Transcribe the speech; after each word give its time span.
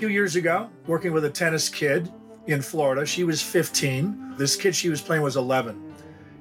few 0.00 0.08
years 0.08 0.34
ago, 0.34 0.70
working 0.86 1.12
with 1.12 1.26
a 1.26 1.30
tennis 1.30 1.68
kid 1.68 2.10
in 2.46 2.62
Florida. 2.62 3.04
She 3.04 3.22
was 3.22 3.42
15. 3.42 4.36
This 4.38 4.56
kid 4.56 4.74
she 4.74 4.88
was 4.88 5.02
playing 5.02 5.22
was 5.22 5.36
11. 5.36 5.94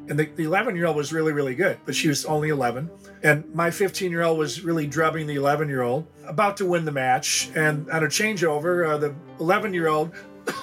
And 0.08 0.18
the 0.18 0.32
11 0.38 0.78
year 0.78 0.86
old 0.86 0.96
was 0.96 1.12
really, 1.12 1.34
really 1.34 1.56
good, 1.56 1.78
but 1.84 1.94
she 1.94 2.08
was 2.08 2.24
only 2.24 2.50
11. 2.50 2.90
And 3.22 3.54
my 3.54 3.70
15 3.70 4.12
year 4.12 4.24
old 4.24 4.40
was 4.40 4.64
really 4.64 4.88
drubbing 4.88 5.28
the 5.28 5.36
11 5.36 5.68
year 5.68 5.82
old, 5.82 6.08
about 6.26 6.56
to 6.56 6.66
win 6.66 6.86
the 6.86 6.94
match. 6.94 7.50
And 7.54 7.92
on 7.92 8.06
a 8.06 8.08
changeover, 8.08 8.92
uh, 8.92 8.98
the 8.98 9.14
11 9.42 9.74
year 9.74 9.90
old 9.90 10.14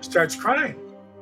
starts 0.00 0.34
crying. 0.34 0.76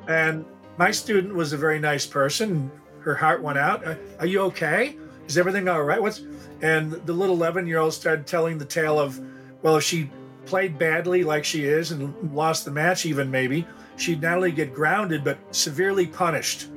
And 0.06 0.44
my 0.78 0.92
student 0.92 1.34
was 1.34 1.52
a 1.52 1.56
very 1.56 1.80
nice 1.80 2.06
person. 2.06 2.70
Her 3.00 3.16
heart 3.16 3.42
went 3.42 3.58
out. 3.58 3.84
Are 4.20 4.26
you 4.26 4.42
okay? 4.42 4.96
Is 5.26 5.36
everything 5.36 5.66
all 5.66 5.82
right? 5.82 6.00
What's 6.00 6.22
and 6.62 6.92
the 6.92 7.12
little 7.12 7.34
11 7.34 7.66
year 7.66 7.78
old 7.78 7.92
started 7.92 8.28
telling 8.28 8.56
the 8.56 8.64
tale 8.64 9.00
of, 9.00 9.20
well, 9.62 9.76
if 9.76 9.84
she 9.84 10.10
played 10.46 10.78
badly 10.78 11.22
like 11.22 11.44
she 11.44 11.64
is 11.64 11.92
and 11.92 12.34
lost 12.34 12.64
the 12.64 12.70
match, 12.70 13.06
even 13.06 13.30
maybe, 13.30 13.66
she'd 13.96 14.22
not 14.22 14.36
only 14.36 14.52
get 14.52 14.74
grounded, 14.74 15.22
but 15.22 15.38
severely 15.54 16.06
punished. 16.06 16.68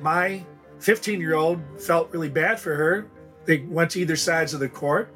My 0.00 0.44
15 0.78 1.20
year 1.20 1.34
old 1.34 1.60
felt 1.78 2.10
really 2.12 2.28
bad 2.28 2.58
for 2.58 2.74
her. 2.74 3.06
They 3.44 3.58
went 3.58 3.90
to 3.92 4.00
either 4.00 4.16
sides 4.16 4.54
of 4.54 4.60
the 4.60 4.68
court. 4.68 5.12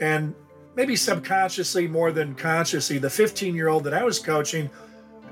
And 0.00 0.34
maybe 0.74 0.96
subconsciously 0.96 1.86
more 1.86 2.12
than 2.12 2.34
consciously, 2.34 2.98
the 2.98 3.10
15 3.10 3.54
year 3.54 3.68
old 3.68 3.84
that 3.84 3.94
I 3.94 4.02
was 4.02 4.18
coaching 4.18 4.70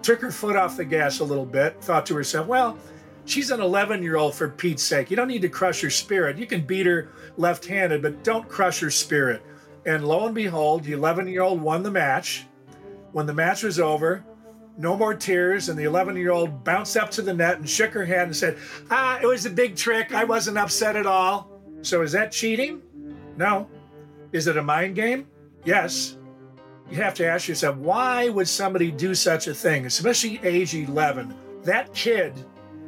took 0.02 0.20
her 0.20 0.30
foot 0.30 0.56
off 0.56 0.77
the 0.77 0.84
gas 0.84 1.20
a 1.20 1.25
little 1.25 1.47
bit, 1.47 1.83
thought 1.83 2.06
to 2.06 2.14
herself, 2.14 2.47
well, 2.47 2.78
she's 3.25 3.50
an 3.50 3.61
11 3.61 4.02
year 4.02 4.16
old 4.16 4.34
for 4.34 4.48
Pete's 4.48 4.83
sake. 4.83 5.11
You 5.11 5.16
don't 5.16 5.28
need 5.28 5.42
to 5.42 5.48
crush 5.48 5.80
her 5.80 5.91
spirit. 5.91 6.38
You 6.38 6.47
can 6.47 6.62
beat 6.62 6.86
her 6.86 7.11
left 7.36 7.66
handed, 7.66 8.02
but 8.02 8.22
don't 8.25 8.48
crush 8.48 8.80
her 8.80 8.91
spirit. 8.91 9.42
And 9.88 10.06
lo 10.06 10.27
and 10.27 10.34
behold, 10.34 10.84
the 10.84 10.92
11 10.92 11.28
year 11.28 11.41
old 11.41 11.62
won 11.62 11.83
the 11.83 11.91
match. 11.91 12.45
When 13.12 13.24
the 13.24 13.33
match 13.33 13.62
was 13.62 13.81
over, 13.81 14.22
no 14.77 14.98
more 14.98 15.14
tears, 15.14 15.70
and 15.70 15.78
the 15.78 15.84
11 15.84 16.14
year 16.14 16.31
old 16.31 16.62
bounced 16.62 16.98
up 16.98 17.11
to 17.12 17.22
the 17.22 17.33
net 17.33 17.56
and 17.56 17.69
shook 17.69 17.92
her 17.92 18.05
hand 18.05 18.25
and 18.25 18.36
said, 18.36 18.59
Ah, 18.91 19.19
it 19.22 19.25
was 19.25 19.47
a 19.47 19.50
big 19.50 19.77
trick. 19.77 20.12
I 20.12 20.25
wasn't 20.25 20.59
upset 20.59 20.94
at 20.94 21.06
all. 21.06 21.50
So 21.81 22.03
is 22.03 22.12
that 22.12 22.33
cheating? 22.33 22.83
No. 23.39 23.66
Is 24.33 24.47
it 24.47 24.59
a 24.59 24.62
mind 24.62 24.94
game? 24.94 25.27
Yes. 25.64 26.19
You 26.91 26.98
have 26.98 27.14
to 27.14 27.27
ask 27.27 27.48
yourself, 27.48 27.78
why 27.78 28.28
would 28.28 28.47
somebody 28.47 28.91
do 28.91 29.14
such 29.14 29.47
a 29.47 29.55
thing, 29.55 29.86
especially 29.86 30.39
age 30.42 30.75
11? 30.75 31.34
That 31.62 31.94
kid 31.94 32.34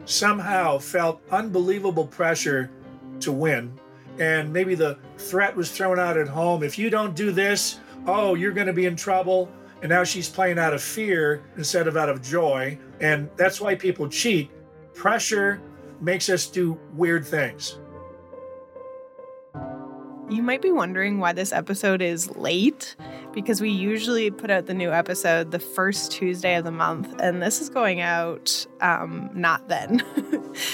somehow 0.04 0.76
felt 0.76 1.22
unbelievable 1.30 2.06
pressure 2.06 2.70
to 3.20 3.32
win. 3.32 3.72
And 4.20 4.52
maybe 4.52 4.74
the 4.74 4.98
threat 5.16 5.56
was 5.56 5.70
thrown 5.70 5.98
out 5.98 6.18
at 6.18 6.28
home 6.28 6.62
if 6.62 6.78
you 6.78 6.90
don't 6.90 7.16
do 7.16 7.32
this, 7.32 7.80
oh, 8.06 8.34
you're 8.34 8.52
going 8.52 8.66
to 8.66 8.72
be 8.72 8.84
in 8.84 8.94
trouble. 8.94 9.50
And 9.80 9.88
now 9.88 10.04
she's 10.04 10.28
playing 10.28 10.58
out 10.58 10.74
of 10.74 10.82
fear 10.82 11.42
instead 11.56 11.88
of 11.88 11.96
out 11.96 12.10
of 12.10 12.22
joy. 12.22 12.78
And 13.00 13.30
that's 13.36 13.62
why 13.62 13.74
people 13.74 14.08
cheat. 14.08 14.50
Pressure 14.92 15.62
makes 16.02 16.28
us 16.28 16.46
do 16.46 16.78
weird 16.92 17.26
things. 17.26 17.78
You 20.28 20.42
might 20.42 20.60
be 20.60 20.70
wondering 20.70 21.18
why 21.18 21.32
this 21.32 21.50
episode 21.50 22.02
is 22.02 22.30
late 22.36 22.94
because 23.32 23.60
we 23.60 23.70
usually 23.70 24.30
put 24.30 24.50
out 24.50 24.66
the 24.66 24.74
new 24.74 24.92
episode 24.92 25.50
the 25.50 25.58
first 25.58 26.12
Tuesday 26.12 26.54
of 26.54 26.64
the 26.64 26.70
month, 26.70 27.20
and 27.20 27.42
this 27.42 27.60
is 27.60 27.68
going 27.68 28.00
out 28.00 28.66
um, 28.80 29.30
not 29.34 29.66
then. 29.68 30.04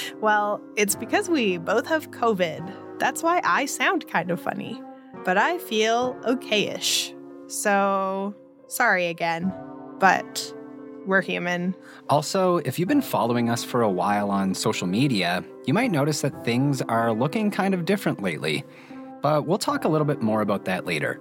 well, 0.20 0.60
it's 0.76 0.94
because 0.94 1.30
we 1.30 1.56
both 1.56 1.86
have 1.86 2.10
COVID. 2.10 2.85
That's 2.98 3.22
why 3.22 3.40
I 3.44 3.66
sound 3.66 4.08
kind 4.08 4.30
of 4.30 4.40
funny, 4.40 4.80
but 5.24 5.36
I 5.36 5.58
feel 5.58 6.14
okayish. 6.26 7.14
So 7.48 8.34
sorry 8.66 9.06
again, 9.06 9.52
but 9.98 10.52
we're 11.06 11.22
human. 11.22 11.74
Also, 12.08 12.58
if 12.58 12.78
you've 12.78 12.88
been 12.88 13.02
following 13.02 13.48
us 13.48 13.62
for 13.62 13.82
a 13.82 13.90
while 13.90 14.30
on 14.30 14.54
social 14.54 14.86
media, 14.86 15.44
you 15.66 15.74
might 15.74 15.90
notice 15.90 16.20
that 16.22 16.44
things 16.44 16.82
are 16.82 17.12
looking 17.12 17.50
kind 17.50 17.74
of 17.74 17.84
different 17.84 18.22
lately. 18.22 18.64
But 19.22 19.46
we'll 19.46 19.58
talk 19.58 19.84
a 19.84 19.88
little 19.88 20.06
bit 20.06 20.22
more 20.22 20.40
about 20.40 20.64
that 20.64 20.86
later. 20.86 21.20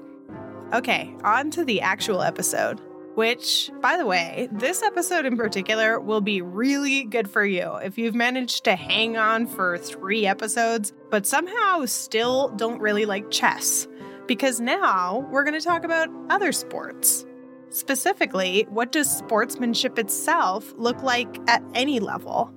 Okay, 0.73 1.13
on 1.23 1.51
to 1.51 1.63
the 1.63 1.81
actual 1.81 2.21
episode. 2.21 2.81
Which, 3.15 3.71
by 3.81 3.95
the 3.95 4.05
way, 4.05 4.49
this 4.51 4.83
episode 4.83 5.25
in 5.25 5.37
particular 5.37 6.01
will 6.01 6.19
be 6.19 6.41
really 6.41 7.05
good 7.05 7.29
for 7.29 7.45
you 7.45 7.75
if 7.75 7.97
you've 7.97 8.13
managed 8.13 8.65
to 8.65 8.75
hang 8.75 9.15
on 9.15 9.47
for 9.47 9.77
three 9.77 10.27
episodes, 10.27 10.91
but 11.09 11.25
somehow 11.25 11.85
still 11.85 12.49
don't 12.49 12.81
really 12.81 13.05
like 13.05 13.31
chess. 13.31 13.87
Because 14.27 14.59
now 14.59 15.25
we're 15.31 15.45
going 15.45 15.57
to 15.57 15.65
talk 15.65 15.85
about 15.85 16.09
other 16.29 16.51
sports. 16.51 17.25
Specifically, 17.69 18.65
what 18.69 18.91
does 18.91 19.09
sportsmanship 19.09 19.97
itself 19.97 20.73
look 20.75 21.01
like 21.01 21.39
at 21.47 21.63
any 21.73 22.01
level? 22.01 22.53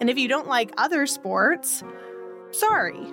And 0.00 0.08
if 0.08 0.16
you 0.16 0.28
don't 0.28 0.48
like 0.48 0.72
other 0.78 1.06
sports, 1.06 1.84
sorry, 2.52 3.06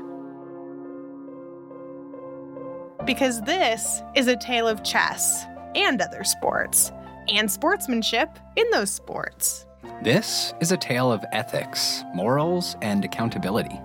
because 3.05 3.41
this 3.41 4.01
is 4.15 4.27
a 4.27 4.37
tale 4.37 4.67
of 4.67 4.83
chess 4.83 5.45
and 5.75 6.01
other 6.01 6.23
sports, 6.23 6.91
and 7.29 7.51
sportsmanship 7.51 8.37
in 8.55 8.69
those 8.71 8.91
sports. 8.91 9.65
This 10.03 10.53
is 10.59 10.71
a 10.71 10.77
tale 10.77 11.11
of 11.11 11.23
ethics, 11.31 12.03
morals, 12.13 12.75
and 12.81 13.05
accountability. 13.05 13.79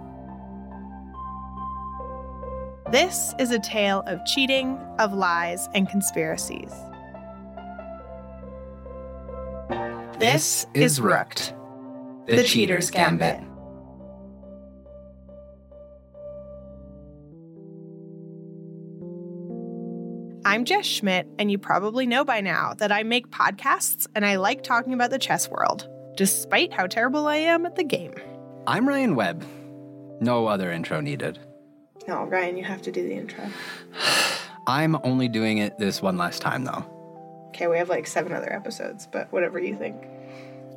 This 2.90 3.34
is 3.38 3.50
a 3.50 3.58
tale 3.58 4.02
of 4.06 4.24
cheating, 4.24 4.78
of 4.98 5.12
lies, 5.12 5.68
and 5.74 5.88
conspiracies. 5.88 6.72
This 10.18 10.66
is 10.72 11.00
Rooked, 11.00 11.52
the 12.26 12.44
Cheater's 12.44 12.90
Gambit. 12.90 13.40
I'm 20.46 20.64
Jess 20.64 20.86
Schmidt, 20.86 21.26
and 21.40 21.50
you 21.50 21.58
probably 21.58 22.06
know 22.06 22.24
by 22.24 22.40
now 22.40 22.72
that 22.74 22.92
I 22.92 23.02
make 23.02 23.30
podcasts 23.30 24.06
and 24.14 24.24
I 24.24 24.36
like 24.36 24.62
talking 24.62 24.94
about 24.94 25.10
the 25.10 25.18
chess 25.18 25.48
world, 25.50 25.88
despite 26.16 26.72
how 26.72 26.86
terrible 26.86 27.26
I 27.26 27.34
am 27.34 27.66
at 27.66 27.74
the 27.74 27.82
game. 27.82 28.14
I'm 28.64 28.86
Ryan 28.88 29.16
Webb. 29.16 29.44
No 30.20 30.46
other 30.46 30.70
intro 30.70 31.00
needed. 31.00 31.40
No, 32.06 32.22
Ryan, 32.26 32.56
you 32.56 32.62
have 32.62 32.80
to 32.82 32.92
do 32.92 33.02
the 33.02 33.14
intro. 33.14 33.44
I'm 34.68 34.96
only 35.02 35.26
doing 35.26 35.58
it 35.58 35.80
this 35.80 36.00
one 36.00 36.16
last 36.16 36.42
time, 36.42 36.62
though. 36.62 37.48
Okay, 37.48 37.66
we 37.66 37.78
have 37.78 37.88
like 37.88 38.06
seven 38.06 38.32
other 38.32 38.52
episodes, 38.52 39.08
but 39.10 39.32
whatever 39.32 39.58
you 39.58 39.74
think. 39.74 39.96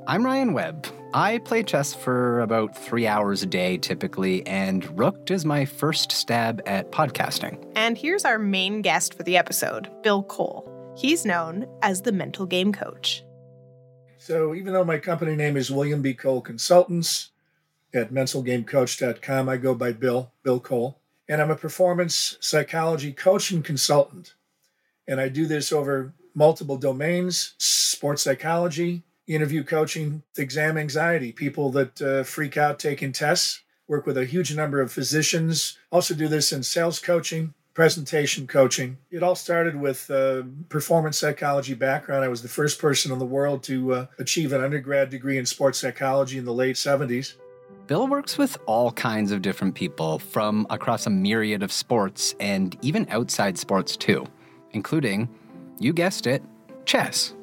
I'm 0.08 0.26
Ryan 0.26 0.54
Webb. 0.54 0.88
I 1.14 1.40
play 1.40 1.64
chess 1.64 1.94
for 1.94 2.40
about 2.42 2.76
three 2.78 3.08
hours 3.08 3.44
a 3.44 3.46
day 3.46 3.78
typically, 3.78 4.46
and 4.48 4.98
Rooked 4.98 5.32
is 5.32 5.46
my 5.46 5.66
first 5.66 6.12
stab 6.12 6.62
at 6.66 6.92
podcasting. 6.92 7.64
And 7.76 7.98
here's 7.98 8.26
our 8.26 8.40
main 8.40 8.82
guest 8.82 9.14
for 9.14 9.24
the 9.24 9.38
episode, 9.38 9.90
Bill 10.02 10.24
Cole. 10.24 10.68
He's 10.98 11.26
known 11.26 11.68
as 11.82 12.02
the 12.02 12.12
mental 12.12 12.46
game 12.46 12.74
coach. 12.74 13.24
So 14.18 14.54
even 14.54 14.74
though 14.74 14.84
my 14.84 14.98
company 14.98 15.36
name 15.36 15.58
is 15.58 15.72
William 15.72 16.02
B. 16.02 16.14
Cole 16.14 16.42
Consultants 16.42 17.30
at 17.94 18.12
mentalgamecoach.com, 18.12 19.50
I 19.50 19.58
go 19.58 19.74
by 19.74 19.94
Bill, 19.94 20.32
Bill 20.44 20.60
Cole, 20.60 21.00
and 21.28 21.42
I'm 21.42 21.52
a 21.52 21.56
performance 21.56 22.38
psychology 22.40 23.14
coach 23.14 23.52
and 23.52 23.64
consultant. 23.64 24.34
And 25.08 25.20
I 25.20 25.30
do 25.30 25.46
this 25.48 25.72
over 25.72 26.14
multiple 26.36 26.78
domains 26.78 27.56
sports 27.58 28.22
psychology, 28.22 29.04
interview 29.36 29.64
coaching, 29.64 30.24
exam 30.38 30.78
anxiety, 30.78 31.32
people 31.32 31.70
that 31.72 32.02
uh, 32.02 32.24
freak 32.24 32.58
out 32.58 32.80
taking 32.80 33.12
tests, 33.12 33.62
work 33.88 34.06
with 34.06 34.18
a 34.18 34.26
huge 34.26 34.56
number 34.56 34.82
of 34.82 34.92
physicians, 34.92 35.78
also 35.92 36.14
do 36.14 36.28
this 36.28 36.52
in 36.52 36.64
sales 36.64 37.00
coaching, 37.00 37.54
presentation 37.74 38.48
coaching. 38.48 38.98
It 39.12 39.24
all 39.24 39.36
started 39.36 39.76
with 39.76 40.10
a 40.10 40.46
performance 40.70 41.18
psychology 41.18 41.76
background. 41.76 42.26
I 42.26 42.28
was 42.28 42.42
the 42.42 42.50
first 42.50 42.80
person 42.80 43.12
in 43.12 43.20
the 43.20 43.26
world 43.26 43.64
to 43.64 43.94
uh, 43.94 44.06
achieve 44.18 44.52
an 44.52 44.64
undergrad 44.64 45.10
degree 45.10 45.38
in 45.38 45.46
sports 45.46 45.80
psychology 45.80 46.38
in 46.38 46.46
the 46.46 46.54
late 46.54 46.76
70s. 46.76 47.36
Bill 47.88 48.08
works 48.08 48.38
with 48.38 48.58
all 48.68 48.92
kinds 48.92 49.32
of 49.32 49.42
different 49.42 49.74
people 49.74 50.20
from 50.20 50.68
across 50.70 51.08
a 51.08 51.10
myriad 51.10 51.64
of 51.64 51.72
sports 51.72 52.36
and 52.40 52.78
even 52.84 53.08
outside 53.10 53.58
sports 53.58 53.96
too, 53.98 54.26
including, 54.72 55.28
you 55.80 55.94
guessed 55.94 56.28
it, 56.28 56.44
chess 56.86 57.34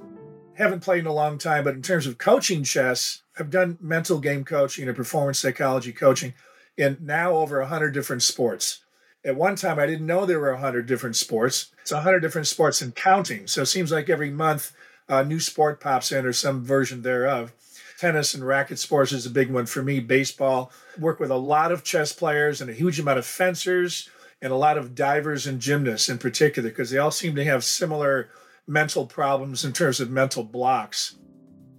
haven't 0.57 0.81
played 0.81 1.01
in 1.01 1.07
a 1.07 1.13
long 1.13 1.39
time, 1.39 1.65
but 1.65 1.75
in 1.75 1.83
terms 1.83 2.07
of 2.07 2.19
coaching 2.19 2.65
chess, 2.65 3.23
I've 3.39 3.51
done 3.51 3.79
mental 3.81 4.19
game 4.19 4.45
coaching 4.45 4.87
and 4.87 4.97
performance 4.97 5.41
psychology 5.41 5.93
coaching 5.93 6.35
in 6.77 6.99
now 7.01 7.33
over 7.37 7.61
100 7.61 7.93
different 7.93 8.23
sports. 8.23 8.81
At 9.25 9.37
one 9.37 9.57
time, 9.57 9.79
I 9.79 9.87
didn't 9.87 10.07
know 10.07 10.25
there 10.25 10.41
were 10.41 10.53
100 10.53 10.87
different 10.87 11.17
sports. 11.17 11.73
It's 11.83 11.93
100 11.93 12.21
different 12.21 12.47
sports 12.47 12.81
and 12.81 12.95
counting. 12.95 13.47
So 13.47 13.63
it 13.63 13.67
seems 13.67 13.91
like 13.91 14.09
every 14.09 14.31
month 14.31 14.73
a 15.09 15.25
new 15.25 15.41
sport 15.41 15.81
pops 15.81 16.13
in 16.13 16.25
or 16.25 16.33
some 16.33 16.65
version 16.65 17.03
thereof. 17.03 17.53
Tennis 17.99 18.35
and 18.35 18.47
racket 18.47 18.79
sports 18.79 19.13
is 19.13 19.27
a 19.27 19.31
big 19.31 19.51
one 19.51 19.67
for 19.67 19.83
me. 19.83 20.01
Baseball, 20.01 20.71
work 20.99 21.19
with 21.19 21.31
a 21.31 21.37
lot 21.37 21.73
of 21.73 21.83
chess 21.83 22.13
players 22.13 22.61
and 22.61 22.71
a 22.71 22.75
huge 22.75 23.01
amount 23.01 23.19
of 23.19 23.27
fencers 23.27 24.09
and 24.43 24.53
a 24.53 24.57
lot 24.57 24.77
of 24.77 24.95
divers 24.95 25.47
and 25.47 25.61
gymnasts 25.61 26.09
in 26.09 26.19
particular, 26.19 26.69
because 26.69 26.91
they 26.91 26.99
all 26.99 27.11
seem 27.11 27.35
to 27.35 27.45
have 27.45 27.65
similar 27.65 28.29
mental 28.67 29.07
problems 29.07 29.65
in 29.65 29.73
terms 29.73 30.01
of 30.01 30.11
mental 30.11 30.45
blocks. 30.45 31.17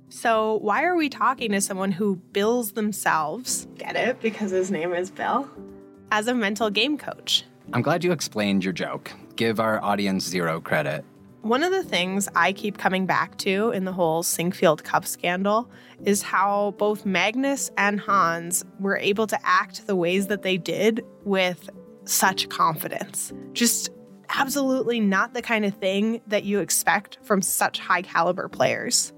So, 0.10 0.60
why 0.62 0.84
are 0.84 0.95
we 0.95 1.10
talking 1.10 1.51
to 1.51 1.62
someone 1.62 1.92
who 1.92 2.16
bills 2.16 2.72
themselves? 2.72 3.68
Get 3.78 3.95
it? 3.95 4.22
Because 4.22 4.51
his 4.51 4.72
name 4.72 4.94
is 4.94 5.12
Bill? 5.12 5.50
As 6.12 6.28
a 6.28 6.34
mental 6.34 6.69
game 6.69 6.98
coach. 6.98 7.44
I'm 7.74 7.81
glad 7.81 8.04
you 8.04 8.13
explained 8.13 8.63
your 8.63 8.72
joke. 8.72 9.12
Give 9.36 9.60
our 9.60 9.84
audience 9.84 10.25
zero 10.25 10.62
credit. 10.62 11.04
One 11.42 11.63
of 11.63 11.72
the 11.72 11.84
things 11.84 12.28
I 12.36 12.54
keep 12.54 12.78
coming 12.78 13.06
back 13.06 13.38
to 13.39 13.72
in 13.72 13.86
the 13.86 13.92
whole 13.92 14.24
Sinquefield 14.24 14.84
Cup 14.84 15.06
scandal 15.06 15.69
is 16.04 16.22
how 16.22 16.74
both 16.78 17.06
Magnus 17.06 17.69
and 17.78 18.00
Hans 18.00 18.66
were 18.80 18.98
able 18.98 19.28
to 19.28 19.39
act 19.45 19.88
the 19.88 19.95
ways 19.95 20.28
that 20.28 20.42
they 20.42 20.57
did 20.57 21.06
with 21.25 21.69
such 22.06 22.50
confidence. 22.50 23.34
Just 23.54 23.89
absolutely 24.29 25.00
not 25.00 25.33
the 25.33 25.41
kind 25.41 25.65
of 25.65 25.74
thing 25.75 26.21
that 26.27 26.44
you 26.44 26.59
expect 26.59 27.18
from 27.24 27.41
such 27.41 27.79
high 27.79 28.01
caliber 28.01 28.47
players 28.47 29.13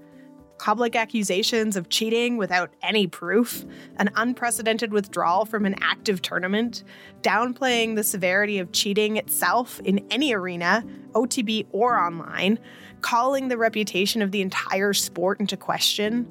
public 0.60 0.94
accusations 0.94 1.74
of 1.74 1.88
cheating 1.88 2.36
without 2.36 2.70
any 2.82 3.06
proof, 3.06 3.64
an 3.96 4.10
unprecedented 4.14 4.92
withdrawal 4.92 5.46
from 5.46 5.64
an 5.64 5.74
active 5.80 6.20
tournament, 6.20 6.84
downplaying 7.22 7.96
the 7.96 8.04
severity 8.04 8.58
of 8.58 8.70
cheating 8.70 9.16
itself 9.16 9.80
in 9.84 10.04
any 10.10 10.34
arena, 10.34 10.84
OTB 11.12 11.66
or 11.72 11.98
online, 11.98 12.58
calling 13.00 13.48
the 13.48 13.56
reputation 13.56 14.20
of 14.20 14.32
the 14.32 14.42
entire 14.42 14.92
sport 14.92 15.40
into 15.40 15.56
question. 15.56 16.28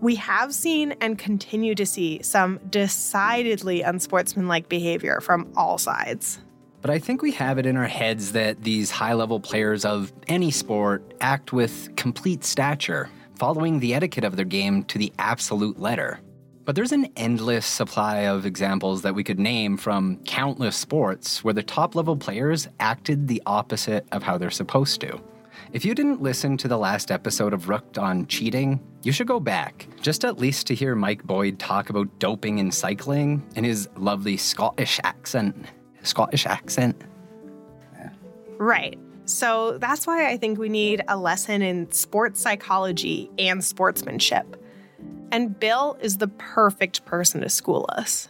We 0.00 0.16
have 0.16 0.52
seen 0.52 0.96
and 1.00 1.16
continue 1.16 1.76
to 1.76 1.86
see 1.86 2.20
some 2.22 2.58
decidedly 2.68 3.82
unsportsmanlike 3.82 4.68
behavior 4.68 5.20
from 5.20 5.52
all 5.56 5.78
sides. 5.78 6.40
But 6.82 6.90
I 6.90 6.98
think 6.98 7.22
we 7.22 7.30
have 7.32 7.58
it 7.58 7.66
in 7.66 7.76
our 7.76 7.86
heads 7.86 8.32
that 8.32 8.64
these 8.64 8.90
high 8.90 9.14
level 9.14 9.38
players 9.38 9.84
of 9.84 10.12
any 10.26 10.50
sport 10.50 11.14
act 11.20 11.52
with 11.52 11.94
complete 11.94 12.42
stature 12.42 13.08
following 13.36 13.78
the 13.78 13.94
etiquette 13.94 14.24
of 14.24 14.34
their 14.34 14.44
game 14.44 14.82
to 14.84 14.98
the 14.98 15.12
absolute 15.20 15.78
letter. 15.78 16.18
But 16.64 16.74
there's 16.74 16.90
an 16.90 17.06
endless 17.16 17.66
supply 17.66 18.26
of 18.26 18.46
examples 18.46 19.02
that 19.02 19.14
we 19.14 19.22
could 19.22 19.38
name 19.38 19.76
from 19.76 20.18
countless 20.24 20.76
sports 20.76 21.44
where 21.44 21.54
the 21.54 21.62
top 21.62 21.94
level 21.94 22.16
players 22.16 22.68
acted 22.80 23.28
the 23.28 23.42
opposite 23.46 24.04
of 24.10 24.24
how 24.24 24.36
they're 24.36 24.50
supposed 24.50 25.00
to. 25.02 25.20
If 25.72 25.84
you 25.84 25.94
didn't 25.94 26.20
listen 26.20 26.56
to 26.58 26.68
the 26.68 26.78
last 26.78 27.12
episode 27.12 27.54
of 27.54 27.68
Rooked 27.68 27.96
on 27.96 28.26
cheating, 28.26 28.80
you 29.02 29.12
should 29.12 29.28
go 29.28 29.38
back, 29.38 29.86
just 30.00 30.24
at 30.24 30.38
least 30.38 30.66
to 30.66 30.74
hear 30.74 30.96
Mike 30.96 31.22
Boyd 31.22 31.60
talk 31.60 31.90
about 31.90 32.18
doping 32.18 32.58
in 32.58 32.72
cycling 32.72 33.42
in 33.54 33.62
his 33.62 33.88
lovely 33.96 34.36
Scottish 34.36 34.98
accent. 35.04 35.66
Scottish 36.02 36.46
accent. 36.46 37.00
Right. 38.58 38.98
So 39.24 39.78
that's 39.78 40.06
why 40.06 40.28
I 40.28 40.36
think 40.36 40.58
we 40.58 40.68
need 40.68 41.02
a 41.08 41.16
lesson 41.16 41.62
in 41.62 41.90
sports 41.90 42.40
psychology 42.40 43.30
and 43.38 43.64
sportsmanship. 43.64 44.56
And 45.30 45.58
Bill 45.58 45.96
is 46.00 46.18
the 46.18 46.28
perfect 46.28 47.04
person 47.04 47.40
to 47.40 47.48
school 47.48 47.86
us. 47.88 48.28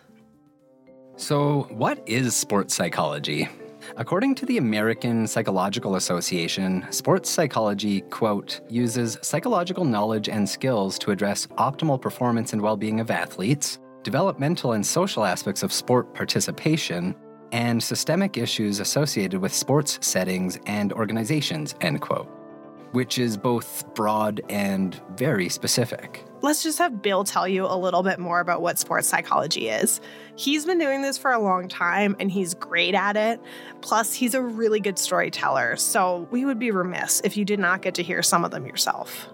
So, 1.16 1.66
what 1.70 2.02
is 2.06 2.34
sports 2.34 2.74
psychology? 2.74 3.48
According 3.96 4.36
to 4.36 4.46
the 4.46 4.58
American 4.58 5.26
Psychological 5.26 5.96
Association, 5.96 6.86
sports 6.90 7.28
psychology, 7.28 8.00
quote, 8.02 8.60
uses 8.70 9.19
psychological 9.22 9.84
knowledge 9.84 10.28
and 10.28 10.48
skills 10.48 10.98
to 11.00 11.10
address 11.10 11.46
optimal 11.58 12.00
performance 12.00 12.52
and 12.52 12.62
well 12.62 12.76
being 12.76 13.00
of 13.00 13.10
athletes, 13.10 13.78
developmental 14.02 14.72
and 14.72 14.86
social 14.86 15.24
aspects 15.24 15.62
of 15.62 15.72
sport 15.72 16.14
participation, 16.14 17.14
and 17.52 17.82
systemic 17.82 18.37
issues 18.37 18.81
associated 18.81 19.40
with 19.40 19.54
sports 19.54 19.99
settings 20.00 20.58
and 20.66 20.93
organizations, 20.93 21.75
end 21.81 22.00
quote, 22.00 22.28
which 22.93 23.19
is 23.19 23.37
both 23.37 23.84
broad 23.94 24.40
and 24.49 25.00
very 25.16 25.49
specific. 25.49 26.25
Let's 26.40 26.62
just 26.62 26.78
have 26.78 27.02
Bill 27.02 27.22
tell 27.22 27.46
you 27.46 27.66
a 27.66 27.76
little 27.76 28.02
bit 28.02 28.19
more 28.19 28.40
about 28.40 28.62
what 28.62 28.78
sports 28.78 29.06
psychology 29.06 29.69
is. 29.69 30.00
He's 30.34 30.66
been 30.66 30.78
doing 30.78 31.02
this 31.02 31.16
for 31.16 31.31
a 31.31 31.38
long 31.38 31.69
time 31.69 32.16
and 32.19 32.32
he's 32.32 32.54
great 32.54 32.94
at 32.94 33.16
it. 33.16 33.40
Plus, 33.81 34.12
he's 34.12 34.34
a 34.34 34.43
really 34.43 34.81
good 34.81 34.98
storyteller. 34.98 35.76
So, 35.76 36.26
we 36.32 36.44
would 36.44 36.58
be 36.58 36.72
remiss 36.72 37.20
if 37.22 37.37
you 37.37 37.44
did 37.44 37.60
not 37.60 37.82
get 37.82 37.94
to 37.94 38.02
hear 38.02 38.22
some 38.22 38.44
of 38.44 38.50
them 38.50 38.66
yourself. 38.66 39.28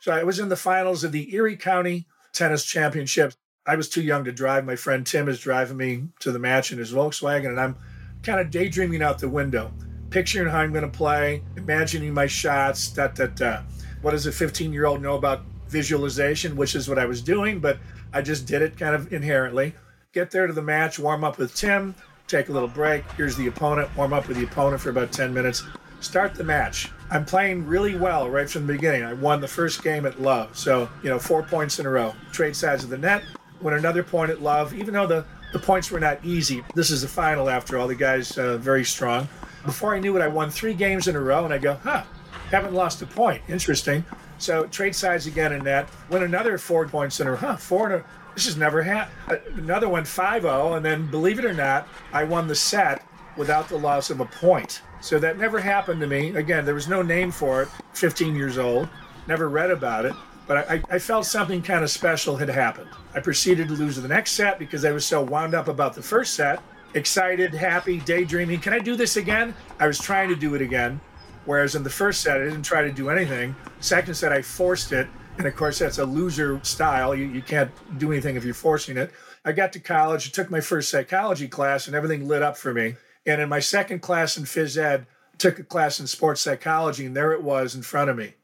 So, 0.00 0.10
I 0.10 0.24
was 0.24 0.40
in 0.40 0.48
the 0.48 0.56
finals 0.56 1.04
of 1.04 1.12
the 1.12 1.32
Erie 1.32 1.56
County 1.56 2.06
Tennis 2.32 2.64
Championship. 2.64 3.34
I 3.64 3.76
was 3.76 3.88
too 3.88 4.02
young 4.02 4.24
to 4.24 4.32
drive. 4.32 4.64
My 4.64 4.74
friend 4.74 5.06
Tim 5.06 5.28
is 5.28 5.38
driving 5.38 5.76
me 5.76 6.08
to 6.18 6.32
the 6.32 6.38
match 6.40 6.72
in 6.72 6.78
his 6.78 6.92
Volkswagen, 6.92 7.46
and 7.46 7.60
I'm 7.60 7.76
kind 8.24 8.40
of 8.40 8.50
daydreaming 8.50 9.02
out 9.02 9.20
the 9.20 9.28
window, 9.28 9.72
picturing 10.10 10.48
how 10.48 10.58
I'm 10.58 10.72
going 10.72 10.82
to 10.82 10.90
play, 10.90 11.44
imagining 11.56 12.12
my 12.12 12.26
shots, 12.26 12.88
da 12.88 13.06
da 13.06 13.26
da. 13.26 13.62
What 14.00 14.10
does 14.10 14.26
a 14.26 14.32
15 14.32 14.72
year 14.72 14.86
old 14.86 15.00
know 15.00 15.14
about 15.14 15.44
visualization, 15.68 16.56
which 16.56 16.74
is 16.74 16.88
what 16.88 16.98
I 16.98 17.06
was 17.06 17.22
doing, 17.22 17.60
but 17.60 17.78
I 18.12 18.20
just 18.20 18.46
did 18.46 18.62
it 18.62 18.76
kind 18.76 18.96
of 18.96 19.12
inherently. 19.12 19.74
Get 20.12 20.32
there 20.32 20.48
to 20.48 20.52
the 20.52 20.60
match, 20.60 20.98
warm 20.98 21.22
up 21.22 21.38
with 21.38 21.54
Tim, 21.54 21.94
take 22.26 22.48
a 22.48 22.52
little 22.52 22.68
break. 22.68 23.04
Here's 23.12 23.36
the 23.36 23.46
opponent, 23.46 23.96
warm 23.96 24.12
up 24.12 24.26
with 24.26 24.38
the 24.38 24.44
opponent 24.44 24.82
for 24.82 24.90
about 24.90 25.12
10 25.12 25.32
minutes, 25.32 25.62
start 26.00 26.34
the 26.34 26.42
match. 26.42 26.90
I'm 27.12 27.24
playing 27.24 27.64
really 27.66 27.94
well 27.94 28.28
right 28.28 28.50
from 28.50 28.66
the 28.66 28.72
beginning. 28.72 29.04
I 29.04 29.12
won 29.12 29.40
the 29.40 29.46
first 29.46 29.84
game 29.84 30.04
at 30.04 30.20
Love, 30.20 30.58
so, 30.58 30.90
you 31.04 31.10
know, 31.10 31.20
four 31.20 31.44
points 31.44 31.78
in 31.78 31.86
a 31.86 31.90
row. 31.90 32.12
Trade 32.32 32.56
sides 32.56 32.82
of 32.82 32.90
the 32.90 32.98
net, 32.98 33.22
win 33.62 33.74
another 33.74 34.02
point 34.02 34.30
at 34.30 34.42
Love, 34.42 34.74
even 34.74 34.94
though 34.94 35.06
the, 35.06 35.24
the 35.52 35.58
points 35.58 35.90
were 35.90 36.00
not 36.00 36.24
easy. 36.24 36.64
This 36.74 36.90
is 36.90 37.02
the 37.02 37.08
final 37.08 37.48
after 37.48 37.78
all. 37.78 37.88
The 37.88 37.94
guy's 37.94 38.36
uh, 38.36 38.58
very 38.58 38.84
strong. 38.84 39.28
Before 39.64 39.94
I 39.94 40.00
knew 40.00 40.16
it, 40.16 40.22
I 40.22 40.28
won 40.28 40.50
three 40.50 40.74
games 40.74 41.06
in 41.08 41.14
a 41.14 41.20
row, 41.20 41.44
and 41.44 41.54
I 41.54 41.58
go, 41.58 41.74
huh, 41.74 42.04
haven't 42.50 42.74
lost 42.74 43.00
a 43.02 43.06
point. 43.06 43.42
Interesting. 43.48 44.04
So 44.38 44.66
trade 44.66 44.94
sides 44.94 45.26
again 45.26 45.52
in 45.52 45.62
that. 45.64 45.88
Win 46.10 46.24
another 46.24 46.58
four 46.58 46.86
points 46.88 47.20
in 47.20 47.28
a 47.28 47.30
row. 47.30 47.36
Huh, 47.36 47.56
four 47.56 47.92
in 47.92 48.00
a 48.00 48.04
this 48.34 48.46
has 48.46 48.56
never 48.56 48.82
happened. 48.82 49.40
Another 49.58 49.90
one 49.90 50.04
5-0, 50.04 50.76
and 50.76 50.84
then 50.84 51.10
believe 51.10 51.38
it 51.38 51.44
or 51.44 51.52
not, 51.52 51.86
I 52.14 52.24
won 52.24 52.48
the 52.48 52.54
set 52.54 53.06
without 53.36 53.68
the 53.68 53.76
loss 53.76 54.08
of 54.08 54.20
a 54.20 54.24
point. 54.24 54.80
So 55.02 55.18
that 55.18 55.36
never 55.36 55.60
happened 55.60 56.00
to 56.00 56.06
me. 56.06 56.30
Again, 56.30 56.64
there 56.64 56.74
was 56.74 56.88
no 56.88 57.02
name 57.02 57.30
for 57.30 57.62
it. 57.62 57.68
15 57.92 58.34
years 58.34 58.56
old, 58.56 58.88
never 59.26 59.50
read 59.50 59.70
about 59.70 60.06
it 60.06 60.14
but 60.46 60.68
I, 60.68 60.82
I, 60.90 60.98
felt 60.98 61.26
something 61.26 61.62
kind 61.62 61.84
of 61.84 61.90
special 61.90 62.36
had 62.36 62.48
happened. 62.48 62.88
I 63.14 63.20
proceeded 63.20 63.68
to 63.68 63.74
lose 63.74 63.96
the 63.96 64.08
next 64.08 64.32
set 64.32 64.58
because 64.58 64.84
I 64.84 64.90
was 64.90 65.06
so 65.06 65.22
wound 65.22 65.54
up 65.54 65.68
about 65.68 65.94
the 65.94 66.02
first 66.02 66.34
set, 66.34 66.62
excited, 66.94 67.54
happy, 67.54 68.00
daydreaming. 68.00 68.60
Can 68.60 68.72
I 68.72 68.78
do 68.78 68.96
this 68.96 69.16
again? 69.16 69.54
I 69.78 69.86
was 69.86 69.98
trying 69.98 70.28
to 70.28 70.36
do 70.36 70.54
it 70.54 70.62
again. 70.62 71.00
Whereas 71.44 71.74
in 71.74 71.82
the 71.82 71.90
first 71.90 72.20
set, 72.20 72.40
I 72.40 72.44
didn't 72.44 72.62
try 72.62 72.82
to 72.82 72.92
do 72.92 73.10
anything. 73.10 73.56
Second 73.80 74.14
set, 74.14 74.32
I 74.32 74.42
forced 74.42 74.92
it. 74.92 75.08
And 75.38 75.46
of 75.46 75.56
course, 75.56 75.78
that's 75.78 75.98
a 75.98 76.04
loser 76.04 76.60
style. 76.62 77.14
You, 77.14 77.24
you 77.24 77.42
can't 77.42 77.70
do 77.98 78.12
anything 78.12 78.36
if 78.36 78.44
you're 78.44 78.54
forcing 78.54 78.96
it. 78.96 79.10
I 79.44 79.52
got 79.52 79.72
to 79.72 79.80
college, 79.80 80.30
took 80.30 80.50
my 80.50 80.60
first 80.60 80.88
psychology 80.88 81.48
class, 81.48 81.86
and 81.86 81.96
everything 81.96 82.28
lit 82.28 82.42
up 82.42 82.56
for 82.56 82.72
me. 82.72 82.96
And 83.26 83.40
in 83.40 83.48
my 83.48 83.60
second 83.60 84.00
class 84.00 84.36
in 84.36 84.44
phys 84.44 84.76
ed, 84.76 85.06
took 85.38 85.58
a 85.58 85.64
class 85.64 85.98
in 85.98 86.06
sports 86.06 86.40
psychology, 86.40 87.06
and 87.06 87.16
there 87.16 87.32
it 87.32 87.42
was 87.42 87.74
in 87.74 87.82
front 87.82 88.10
of 88.10 88.16
me 88.16 88.34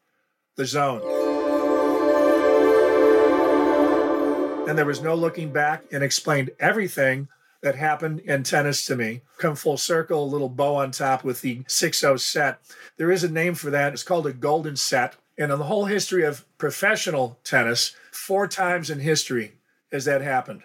the 0.57 0.67
zone. 0.67 1.38
And 4.69 4.77
there 4.77 4.85
was 4.85 5.01
no 5.01 5.15
looking 5.15 5.51
back 5.51 5.85
and 5.91 6.05
explained 6.05 6.51
everything 6.61 7.29
that 7.63 7.75
happened 7.75 8.21
in 8.21 8.43
tennis 8.43 8.85
to 8.85 8.95
me. 8.95 9.23
Come 9.39 9.57
full 9.57 9.79
circle, 9.79 10.23
a 10.23 10.27
little 10.27 10.51
bow 10.51 10.77
on 10.77 10.91
top 10.91 11.25
with 11.25 11.41
the 11.41 11.63
6 11.67 11.99
0 11.99 12.17
set. 12.19 12.61
There 12.99 13.11
is 13.11 13.25
a 13.25 13.31
name 13.31 13.55
for 13.55 13.71
that. 13.71 13.95
It's 13.95 14.03
called 14.03 14.27
a 14.27 14.33
golden 14.33 14.77
set. 14.77 15.17
And 15.39 15.51
in 15.51 15.59
the 15.59 15.65
whole 15.65 15.87
history 15.87 16.23
of 16.23 16.45
professional 16.59 17.39
tennis, 17.45 17.97
four 18.13 18.47
times 18.47 18.91
in 18.91 19.01
history 19.01 19.55
has 19.91 20.05
that 20.05 20.21
happened. 20.21 20.65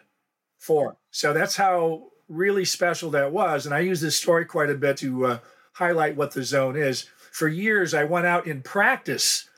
Four. 0.57 0.97
So 1.09 1.31
that's 1.31 1.55
how 1.55 2.07
really 2.27 2.65
special 2.65 3.09
that 3.11 3.31
was. 3.31 3.65
And 3.65 3.73
I 3.73 3.79
use 3.79 4.01
this 4.01 4.17
story 4.17 4.43
quite 4.43 4.69
a 4.69 4.75
bit 4.75 4.97
to 4.97 5.25
uh, 5.25 5.37
highlight 5.73 6.17
what 6.17 6.31
the 6.31 6.43
zone 6.43 6.75
is. 6.75 7.07
For 7.31 7.47
years, 7.47 7.93
I 7.93 8.03
went 8.03 8.25
out 8.25 8.47
in 8.47 8.63
practice 8.63 9.49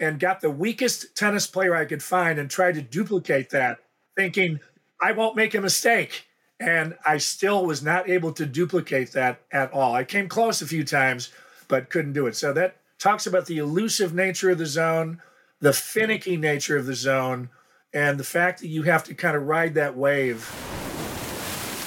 and 0.00 0.18
got 0.18 0.40
the 0.40 0.50
weakest 0.50 1.16
tennis 1.16 1.46
player 1.46 1.76
I 1.76 1.84
could 1.84 2.02
find 2.02 2.40
and 2.40 2.50
tried 2.50 2.74
to 2.74 2.82
duplicate 2.82 3.50
that 3.50 3.78
thinking, 4.16 4.60
I 5.00 5.12
won't 5.12 5.36
make 5.36 5.54
a 5.54 5.60
mistake. 5.60 6.26
And 6.60 6.96
I 7.04 7.18
still 7.18 7.66
was 7.66 7.82
not 7.82 8.08
able 8.08 8.32
to 8.32 8.46
duplicate 8.46 9.12
that 9.12 9.40
at 9.52 9.72
all. 9.72 9.94
I 9.94 10.04
came 10.04 10.28
close 10.28 10.62
a 10.62 10.66
few 10.66 10.84
times, 10.84 11.30
but 11.68 11.90
couldn't 11.90 12.12
do 12.12 12.26
it. 12.26 12.36
So 12.36 12.52
that 12.52 12.76
talks 12.98 13.26
about 13.26 13.46
the 13.46 13.58
elusive 13.58 14.14
nature 14.14 14.50
of 14.50 14.58
the 14.58 14.66
zone, 14.66 15.20
the 15.60 15.72
finicky 15.72 16.36
nature 16.36 16.76
of 16.76 16.86
the 16.86 16.94
zone, 16.94 17.50
and 17.92 18.18
the 18.18 18.24
fact 18.24 18.60
that 18.60 18.68
you 18.68 18.84
have 18.84 19.04
to 19.04 19.14
kind 19.14 19.36
of 19.36 19.42
ride 19.42 19.74
that 19.74 19.96
wave 19.96 20.48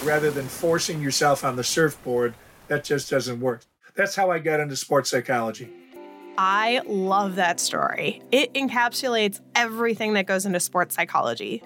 rather 0.04 0.30
than 0.30 0.48
forcing 0.48 1.02
yourself 1.02 1.44
on 1.44 1.56
the 1.56 1.64
surfboard. 1.64 2.34
That 2.68 2.84
just 2.84 3.10
doesn't 3.10 3.40
work. 3.40 3.62
That's 3.96 4.16
how 4.16 4.30
I 4.30 4.40
got 4.40 4.60
into 4.60 4.76
sports 4.76 5.10
psychology. 5.10 5.72
I 6.38 6.82
love 6.86 7.36
that 7.38 7.60
story. 7.60 8.22
It 8.32 8.54
encapsulates 8.54 9.40
everything 9.56 10.14
that 10.14 10.28
goes 10.28 10.46
into 10.46 10.60
sports 10.60 10.94
psychology 10.94 11.64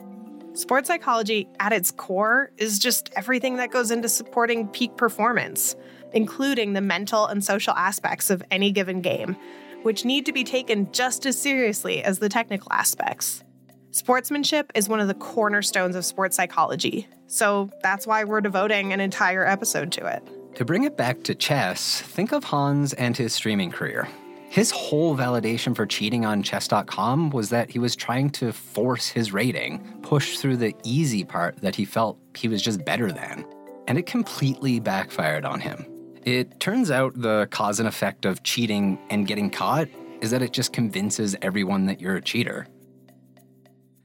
Sports 0.53 0.87
psychology, 0.89 1.47
at 1.61 1.71
its 1.71 1.91
core, 1.91 2.51
is 2.57 2.77
just 2.77 3.09
everything 3.15 3.55
that 3.55 3.71
goes 3.71 3.89
into 3.89 4.09
supporting 4.09 4.67
peak 4.67 4.97
performance, 4.97 5.77
including 6.11 6.73
the 6.73 6.81
mental 6.81 7.25
and 7.25 7.41
social 7.41 7.73
aspects 7.73 8.29
of 8.29 8.43
any 8.51 8.69
given 8.69 8.99
game, 8.99 9.37
which 9.83 10.03
need 10.03 10.25
to 10.25 10.33
be 10.33 10.43
taken 10.43 10.91
just 10.91 11.25
as 11.25 11.39
seriously 11.39 12.03
as 12.03 12.19
the 12.19 12.27
technical 12.27 12.67
aspects. 12.71 13.45
Sportsmanship 13.91 14.71
is 14.75 14.89
one 14.89 14.99
of 14.99 15.07
the 15.07 15.13
cornerstones 15.13 15.95
of 15.95 16.03
sports 16.03 16.35
psychology, 16.35 17.07
so 17.27 17.69
that's 17.81 18.05
why 18.05 18.25
we're 18.25 18.41
devoting 18.41 18.91
an 18.91 18.99
entire 18.99 19.45
episode 19.45 19.91
to 19.93 20.05
it. 20.05 20.21
To 20.55 20.65
bring 20.65 20.83
it 20.83 20.97
back 20.97 21.23
to 21.23 21.35
chess, 21.35 22.01
think 22.01 22.33
of 22.33 22.43
Hans 22.43 22.91
and 22.93 23.15
his 23.15 23.33
streaming 23.33 23.71
career. 23.71 24.09
His 24.51 24.69
whole 24.69 25.15
validation 25.15 25.73
for 25.73 25.85
cheating 25.85 26.25
on 26.25 26.43
chess.com 26.43 27.29
was 27.29 27.51
that 27.51 27.71
he 27.71 27.79
was 27.79 27.95
trying 27.95 28.31
to 28.31 28.51
force 28.51 29.07
his 29.07 29.31
rating, 29.31 29.79
push 30.01 30.39
through 30.39 30.57
the 30.57 30.75
easy 30.83 31.23
part 31.23 31.61
that 31.61 31.73
he 31.73 31.85
felt 31.85 32.19
he 32.35 32.49
was 32.49 32.61
just 32.61 32.83
better 32.83 33.13
than. 33.13 33.45
And 33.87 33.97
it 33.97 34.07
completely 34.07 34.81
backfired 34.81 35.45
on 35.45 35.61
him. 35.61 35.85
It 36.25 36.59
turns 36.59 36.91
out 36.91 37.13
the 37.15 37.47
cause 37.49 37.79
and 37.79 37.87
effect 37.87 38.25
of 38.25 38.43
cheating 38.43 38.99
and 39.09 39.25
getting 39.25 39.49
caught 39.49 39.87
is 40.19 40.31
that 40.31 40.41
it 40.41 40.51
just 40.51 40.73
convinces 40.73 41.33
everyone 41.41 41.85
that 41.85 42.01
you're 42.01 42.17
a 42.17 42.21
cheater. 42.21 42.67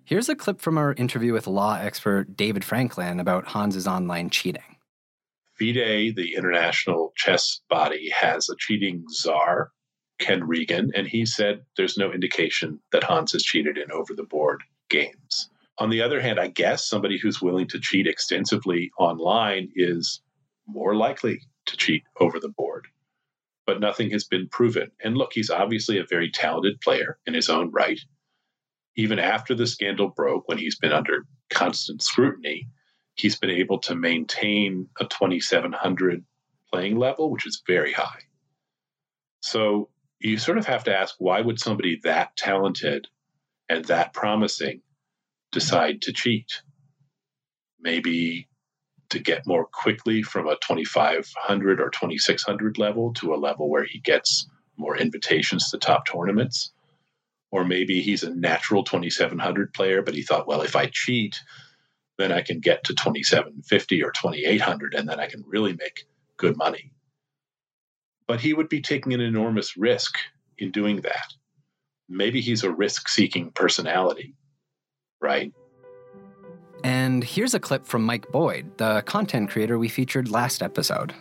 Here's 0.04 0.28
a 0.28 0.36
clip 0.36 0.60
from 0.60 0.78
our 0.78 0.92
interview 0.92 1.32
with 1.32 1.48
law 1.48 1.74
expert 1.74 2.36
David 2.36 2.62
Franklin 2.62 3.18
about 3.18 3.48
Hans's 3.48 3.88
online 3.88 4.30
cheating. 4.30 4.76
FIDE, 5.58 6.14
the 6.14 6.34
international 6.36 7.12
chess 7.16 7.62
body, 7.68 8.10
has 8.10 8.48
a 8.48 8.54
cheating 8.60 9.06
czar 9.10 9.72
Ken 10.18 10.46
Regan, 10.46 10.92
and 10.94 11.06
he 11.06 11.26
said 11.26 11.64
there's 11.76 11.98
no 11.98 12.12
indication 12.12 12.80
that 12.92 13.04
Hans 13.04 13.32
has 13.32 13.42
cheated 13.42 13.76
in 13.76 13.90
over 13.92 14.14
the 14.14 14.22
board 14.22 14.62
games. 14.88 15.50
On 15.78 15.90
the 15.90 16.00
other 16.00 16.20
hand, 16.20 16.40
I 16.40 16.48
guess 16.48 16.88
somebody 16.88 17.18
who's 17.18 17.42
willing 17.42 17.68
to 17.68 17.80
cheat 17.80 18.06
extensively 18.06 18.90
online 18.98 19.70
is 19.76 20.22
more 20.66 20.94
likely 20.96 21.40
to 21.66 21.76
cheat 21.76 22.02
over 22.18 22.40
the 22.40 22.48
board. 22.48 22.86
But 23.66 23.80
nothing 23.80 24.10
has 24.10 24.24
been 24.24 24.48
proven. 24.48 24.90
And 25.02 25.16
look, 25.16 25.32
he's 25.34 25.50
obviously 25.50 25.98
a 25.98 26.06
very 26.06 26.30
talented 26.30 26.80
player 26.80 27.18
in 27.26 27.34
his 27.34 27.50
own 27.50 27.70
right. 27.72 28.00
Even 28.96 29.18
after 29.18 29.54
the 29.54 29.66
scandal 29.66 30.08
broke, 30.08 30.48
when 30.48 30.56
he's 30.56 30.78
been 30.78 30.92
under 30.92 31.26
constant 31.50 32.00
scrutiny, 32.00 32.68
he's 33.16 33.36
been 33.36 33.50
able 33.50 33.78
to 33.80 33.94
maintain 33.94 34.88
a 34.98 35.04
2700 35.04 36.24
playing 36.72 36.96
level, 36.96 37.30
which 37.30 37.46
is 37.46 37.62
very 37.66 37.92
high. 37.92 38.20
So 39.40 39.90
you 40.26 40.38
sort 40.38 40.58
of 40.58 40.66
have 40.66 40.84
to 40.84 40.96
ask 40.96 41.14
why 41.18 41.40
would 41.40 41.60
somebody 41.60 42.00
that 42.04 42.36
talented 42.36 43.08
and 43.68 43.84
that 43.86 44.12
promising 44.12 44.82
decide 45.52 46.02
to 46.02 46.12
cheat? 46.12 46.62
Maybe 47.80 48.48
to 49.10 49.18
get 49.18 49.46
more 49.46 49.66
quickly 49.66 50.22
from 50.22 50.48
a 50.48 50.56
2500 50.56 51.80
or 51.80 51.90
2600 51.90 52.78
level 52.78 53.12
to 53.14 53.34
a 53.34 53.36
level 53.36 53.70
where 53.70 53.84
he 53.84 54.00
gets 54.00 54.48
more 54.76 54.96
invitations 54.96 55.70
to 55.70 55.78
top 55.78 56.06
tournaments. 56.06 56.72
Or 57.52 57.64
maybe 57.64 58.02
he's 58.02 58.24
a 58.24 58.34
natural 58.34 58.82
2700 58.82 59.72
player, 59.72 60.02
but 60.02 60.14
he 60.14 60.22
thought, 60.22 60.48
well, 60.48 60.62
if 60.62 60.74
I 60.74 60.90
cheat, 60.92 61.40
then 62.18 62.32
I 62.32 62.42
can 62.42 62.60
get 62.60 62.84
to 62.84 62.94
2750 62.94 64.02
or 64.02 64.10
2800 64.10 64.94
and 64.94 65.08
then 65.08 65.20
I 65.20 65.28
can 65.28 65.44
really 65.46 65.74
make 65.74 66.06
good 66.36 66.56
money. 66.56 66.92
But 68.28 68.40
he 68.40 68.54
would 68.54 68.68
be 68.68 68.80
taking 68.80 69.12
an 69.12 69.20
enormous 69.20 69.76
risk 69.76 70.16
in 70.58 70.70
doing 70.70 71.02
that. 71.02 71.32
Maybe 72.08 72.40
he's 72.40 72.64
a 72.64 72.70
risk 72.70 73.08
seeking 73.08 73.50
personality, 73.50 74.34
right? 75.20 75.52
And 76.84 77.24
here's 77.24 77.54
a 77.54 77.60
clip 77.60 77.86
from 77.86 78.04
Mike 78.04 78.30
Boyd, 78.30 78.78
the 78.78 79.02
content 79.02 79.50
creator 79.50 79.78
we 79.78 79.88
featured 79.88 80.30
last 80.30 80.62
episode. 80.62 81.14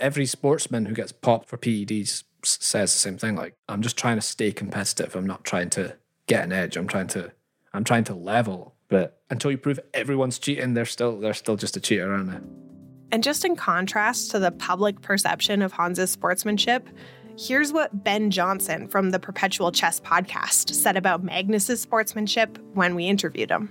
Every 0.00 0.26
sportsman 0.26 0.86
who 0.86 0.94
gets 0.94 1.12
popped 1.12 1.48
for 1.48 1.56
PEDs 1.56 2.24
says 2.44 2.92
the 2.92 2.98
same 2.98 3.16
thing 3.16 3.36
like 3.36 3.54
I'm 3.68 3.82
just 3.82 3.96
trying 3.96 4.16
to 4.16 4.22
stay 4.22 4.52
competitive. 4.52 5.16
I'm 5.16 5.26
not 5.26 5.44
trying 5.44 5.70
to 5.70 5.96
get 6.26 6.44
an 6.44 6.52
edge. 6.52 6.76
I'm 6.76 6.86
trying 6.86 7.08
to 7.08 7.32
I'm 7.72 7.84
trying 7.84 8.04
to 8.04 8.14
level. 8.14 8.74
But 8.88 9.22
until 9.30 9.50
you 9.50 9.58
prove 9.58 9.80
everyone's 9.92 10.38
cheating, 10.38 10.74
they're 10.74 10.84
still 10.84 11.18
they're 11.18 11.34
still 11.34 11.56
just 11.56 11.76
a 11.76 11.80
cheater, 11.80 12.12
aren't 12.12 12.30
they? 12.30 12.73
And 13.14 13.22
just 13.22 13.44
in 13.44 13.54
contrast 13.54 14.32
to 14.32 14.40
the 14.40 14.50
public 14.50 15.00
perception 15.00 15.62
of 15.62 15.72
Hans's 15.72 16.10
sportsmanship, 16.10 16.88
here's 17.38 17.72
what 17.72 18.02
Ben 18.02 18.28
Johnson 18.28 18.88
from 18.88 19.10
the 19.10 19.20
Perpetual 19.20 19.70
Chess 19.70 20.00
podcast 20.00 20.74
said 20.74 20.96
about 20.96 21.22
Magnus's 21.22 21.80
sportsmanship 21.80 22.58
when 22.72 22.96
we 22.96 23.06
interviewed 23.06 23.52
him. 23.52 23.70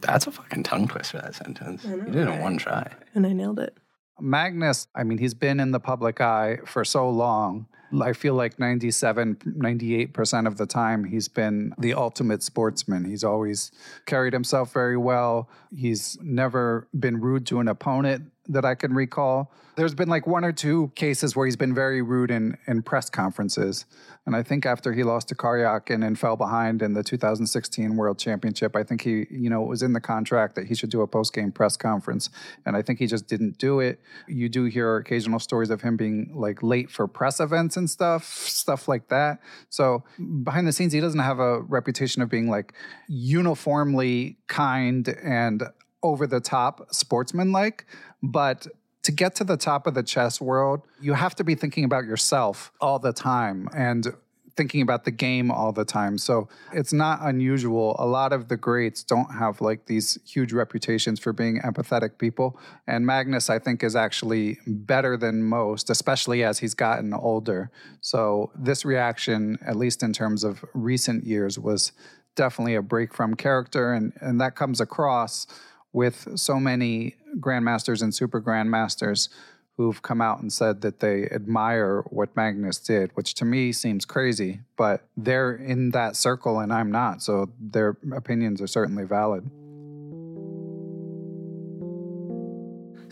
That's 0.00 0.26
a 0.26 0.32
fucking 0.32 0.64
tongue 0.64 0.88
twister, 0.88 1.18
that 1.18 1.36
sentence. 1.36 1.84
You 1.84 2.02
did 2.02 2.16
it 2.16 2.28
in 2.30 2.40
one 2.40 2.58
try. 2.58 2.90
And 3.14 3.24
I 3.28 3.32
nailed 3.32 3.60
it. 3.60 3.78
Magnus, 4.18 4.88
I 4.92 5.04
mean, 5.04 5.18
he's 5.18 5.34
been 5.34 5.60
in 5.60 5.70
the 5.70 5.78
public 5.78 6.20
eye 6.20 6.58
for 6.66 6.84
so 6.84 7.08
long. 7.08 7.68
I 8.00 8.12
feel 8.12 8.34
like 8.34 8.58
97, 8.58 9.36
98% 9.36 10.46
of 10.46 10.56
the 10.56 10.66
time 10.66 11.04
he's 11.04 11.28
been 11.28 11.74
the 11.78 11.94
ultimate 11.94 12.42
sportsman. 12.42 13.04
He's 13.04 13.24
always 13.24 13.72
carried 14.06 14.32
himself 14.32 14.72
very 14.72 14.96
well. 14.96 15.48
He's 15.74 16.18
never 16.20 16.88
been 16.98 17.20
rude 17.20 17.46
to 17.46 17.60
an 17.60 17.68
opponent 17.68 18.30
that 18.50 18.64
I 18.64 18.74
can 18.74 18.92
recall. 18.92 19.52
There's 19.76 19.94
been 19.94 20.08
like 20.08 20.26
one 20.26 20.44
or 20.44 20.52
two 20.52 20.90
cases 20.96 21.36
where 21.36 21.46
he's 21.46 21.56
been 21.56 21.74
very 21.74 22.02
rude 22.02 22.30
in, 22.30 22.58
in 22.66 22.82
press 22.82 23.08
conferences. 23.08 23.86
And 24.26 24.34
I 24.34 24.42
think 24.42 24.66
after 24.66 24.92
he 24.92 25.04
lost 25.04 25.28
to 25.28 25.34
Karyakin 25.34 26.04
and 26.04 26.18
fell 26.18 26.36
behind 26.36 26.82
in 26.82 26.92
the 26.92 27.02
2016 27.02 27.96
World 27.96 28.18
Championship, 28.18 28.76
I 28.76 28.82
think 28.82 29.02
he, 29.02 29.26
you 29.30 29.48
know, 29.48 29.62
it 29.62 29.68
was 29.68 29.82
in 29.82 29.92
the 29.92 30.00
contract 30.00 30.56
that 30.56 30.66
he 30.66 30.74
should 30.74 30.90
do 30.90 31.00
a 31.00 31.06
post 31.06 31.32
game 31.32 31.52
press 31.52 31.76
conference. 31.76 32.28
And 32.66 32.76
I 32.76 32.82
think 32.82 32.98
he 32.98 33.06
just 33.06 33.28
didn't 33.28 33.58
do 33.58 33.80
it. 33.80 34.00
You 34.26 34.48
do 34.48 34.64
hear 34.64 34.96
occasional 34.96 35.38
stories 35.38 35.70
of 35.70 35.80
him 35.80 35.96
being 35.96 36.32
like 36.34 36.62
late 36.62 36.90
for 36.90 37.06
press 37.06 37.40
events 37.40 37.76
and 37.80 37.90
stuff, 37.90 38.24
stuff 38.24 38.86
like 38.86 39.08
that. 39.08 39.40
So 39.70 40.04
behind 40.44 40.68
the 40.68 40.72
scenes, 40.72 40.92
he 40.92 41.00
doesn't 41.00 41.18
have 41.18 41.40
a 41.40 41.62
reputation 41.62 42.22
of 42.22 42.28
being 42.28 42.48
like 42.48 42.74
uniformly 43.08 44.36
kind 44.46 45.08
and 45.08 45.64
over 46.02 46.26
the 46.28 46.40
top 46.40 46.94
sportsmanlike. 46.94 47.86
But 48.22 48.68
to 49.02 49.12
get 49.12 49.34
to 49.36 49.44
the 49.44 49.56
top 49.56 49.86
of 49.86 49.94
the 49.94 50.02
chess 50.02 50.40
world, 50.40 50.82
you 51.00 51.14
have 51.14 51.34
to 51.36 51.44
be 51.44 51.54
thinking 51.54 51.84
about 51.84 52.04
yourself 52.04 52.70
all 52.80 52.98
the 52.98 53.12
time 53.12 53.68
and 53.74 54.14
thinking 54.60 54.82
about 54.82 55.04
the 55.04 55.10
game 55.10 55.50
all 55.50 55.72
the 55.72 55.86
time. 55.86 56.18
So 56.18 56.46
it's 56.74 56.92
not 56.92 57.20
unusual. 57.22 57.96
A 57.98 58.04
lot 58.04 58.30
of 58.34 58.48
the 58.48 58.58
greats 58.58 59.02
don't 59.02 59.32
have 59.32 59.62
like 59.62 59.86
these 59.86 60.18
huge 60.26 60.52
reputations 60.52 61.18
for 61.18 61.32
being 61.32 61.62
empathetic 61.62 62.18
people. 62.18 62.60
And 62.86 63.06
Magnus, 63.06 63.48
I 63.48 63.58
think, 63.58 63.82
is 63.82 63.96
actually 63.96 64.58
better 64.66 65.16
than 65.16 65.42
most, 65.42 65.88
especially 65.88 66.44
as 66.44 66.58
he's 66.58 66.74
gotten 66.74 67.14
older. 67.14 67.70
So 68.02 68.50
this 68.54 68.84
reaction, 68.84 69.58
at 69.66 69.76
least 69.76 70.02
in 70.02 70.12
terms 70.12 70.44
of 70.44 70.62
recent 70.74 71.24
years, 71.24 71.58
was 71.58 71.92
definitely 72.36 72.74
a 72.74 72.82
break 72.82 73.14
from 73.14 73.36
character. 73.36 73.94
And, 73.94 74.12
and 74.20 74.38
that 74.42 74.56
comes 74.56 74.78
across 74.78 75.46
with 75.94 76.28
so 76.38 76.60
many 76.60 77.16
grandmasters 77.38 78.02
and 78.02 78.14
super 78.14 78.42
grandmasters 78.42 79.30
who've 79.76 80.02
come 80.02 80.20
out 80.20 80.40
and 80.40 80.52
said 80.52 80.82
that 80.82 81.00
they 81.00 81.24
admire 81.30 82.02
what 82.10 82.34
Magnus 82.36 82.78
did, 82.78 83.10
which 83.14 83.34
to 83.34 83.44
me 83.44 83.72
seems 83.72 84.04
crazy, 84.04 84.60
but 84.76 85.02
they're 85.16 85.54
in 85.54 85.90
that 85.90 86.16
circle 86.16 86.58
and 86.58 86.72
I'm 86.72 86.90
not. 86.90 87.22
So 87.22 87.50
their 87.58 87.96
opinions 88.12 88.60
are 88.60 88.66
certainly 88.66 89.04
valid. 89.04 89.50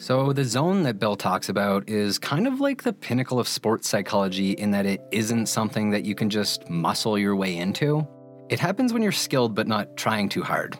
So, 0.00 0.32
the 0.32 0.44
zone 0.44 0.84
that 0.84 1.00
Bill 1.00 1.16
talks 1.16 1.48
about 1.48 1.88
is 1.88 2.20
kind 2.20 2.46
of 2.46 2.60
like 2.60 2.84
the 2.84 2.92
pinnacle 2.92 3.40
of 3.40 3.48
sports 3.48 3.88
psychology 3.88 4.52
in 4.52 4.70
that 4.70 4.86
it 4.86 5.02
isn't 5.10 5.46
something 5.46 5.90
that 5.90 6.04
you 6.04 6.14
can 6.14 6.30
just 6.30 6.70
muscle 6.70 7.18
your 7.18 7.34
way 7.34 7.56
into. 7.56 8.06
It 8.48 8.60
happens 8.60 8.92
when 8.92 9.02
you're 9.02 9.10
skilled 9.10 9.56
but 9.56 9.66
not 9.66 9.96
trying 9.96 10.28
too 10.28 10.44
hard 10.44 10.78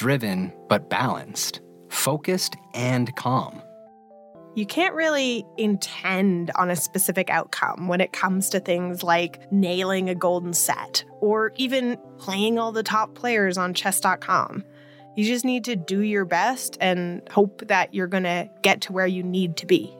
driven 0.00 0.50
but 0.66 0.88
balanced, 0.88 1.60
focused 1.90 2.56
and 2.72 3.14
calm. 3.16 3.60
You 4.56 4.66
can't 4.66 4.94
really 4.94 5.46
intend 5.58 6.50
on 6.56 6.70
a 6.70 6.76
specific 6.76 7.30
outcome 7.30 7.86
when 7.86 8.00
it 8.00 8.12
comes 8.12 8.50
to 8.50 8.60
things 8.60 9.02
like 9.04 9.50
nailing 9.52 10.08
a 10.08 10.14
golden 10.14 10.52
set 10.54 11.04
or 11.20 11.52
even 11.56 11.96
playing 12.18 12.58
all 12.58 12.72
the 12.72 12.82
top 12.82 13.14
players 13.14 13.56
on 13.56 13.74
chess.com. 13.74 14.64
You 15.16 15.24
just 15.24 15.44
need 15.44 15.64
to 15.64 15.76
do 15.76 16.00
your 16.00 16.24
best 16.24 16.78
and 16.80 17.22
hope 17.30 17.66
that 17.68 17.94
you're 17.94 18.08
going 18.08 18.24
to 18.24 18.50
get 18.62 18.80
to 18.82 18.92
where 18.92 19.06
you 19.06 19.22
need 19.22 19.56
to 19.58 19.66
be. 19.66 19.94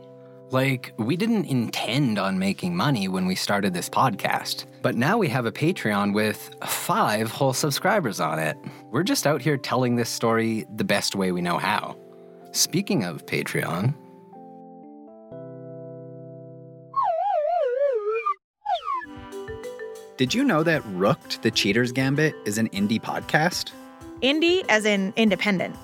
Like, 0.50 0.94
we 0.96 1.16
didn't 1.16 1.44
intend 1.44 2.18
on 2.18 2.40
making 2.40 2.76
money 2.76 3.06
when 3.06 3.26
we 3.26 3.36
started 3.36 3.72
this 3.72 3.88
podcast, 3.88 4.66
but 4.82 4.96
now 4.96 5.16
we 5.16 5.28
have 5.28 5.46
a 5.46 5.52
Patreon 5.52 6.12
with 6.12 6.56
five 6.64 7.30
whole 7.30 7.52
subscribers 7.52 8.18
on 8.18 8.40
it. 8.40 8.56
We're 8.90 9.04
just 9.04 9.28
out 9.28 9.42
here 9.42 9.56
telling 9.56 9.94
this 9.94 10.10
story 10.10 10.66
the 10.74 10.82
best 10.82 11.14
way 11.14 11.30
we 11.30 11.40
know 11.40 11.58
how. 11.58 11.96
Speaking 12.50 13.04
of 13.04 13.26
Patreon, 13.26 13.94
Did 20.20 20.34
you 20.34 20.44
know 20.44 20.62
that 20.64 20.84
Rooked, 20.88 21.40
the 21.40 21.50
Cheater's 21.50 21.92
Gambit, 21.92 22.34
is 22.44 22.58
an 22.58 22.68
indie 22.74 23.00
podcast? 23.00 23.72
Indie, 24.20 24.66
as 24.68 24.84
in 24.84 25.14
independent. 25.16 25.74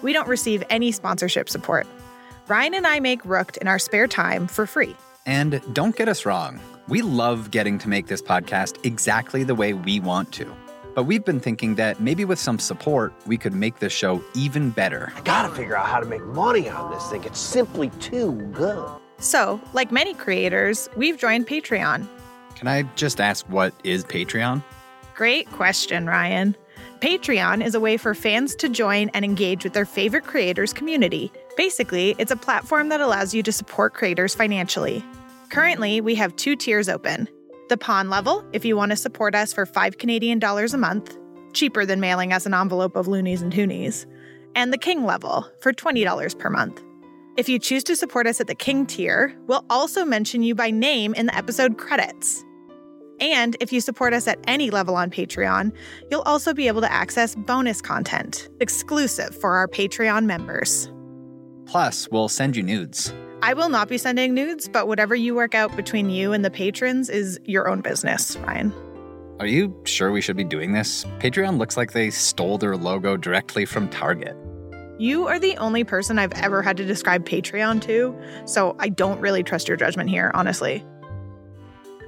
We 0.00 0.14
don't 0.14 0.26
receive 0.26 0.64
any 0.70 0.92
sponsorship 0.92 1.50
support. 1.50 1.86
Ryan 2.48 2.72
and 2.72 2.86
I 2.86 3.00
make 3.00 3.22
Rooked 3.26 3.58
in 3.58 3.68
our 3.68 3.78
spare 3.78 4.06
time 4.06 4.46
for 4.46 4.66
free. 4.66 4.96
And 5.26 5.60
don't 5.74 5.94
get 5.94 6.08
us 6.08 6.24
wrong, 6.24 6.58
we 6.88 7.02
love 7.02 7.50
getting 7.50 7.76
to 7.80 7.88
make 7.90 8.06
this 8.06 8.22
podcast 8.22 8.82
exactly 8.82 9.44
the 9.44 9.54
way 9.54 9.74
we 9.74 10.00
want 10.00 10.32
to. 10.32 10.50
But 10.94 11.02
we've 11.02 11.26
been 11.26 11.38
thinking 11.38 11.74
that 11.74 12.00
maybe 12.00 12.24
with 12.24 12.38
some 12.38 12.58
support, 12.58 13.12
we 13.26 13.36
could 13.36 13.52
make 13.52 13.80
this 13.80 13.92
show 13.92 14.24
even 14.34 14.70
better. 14.70 15.12
I 15.14 15.20
gotta 15.20 15.54
figure 15.54 15.76
out 15.76 15.84
how 15.84 16.00
to 16.00 16.06
make 16.06 16.24
money 16.24 16.66
on 16.66 16.90
this 16.92 17.10
thing. 17.10 17.24
It's 17.24 17.38
simply 17.38 17.90
too 18.00 18.32
good. 18.54 18.90
So, 19.18 19.60
like 19.74 19.92
many 19.92 20.14
creators, 20.14 20.88
we've 20.96 21.18
joined 21.18 21.46
Patreon. 21.46 22.08
Can 22.62 22.68
I 22.68 22.82
just 22.94 23.20
ask 23.20 23.44
what 23.46 23.74
is 23.82 24.04
Patreon? 24.04 24.62
Great 25.16 25.50
question, 25.50 26.06
Ryan. 26.06 26.56
Patreon 27.00 27.60
is 27.60 27.74
a 27.74 27.80
way 27.80 27.96
for 27.96 28.14
fans 28.14 28.54
to 28.54 28.68
join 28.68 29.08
and 29.14 29.24
engage 29.24 29.64
with 29.64 29.72
their 29.72 29.84
favorite 29.84 30.22
creators' 30.22 30.72
community. 30.72 31.32
Basically, 31.56 32.14
it's 32.18 32.30
a 32.30 32.36
platform 32.36 32.88
that 32.90 33.00
allows 33.00 33.34
you 33.34 33.42
to 33.42 33.50
support 33.50 33.94
creators 33.94 34.36
financially. 34.36 35.04
Currently, 35.50 36.00
we 36.02 36.14
have 36.14 36.36
two 36.36 36.54
tiers 36.54 36.88
open. 36.88 37.28
The 37.68 37.76
pawn 37.76 38.08
level, 38.10 38.44
if 38.52 38.64
you 38.64 38.76
want 38.76 38.92
to 38.92 38.96
support 38.96 39.34
us 39.34 39.52
for 39.52 39.66
5 39.66 39.98
Canadian 39.98 40.38
dollars 40.38 40.72
a 40.72 40.78
month, 40.78 41.18
cheaper 41.54 41.84
than 41.84 41.98
mailing 41.98 42.32
us 42.32 42.46
an 42.46 42.54
envelope 42.54 42.94
of 42.94 43.08
loonies 43.08 43.42
and 43.42 43.52
toonies, 43.52 44.06
and 44.54 44.72
the 44.72 44.78
king 44.78 45.04
level 45.04 45.50
for 45.58 45.72
$20 45.72 46.38
per 46.38 46.48
month. 46.48 46.80
If 47.36 47.48
you 47.48 47.58
choose 47.58 47.82
to 47.84 47.96
support 47.96 48.28
us 48.28 48.40
at 48.40 48.46
the 48.46 48.54
king 48.54 48.86
tier, 48.86 49.36
we'll 49.48 49.64
also 49.68 50.04
mention 50.04 50.44
you 50.44 50.54
by 50.54 50.70
name 50.70 51.12
in 51.14 51.26
the 51.26 51.36
episode 51.36 51.76
credits. 51.76 52.44
And 53.20 53.56
if 53.60 53.72
you 53.72 53.80
support 53.80 54.12
us 54.14 54.26
at 54.26 54.38
any 54.46 54.70
level 54.70 54.96
on 54.96 55.10
Patreon, 55.10 55.72
you'll 56.10 56.22
also 56.22 56.52
be 56.52 56.66
able 56.66 56.80
to 56.80 56.92
access 56.92 57.34
bonus 57.34 57.80
content 57.80 58.48
exclusive 58.60 59.34
for 59.34 59.56
our 59.56 59.68
Patreon 59.68 60.24
members. 60.24 60.90
Plus, 61.66 62.08
we'll 62.10 62.28
send 62.28 62.56
you 62.56 62.62
nudes. 62.62 63.14
I 63.42 63.54
will 63.54 63.68
not 63.68 63.88
be 63.88 63.98
sending 63.98 64.34
nudes, 64.34 64.68
but 64.68 64.86
whatever 64.86 65.14
you 65.14 65.34
work 65.34 65.54
out 65.54 65.74
between 65.74 66.10
you 66.10 66.32
and 66.32 66.44
the 66.44 66.50
patrons 66.50 67.08
is 67.08 67.40
your 67.44 67.68
own 67.68 67.80
business, 67.80 68.36
Ryan. 68.36 68.72
Are 69.40 69.46
you 69.46 69.74
sure 69.84 70.12
we 70.12 70.20
should 70.20 70.36
be 70.36 70.44
doing 70.44 70.72
this? 70.72 71.04
Patreon 71.18 71.58
looks 71.58 71.76
like 71.76 71.92
they 71.92 72.10
stole 72.10 72.58
their 72.58 72.76
logo 72.76 73.16
directly 73.16 73.64
from 73.64 73.88
Target. 73.88 74.36
You 74.98 75.26
are 75.26 75.40
the 75.40 75.56
only 75.56 75.82
person 75.82 76.20
I've 76.20 76.32
ever 76.34 76.62
had 76.62 76.76
to 76.76 76.84
describe 76.84 77.24
Patreon 77.24 77.82
to, 77.82 78.16
so 78.44 78.76
I 78.78 78.88
don't 78.88 79.20
really 79.20 79.42
trust 79.42 79.66
your 79.66 79.76
judgment 79.76 80.08
here, 80.08 80.30
honestly. 80.34 80.84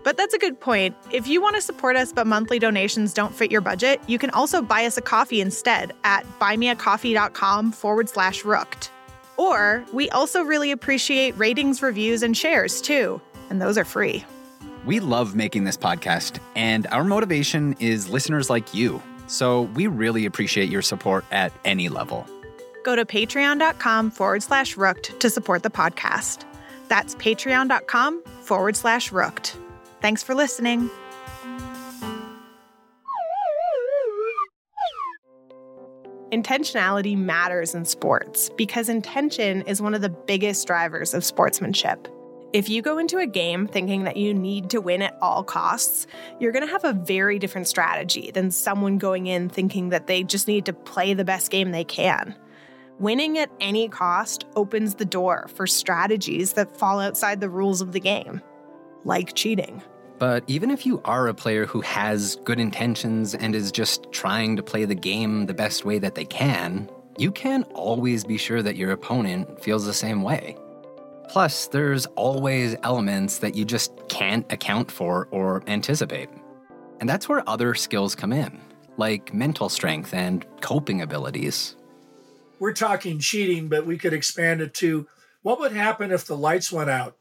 But 0.04 0.16
that's 0.16 0.34
a 0.34 0.38
good 0.38 0.60
point. 0.60 0.94
If 1.10 1.26
you 1.26 1.40
want 1.42 1.56
to 1.56 1.62
support 1.62 1.96
us 1.96 2.12
but 2.12 2.26
monthly 2.26 2.58
donations 2.58 3.12
don't 3.14 3.34
fit 3.34 3.50
your 3.50 3.62
budget, 3.62 4.00
you 4.06 4.18
can 4.18 4.30
also 4.30 4.62
buy 4.62 4.84
us 4.84 4.96
a 4.96 5.02
coffee 5.02 5.40
instead 5.40 5.92
at 6.04 6.24
buymeacoffee.com 6.38 7.72
forward 7.72 8.08
slash 8.08 8.44
rooked. 8.44 8.90
Or 9.36 9.84
we 9.92 10.10
also 10.10 10.42
really 10.42 10.70
appreciate 10.70 11.36
ratings, 11.36 11.82
reviews, 11.82 12.22
and 12.22 12.36
shares 12.36 12.80
too, 12.80 13.20
and 13.50 13.60
those 13.60 13.76
are 13.76 13.84
free. 13.84 14.24
We 14.84 15.00
love 15.00 15.34
making 15.34 15.64
this 15.64 15.78
podcast, 15.78 16.38
and 16.54 16.86
our 16.88 17.04
motivation 17.04 17.74
is 17.80 18.10
listeners 18.10 18.50
like 18.50 18.74
you. 18.74 19.02
So 19.26 19.62
we 19.62 19.86
really 19.86 20.26
appreciate 20.26 20.68
your 20.68 20.82
support 20.82 21.24
at 21.30 21.52
any 21.64 21.88
level. 21.88 22.26
Go 22.84 22.94
to 22.94 23.06
patreon.com 23.06 24.10
forward 24.10 24.42
slash 24.42 24.76
rooked 24.76 25.18
to 25.20 25.30
support 25.30 25.62
the 25.62 25.70
podcast. 25.70 26.44
That's 26.88 27.14
patreon.com 27.14 28.22
forward 28.42 28.76
slash 28.76 29.10
rooked. 29.10 29.56
Thanks 30.04 30.22
for 30.22 30.34
listening. 30.34 30.90
Intentionality 36.30 37.16
matters 37.16 37.74
in 37.74 37.86
sports 37.86 38.50
because 38.50 38.90
intention 38.90 39.62
is 39.62 39.80
one 39.80 39.94
of 39.94 40.02
the 40.02 40.10
biggest 40.10 40.66
drivers 40.66 41.14
of 41.14 41.24
sportsmanship. 41.24 42.06
If 42.52 42.68
you 42.68 42.82
go 42.82 42.98
into 42.98 43.16
a 43.16 43.26
game 43.26 43.66
thinking 43.66 44.04
that 44.04 44.18
you 44.18 44.34
need 44.34 44.68
to 44.68 44.82
win 44.82 45.00
at 45.00 45.16
all 45.22 45.42
costs, 45.42 46.06
you're 46.38 46.52
going 46.52 46.66
to 46.66 46.70
have 46.70 46.84
a 46.84 46.92
very 46.92 47.38
different 47.38 47.66
strategy 47.66 48.30
than 48.30 48.50
someone 48.50 48.98
going 48.98 49.26
in 49.26 49.48
thinking 49.48 49.88
that 49.88 50.06
they 50.06 50.22
just 50.22 50.46
need 50.46 50.66
to 50.66 50.74
play 50.74 51.14
the 51.14 51.24
best 51.24 51.50
game 51.50 51.70
they 51.70 51.82
can. 51.82 52.34
Winning 52.98 53.38
at 53.38 53.50
any 53.58 53.88
cost 53.88 54.44
opens 54.54 54.96
the 54.96 55.06
door 55.06 55.46
for 55.54 55.66
strategies 55.66 56.52
that 56.52 56.76
fall 56.76 57.00
outside 57.00 57.40
the 57.40 57.48
rules 57.48 57.80
of 57.80 57.92
the 57.92 58.00
game, 58.00 58.42
like 59.06 59.32
cheating. 59.32 59.82
But 60.18 60.44
even 60.46 60.70
if 60.70 60.86
you 60.86 61.00
are 61.04 61.26
a 61.28 61.34
player 61.34 61.66
who 61.66 61.80
has 61.80 62.36
good 62.44 62.60
intentions 62.60 63.34
and 63.34 63.54
is 63.54 63.72
just 63.72 64.10
trying 64.12 64.56
to 64.56 64.62
play 64.62 64.84
the 64.84 64.94
game 64.94 65.46
the 65.46 65.54
best 65.54 65.84
way 65.84 65.98
that 65.98 66.14
they 66.14 66.24
can, 66.24 66.88
you 67.18 67.32
can 67.32 67.64
always 67.74 68.24
be 68.24 68.36
sure 68.36 68.62
that 68.62 68.76
your 68.76 68.92
opponent 68.92 69.62
feels 69.62 69.86
the 69.86 69.94
same 69.94 70.22
way. 70.22 70.56
Plus, 71.28 71.68
there's 71.68 72.06
always 72.14 72.76
elements 72.82 73.38
that 73.38 73.54
you 73.54 73.64
just 73.64 73.92
can't 74.08 74.50
account 74.52 74.90
for 74.90 75.26
or 75.30 75.64
anticipate. 75.66 76.28
And 77.00 77.08
that's 77.08 77.28
where 77.28 77.48
other 77.48 77.74
skills 77.74 78.14
come 78.14 78.32
in, 78.32 78.60
like 78.96 79.34
mental 79.34 79.68
strength 79.68 80.14
and 80.14 80.44
coping 80.60 81.02
abilities. 81.02 81.76
We're 82.60 82.72
talking 82.72 83.18
cheating, 83.18 83.68
but 83.68 83.84
we 83.84 83.98
could 83.98 84.12
expand 84.12 84.60
it 84.60 84.74
to 84.74 85.08
what 85.42 85.58
would 85.60 85.72
happen 85.72 86.12
if 86.12 86.24
the 86.24 86.36
lights 86.36 86.70
went 86.70 86.88
out? 86.88 87.16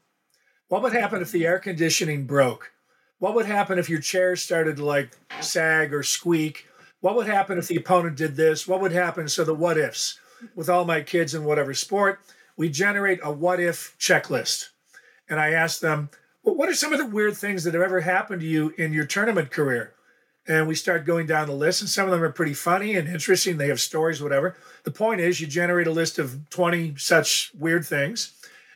What 0.68 0.82
would 0.82 0.92
happen 0.92 1.20
if 1.20 1.32
the 1.32 1.46
air 1.46 1.58
conditioning 1.58 2.24
broke? 2.24 2.72
What 3.18 3.34
would 3.34 3.46
happen 3.46 3.78
if 3.78 3.88
your 3.88 4.00
chair 4.00 4.36
started 4.36 4.76
to 4.76 4.84
like 4.84 5.16
sag 5.40 5.94
or 5.94 6.02
squeak? 6.02 6.66
What 7.00 7.16
would 7.16 7.26
happen 7.26 7.58
if 7.58 7.68
the 7.68 7.76
opponent 7.76 8.16
did 8.16 8.36
this? 8.36 8.66
What 8.66 8.80
would 8.80 8.92
happen? 8.92 9.28
So 9.28 9.44
the 9.44 9.54
what 9.54 9.78
ifs 9.78 10.18
with 10.54 10.68
all 10.68 10.84
my 10.84 11.00
kids 11.00 11.34
in 11.34 11.44
whatever 11.44 11.74
sport, 11.74 12.20
we 12.56 12.68
generate 12.68 13.20
a 13.22 13.30
what 13.30 13.60
if 13.60 13.96
checklist. 13.98 14.68
And 15.28 15.40
I 15.40 15.50
ask 15.50 15.80
them, 15.80 16.10
well, 16.42 16.54
what 16.54 16.68
are 16.68 16.74
some 16.74 16.92
of 16.92 16.98
the 16.98 17.06
weird 17.06 17.36
things 17.36 17.64
that 17.64 17.74
have 17.74 17.82
ever 17.82 18.00
happened 18.00 18.40
to 18.42 18.46
you 18.46 18.74
in 18.76 18.92
your 18.92 19.06
tournament 19.06 19.50
career? 19.50 19.94
And 20.46 20.68
we 20.68 20.74
start 20.74 21.06
going 21.06 21.26
down 21.26 21.46
the 21.46 21.54
list, 21.54 21.80
and 21.80 21.88
some 21.88 22.04
of 22.04 22.10
them 22.10 22.22
are 22.22 22.30
pretty 22.30 22.52
funny 22.52 22.96
and 22.96 23.08
interesting. 23.08 23.56
They 23.56 23.68
have 23.68 23.80
stories, 23.80 24.22
whatever. 24.22 24.56
The 24.82 24.90
point 24.90 25.22
is, 25.22 25.40
you 25.40 25.46
generate 25.46 25.86
a 25.86 25.90
list 25.90 26.18
of 26.18 26.50
20 26.50 26.96
such 26.98 27.50
weird 27.58 27.86
things. 27.86 28.32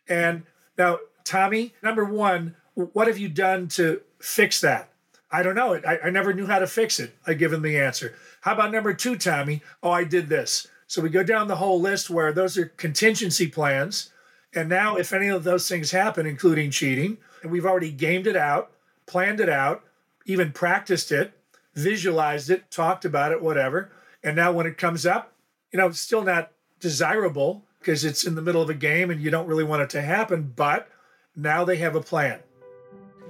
And 0.09 0.45
now, 0.79 1.01
Tommy, 1.25 1.75
number 1.83 2.07
one, 2.07 2.57
what 2.75 3.07
have 3.07 3.19
you 3.19 3.29
done 3.29 3.69
to 3.69 4.01
fix 4.21 4.61
that? 4.61 4.91
I 5.31 5.43
don't 5.43 5.55
know. 5.55 5.75
I, 5.75 5.99
I 6.05 6.11
never 6.11 6.33
knew 6.33 6.47
how 6.47 6.59
to 6.59 6.67
fix 6.67 6.99
it. 6.99 7.15
I 7.27 7.35
give 7.35 7.53
him 7.53 7.63
the 7.63 7.79
answer. 7.79 8.15
How 8.43 8.55
about 8.55 8.73
number 8.73 8.95
two, 8.95 9.17
Tommy? 9.17 9.63
Oh, 9.83 9.91
I 9.91 10.05
did 10.05 10.29
this. 10.29 10.67
So 10.87 11.03
we 11.03 11.11
go 11.11 11.23
down 11.23 11.49
the 11.49 11.57
whole 11.57 11.81
list 11.81 12.09
where 12.09 12.33
those 12.33 12.57
are 12.57 12.67
contingency 12.67 13.47
plans. 13.47 14.11
And 14.55 14.69
now, 14.71 14.97
if 14.97 15.13
any 15.13 15.29
of 15.29 15.45
those 15.45 15.69
things 15.69 15.91
happen, 15.91 16.27
including 16.27 16.71
cheating, 16.71 17.19
and 17.43 17.53
we've 17.53 17.67
already 17.67 17.91
gamed 17.91 18.27
it 18.27 18.37
out, 18.37 18.71
planned 19.07 19.41
it 19.41 19.51
out, 19.51 19.85
even 20.25 20.53
practiced 20.53 21.13
it, 21.13 21.33
visualized 21.75 22.49
it, 22.49 22.71
talked 22.71 23.05
about 23.05 23.33
it, 23.33 23.43
whatever. 23.43 23.91
And 24.23 24.35
now 24.35 24.51
when 24.53 24.67
it 24.67 24.79
comes 24.79 25.05
up, 25.05 25.33
you 25.73 25.79
know, 25.79 25.89
it's 25.89 26.01
still 26.01 26.25
not 26.25 26.53
desirable 26.81 27.65
because 27.81 28.05
it's 28.05 28.27
in 28.27 28.35
the 28.35 28.43
middle 28.43 28.63
of 28.63 28.71
a 28.71 28.75
game 28.75 29.11
and 29.11 29.21
you 29.21 29.31
don't 29.31 29.47
really 29.47 29.65
want 29.65 29.83
it 29.83 29.91
to 29.91 30.01
happen, 30.01 30.53
but 30.57 30.89
now 31.37 31.65
they 31.65 31.77
have 31.77 31.95
a 31.95 32.01
plan. 32.01 32.41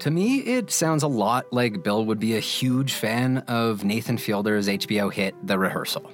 To 0.01 0.13
me, 0.13 0.39
it 0.39 0.71
sounds 0.71 1.03
a 1.03 1.09
lot 1.09 1.53
like 1.53 1.83
Bill 1.83 2.05
would 2.05 2.21
be 2.21 2.37
a 2.37 2.41
huge 2.41 2.93
fan 2.93 3.39
of 3.49 3.83
Nathan 3.83 4.17
Fielder's 4.17 4.69
HBO 4.69 5.13
hit, 5.13 5.35
The 5.45 5.59
Rehearsal. 5.59 6.09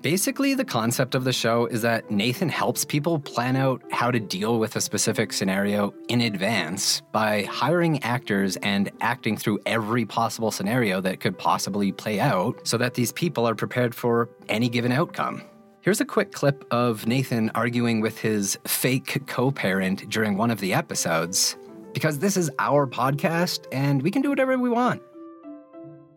Basically, 0.00 0.54
the 0.54 0.64
concept 0.64 1.16
of 1.16 1.24
the 1.24 1.32
show 1.32 1.66
is 1.66 1.82
that 1.82 2.10
Nathan 2.10 2.48
helps 2.48 2.84
people 2.84 3.18
plan 3.18 3.56
out 3.56 3.82
how 3.90 4.12
to 4.12 4.20
deal 4.20 4.60
with 4.60 4.76
a 4.76 4.80
specific 4.80 5.32
scenario 5.32 5.92
in 6.08 6.20
advance 6.20 7.02
by 7.12 7.42
hiring 7.42 8.00
actors 8.04 8.56
and 8.58 8.92
acting 9.00 9.36
through 9.36 9.58
every 9.66 10.06
possible 10.06 10.52
scenario 10.52 11.00
that 11.00 11.18
could 11.18 11.36
possibly 11.36 11.90
play 11.90 12.20
out 12.20 12.66
so 12.66 12.78
that 12.78 12.94
these 12.94 13.12
people 13.12 13.46
are 13.46 13.56
prepared 13.56 13.92
for 13.92 14.30
any 14.48 14.68
given 14.68 14.92
outcome. 14.92 15.42
Here's 15.82 16.00
a 16.00 16.04
quick 16.04 16.32
clip 16.32 16.64
of 16.70 17.06
Nathan 17.06 17.50
arguing 17.54 18.02
with 18.02 18.18
his 18.18 18.58
fake 18.66 19.26
co 19.26 19.50
parent 19.50 20.08
during 20.10 20.36
one 20.36 20.50
of 20.50 20.60
the 20.60 20.74
episodes, 20.74 21.56
because 21.92 22.18
this 22.18 22.36
is 22.36 22.50
our 22.58 22.86
podcast 22.86 23.66
and 23.72 24.02
we 24.02 24.10
can 24.10 24.22
do 24.22 24.28
whatever 24.30 24.56
we 24.58 24.68
want. 24.70 25.02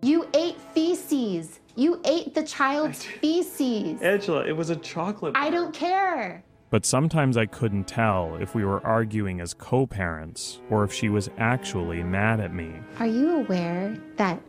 You 0.01 0.27
ate 0.33 0.59
feces. 0.73 1.59
You 1.75 1.99
ate 2.05 2.33
the 2.35 2.43
child's 2.43 3.03
feces. 3.21 4.01
Angela, 4.01 4.45
it 4.45 4.55
was 4.55 4.69
a 4.69 4.75
chocolate. 4.75 5.33
Bar. 5.33 5.43
I 5.43 5.49
don't 5.49 5.73
care. 5.73 6.43
But 6.69 6.85
sometimes 6.85 7.37
I 7.37 7.45
couldn't 7.45 7.85
tell 7.87 8.35
if 8.41 8.55
we 8.55 8.65
were 8.65 8.85
arguing 8.85 9.39
as 9.41 9.53
co 9.53 9.85
parents 9.85 10.59
or 10.69 10.83
if 10.83 10.91
she 10.91 11.07
was 11.09 11.29
actually 11.37 12.03
mad 12.03 12.39
at 12.39 12.53
me. 12.53 12.73
Are 12.99 13.05
you 13.07 13.37
aware 13.37 13.95
that 14.17 14.41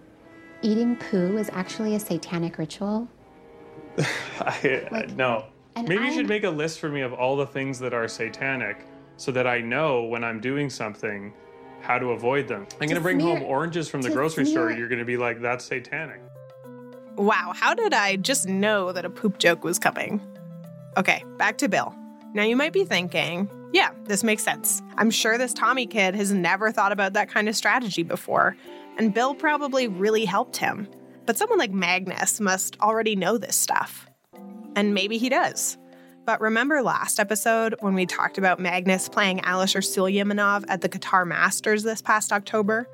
eating 0.62 0.96
poo 0.96 1.36
is 1.36 1.50
actually 1.52 1.94
a 1.94 2.00
satanic 2.00 2.56
ritual? 2.58 3.06
I, 4.40 4.82
uh, 4.86 4.88
Like, 4.90 5.10
no. 5.10 5.44
Maybe 5.76 5.94
you 5.94 6.00
I'm- 6.00 6.14
should 6.14 6.28
make 6.28 6.44
a 6.44 6.50
list 6.50 6.80
for 6.80 6.88
me 6.88 7.02
of 7.02 7.12
all 7.12 7.36
the 7.36 7.46
things 7.46 7.78
that 7.80 7.92
are 7.92 8.08
satanic 8.08 8.86
so 9.16 9.32
that 9.32 9.46
I 9.46 9.60
know 9.60 10.04
when 10.04 10.24
I'm 10.24 10.40
doing 10.40 10.70
something 10.70 11.32
how 11.80 11.98
to 11.98 12.12
avoid 12.12 12.48
them. 12.48 12.66
I'm 12.80 12.88
going 12.88 12.94
to 12.94 13.00
bring 13.00 13.20
home 13.20 13.42
oranges 13.42 13.88
from 13.88 14.00
the 14.00 14.10
grocery 14.10 14.46
store. 14.46 14.72
You're 14.72 14.88
going 14.88 15.00
to 15.00 15.04
be 15.04 15.18
like, 15.18 15.40
that's 15.40 15.64
satanic. 15.64 16.20
Wow, 17.16 17.52
how 17.54 17.74
did 17.74 17.92
I 17.92 18.16
just 18.16 18.48
know 18.48 18.90
that 18.90 19.04
a 19.04 19.10
poop 19.10 19.38
joke 19.38 19.62
was 19.62 19.78
coming? 19.78 20.20
Okay, 20.96 21.22
back 21.36 21.58
to 21.58 21.68
Bill. 21.68 21.94
Now 22.32 22.42
you 22.42 22.56
might 22.56 22.72
be 22.72 22.84
thinking, 22.84 23.48
yeah, 23.72 23.90
this 24.04 24.24
makes 24.24 24.42
sense. 24.42 24.82
I'm 24.96 25.10
sure 25.10 25.36
this 25.36 25.52
Tommy 25.52 25.86
kid 25.86 26.14
has 26.14 26.32
never 26.32 26.72
thought 26.72 26.90
about 26.90 27.12
that 27.12 27.28
kind 27.28 27.48
of 27.48 27.54
strategy 27.54 28.02
before, 28.02 28.56
and 28.96 29.12
Bill 29.12 29.34
probably 29.34 29.86
really 29.86 30.24
helped 30.24 30.56
him. 30.56 30.88
But 31.26 31.36
someone 31.36 31.58
like 31.58 31.70
Magnus 31.70 32.40
must 32.40 32.80
already 32.80 33.14
know 33.14 33.38
this 33.38 33.56
stuff. 33.56 34.08
And 34.74 34.94
maybe 34.94 35.18
he 35.18 35.28
does. 35.28 35.78
But 36.26 36.40
remember 36.40 36.82
last 36.82 37.20
episode 37.20 37.74
when 37.80 37.92
we 37.92 38.06
talked 38.06 38.38
about 38.38 38.58
Magnus 38.58 39.10
playing 39.10 39.40
Alisher 39.40 39.82
Suleymenov 39.82 40.64
at 40.68 40.80
the 40.80 40.88
Qatar 40.88 41.26
Masters 41.26 41.82
this 41.82 42.00
past 42.00 42.32
October? 42.32 42.88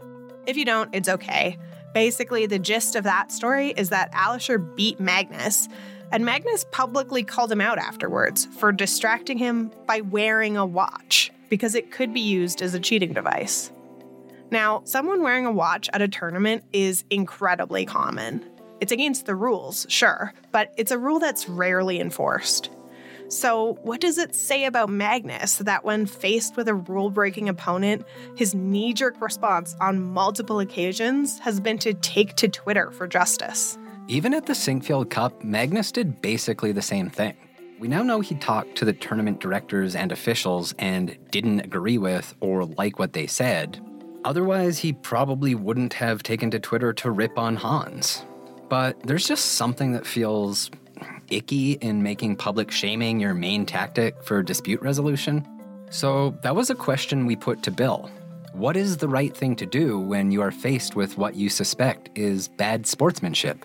If 0.47 0.57
you 0.57 0.64
don't, 0.64 0.93
it's 0.93 1.09
okay. 1.09 1.57
Basically, 1.95 2.47
the 2.47 2.59
gist 2.59 2.97
of 2.97 3.05
that 3.05 3.31
story 3.31 3.69
is 3.77 3.90
that 3.90 4.12
Alisher 4.12 4.75
beat 4.75 4.99
Magnus, 4.99 5.69
and 6.11 6.25
Magnus 6.25 6.64
publicly 6.73 7.23
called 7.23 7.53
him 7.53 7.61
out 7.61 7.79
afterwards 7.79 8.47
for 8.47 8.73
distracting 8.73 9.38
him 9.38 9.71
by 9.87 10.01
wearing 10.01 10.57
a 10.57 10.66
watch 10.66 11.31
because 11.49 11.77
it 11.77 11.93
could 11.93 12.12
be 12.12 12.21
used 12.21 12.61
as 12.62 12.75
a 12.75 12.81
cheating 12.81 13.12
device. 13.12 13.71
Now, 14.51 14.83
someone 14.85 15.23
wearing 15.23 15.47
a 15.47 15.53
watch 15.53 15.88
at 15.93 16.03
a 16.03 16.09
tournament 16.09 16.64
is 16.73 17.05
incredibly 17.11 17.87
common. 17.87 18.45
It's 18.81 18.90
against 18.90 19.27
the 19.27 19.37
rules, 19.37 19.87
sure, 19.88 20.33
but 20.51 20.75
it's 20.77 20.90
a 20.90 20.99
rule 20.99 21.21
that's 21.21 21.49
rarely 21.49 22.01
enforced. 22.01 22.71
So, 23.31 23.79
what 23.83 24.01
does 24.01 24.19
it 24.19 24.35
say 24.35 24.64
about 24.64 24.88
Magnus 24.88 25.59
that 25.59 25.85
when 25.85 26.07
faced 26.07 26.57
with 26.57 26.66
a 26.66 26.75
rule 26.75 27.11
breaking 27.11 27.49
opponent, 27.49 28.05
his 28.37 28.57
knee 28.57 28.93
jerk 28.93 29.21
response 29.21 29.77
on 29.81 30.03
multiple 30.03 30.59
occasions 30.59 31.38
has 31.38 31.61
been 31.61 31.79
to 31.79 31.95
take 31.95 32.35
to 32.37 32.49
Twitter 32.49 32.90
for 32.90 33.07
justice? 33.07 33.79
Even 34.09 34.35
at 34.35 34.47
the 34.47 34.53
Sinquefield 34.53 35.11
Cup, 35.11 35.45
Magnus 35.45 35.93
did 35.93 36.21
basically 36.21 36.73
the 36.73 36.83
same 36.83 37.09
thing. 37.09 37.37
We 37.79 37.87
now 37.87 38.03
know 38.03 38.19
he 38.19 38.35
talked 38.35 38.75
to 38.79 38.85
the 38.85 38.93
tournament 38.93 39.38
directors 39.38 39.95
and 39.95 40.11
officials 40.11 40.75
and 40.81 41.16
didn't 41.31 41.61
agree 41.61 41.99
with 41.99 42.35
or 42.40 42.64
like 42.64 42.99
what 42.99 43.12
they 43.12 43.29
said. 43.29 43.81
Otherwise, 44.25 44.81
he 44.81 44.93
probably 44.93 45.55
wouldn't 45.55 45.95
have 45.95 46.25
taken 46.25 46.51
to 46.51 46.59
Twitter 46.59 46.93
to 46.95 47.12
rip 47.12 47.38
on 47.38 47.55
Hans. 47.55 48.25
But 48.69 49.01
there's 49.05 49.29
just 49.29 49.53
something 49.53 49.93
that 49.93 50.05
feels 50.05 50.69
icky 51.31 51.73
in 51.73 52.03
making 52.03 52.37
public 52.37 52.71
shaming 52.71 53.21
your 53.21 53.35
main 53.35 53.64
tactic 53.64 54.23
for 54.23 54.43
dispute 54.43 54.83
resolution. 54.83 55.47
So 55.90 56.38
that 56.43 56.55
was 56.55 56.71
a 56.71 56.75
question 56.75 57.27
we 57.27 57.37
put 57.37 57.62
to 57.64 57.71
Bill. 57.71 58.11
What 58.53 58.77
is 58.77 58.97
the 58.97 59.09
right 59.09 59.37
thing 59.37 59.57
to 59.57 59.66
do 59.66 59.99
when 59.99 60.31
you 60.31 60.43
are 60.43 60.51
faced 60.51 60.97
with 60.97 61.16
what 61.16 61.37
you 61.37 61.49
suspect 61.49 62.11
is 62.16 62.49
bad 62.49 62.87
sportsmanship? 62.87 63.64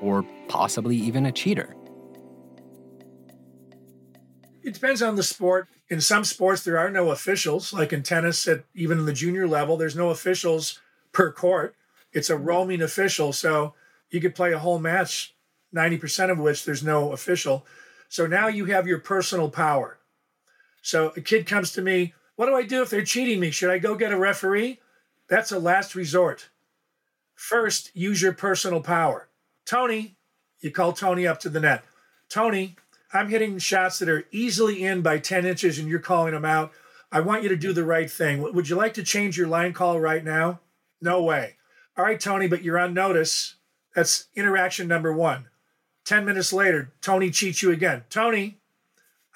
Or 0.00 0.24
possibly 0.48 0.96
even 0.96 1.26
a 1.26 1.32
cheater? 1.32 1.74
It 4.62 4.74
depends 4.74 5.02
on 5.02 5.16
the 5.16 5.22
sport. 5.22 5.68
In 5.88 6.00
some 6.00 6.24
sports, 6.24 6.62
there 6.62 6.78
are 6.78 6.90
no 6.90 7.10
officials, 7.10 7.72
like 7.72 7.92
in 7.92 8.02
tennis, 8.02 8.46
at 8.46 8.64
even 8.74 8.98
in 8.98 9.06
the 9.06 9.12
junior 9.12 9.48
level, 9.48 9.76
there's 9.76 9.96
no 9.96 10.10
officials 10.10 10.78
per 11.12 11.32
court. 11.32 11.74
It's 12.12 12.30
a 12.30 12.36
roaming 12.36 12.82
official. 12.82 13.32
So 13.32 13.74
you 14.10 14.20
could 14.20 14.34
play 14.34 14.52
a 14.52 14.58
whole 14.58 14.78
match 14.78 15.34
90% 15.74 16.30
of 16.30 16.38
which 16.38 16.64
there's 16.64 16.82
no 16.82 17.12
official. 17.12 17.66
So 18.08 18.26
now 18.26 18.48
you 18.48 18.66
have 18.66 18.86
your 18.86 18.98
personal 18.98 19.50
power. 19.50 19.98
So 20.82 21.12
a 21.16 21.20
kid 21.20 21.46
comes 21.46 21.72
to 21.72 21.82
me, 21.82 22.14
what 22.36 22.46
do 22.46 22.54
I 22.54 22.62
do 22.62 22.82
if 22.82 22.90
they're 22.90 23.04
cheating 23.04 23.40
me? 23.40 23.50
Should 23.50 23.70
I 23.70 23.78
go 23.78 23.94
get 23.94 24.12
a 24.12 24.18
referee? 24.18 24.80
That's 25.28 25.52
a 25.52 25.58
last 25.58 25.94
resort. 25.94 26.48
First, 27.34 27.94
use 27.94 28.20
your 28.20 28.32
personal 28.32 28.80
power. 28.80 29.28
Tony, 29.64 30.16
you 30.60 30.70
call 30.70 30.92
Tony 30.92 31.26
up 31.26 31.38
to 31.40 31.48
the 31.48 31.60
net. 31.60 31.84
Tony, 32.28 32.76
I'm 33.12 33.28
hitting 33.28 33.58
shots 33.58 33.98
that 33.98 34.08
are 34.08 34.24
easily 34.30 34.84
in 34.84 35.02
by 35.02 35.18
10 35.18 35.44
inches 35.44 35.78
and 35.78 35.88
you're 35.88 35.98
calling 35.98 36.32
them 36.32 36.44
out. 36.44 36.72
I 37.12 37.20
want 37.20 37.42
you 37.42 37.48
to 37.48 37.56
do 37.56 37.72
the 37.72 37.84
right 37.84 38.10
thing. 38.10 38.40
Would 38.40 38.68
you 38.68 38.76
like 38.76 38.94
to 38.94 39.02
change 39.02 39.36
your 39.36 39.48
line 39.48 39.72
call 39.72 40.00
right 40.00 40.24
now? 40.24 40.60
No 41.00 41.22
way. 41.22 41.56
All 41.96 42.04
right, 42.04 42.20
Tony, 42.20 42.46
but 42.46 42.62
you're 42.62 42.78
on 42.78 42.94
notice. 42.94 43.56
That's 43.94 44.28
interaction 44.34 44.86
number 44.88 45.12
one. 45.12 45.49
10 46.10 46.24
minutes 46.24 46.52
later, 46.52 46.90
Tony 47.00 47.30
cheats 47.30 47.62
you 47.62 47.70
again. 47.70 48.02
Tony, 48.10 48.58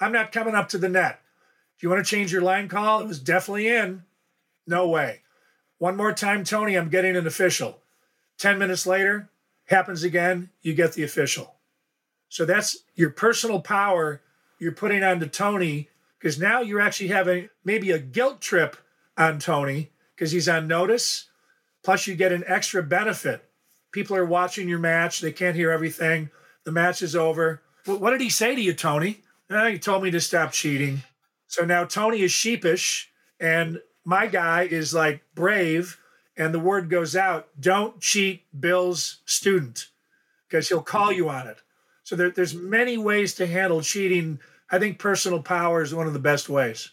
I'm 0.01 0.11
not 0.11 0.33
coming 0.33 0.55
up 0.55 0.67
to 0.67 0.77
the 0.77 0.89
net. 0.89 1.21
Do 1.79 1.87
you 1.87 1.89
want 1.89 2.05
to 2.05 2.09
change 2.09 2.33
your 2.33 2.41
line 2.41 2.67
call? 2.67 2.99
It 2.99 3.07
was 3.07 3.21
definitely 3.21 3.69
in. 3.69 4.03
No 4.67 4.85
way. 4.85 5.21
One 5.77 5.95
more 5.95 6.11
time, 6.11 6.43
Tony, 6.43 6.75
I'm 6.75 6.89
getting 6.89 7.15
an 7.15 7.25
official. 7.25 7.79
10 8.39 8.59
minutes 8.59 8.85
later, 8.85 9.29
happens 9.67 10.03
again, 10.03 10.49
you 10.63 10.73
get 10.73 10.91
the 10.91 11.03
official. 11.03 11.55
So 12.27 12.43
that's 12.43 12.79
your 12.93 13.09
personal 13.09 13.61
power 13.61 14.19
you're 14.59 14.73
putting 14.73 15.01
on 15.01 15.11
onto 15.11 15.27
Tony 15.27 15.87
because 16.19 16.37
now 16.37 16.59
you're 16.59 16.81
actually 16.81 17.07
having 17.07 17.47
maybe 17.63 17.91
a 17.91 17.99
guilt 17.99 18.41
trip 18.41 18.75
on 19.17 19.39
Tony 19.39 19.91
because 20.13 20.33
he's 20.33 20.49
on 20.49 20.67
notice. 20.67 21.29
Plus, 21.83 22.05
you 22.05 22.15
get 22.15 22.33
an 22.33 22.43
extra 22.47 22.83
benefit. 22.83 23.49
People 23.93 24.17
are 24.17 24.25
watching 24.25 24.67
your 24.67 24.79
match, 24.79 25.21
they 25.21 25.31
can't 25.31 25.55
hear 25.55 25.71
everything. 25.71 26.29
The 26.65 26.71
match 26.71 27.01
is 27.01 27.15
over. 27.15 27.61
What 27.85 28.11
did 28.11 28.21
he 28.21 28.29
say 28.29 28.55
to 28.55 28.61
you, 28.61 28.73
Tony? 28.73 29.21
Eh, 29.49 29.71
he 29.71 29.79
told 29.79 30.03
me 30.03 30.11
to 30.11 30.19
stop 30.19 30.51
cheating. 30.51 31.03
So 31.47 31.63
now 31.63 31.85
Tony 31.85 32.21
is 32.21 32.31
sheepish, 32.31 33.11
and 33.39 33.79
my 34.03 34.27
guy 34.27 34.63
is 34.63 34.93
like 34.93 35.21
brave, 35.35 35.99
and 36.35 36.53
the 36.53 36.59
word 36.59 36.89
goes 36.89 37.15
out 37.15 37.47
don't 37.59 38.01
cheat 38.01 38.43
Bill's 38.59 39.19
student 39.25 39.87
because 40.47 40.67
he'll 40.67 40.81
call 40.81 41.11
you 41.11 41.29
on 41.29 41.47
it. 41.47 41.57
So 42.03 42.15
there, 42.15 42.29
there's 42.31 42.53
many 42.53 42.97
ways 42.97 43.35
to 43.35 43.47
handle 43.47 43.81
cheating. 43.81 44.39
I 44.69 44.79
think 44.79 44.99
personal 44.99 45.41
power 45.41 45.81
is 45.81 45.93
one 45.93 46.07
of 46.07 46.13
the 46.13 46.19
best 46.19 46.49
ways. 46.49 46.91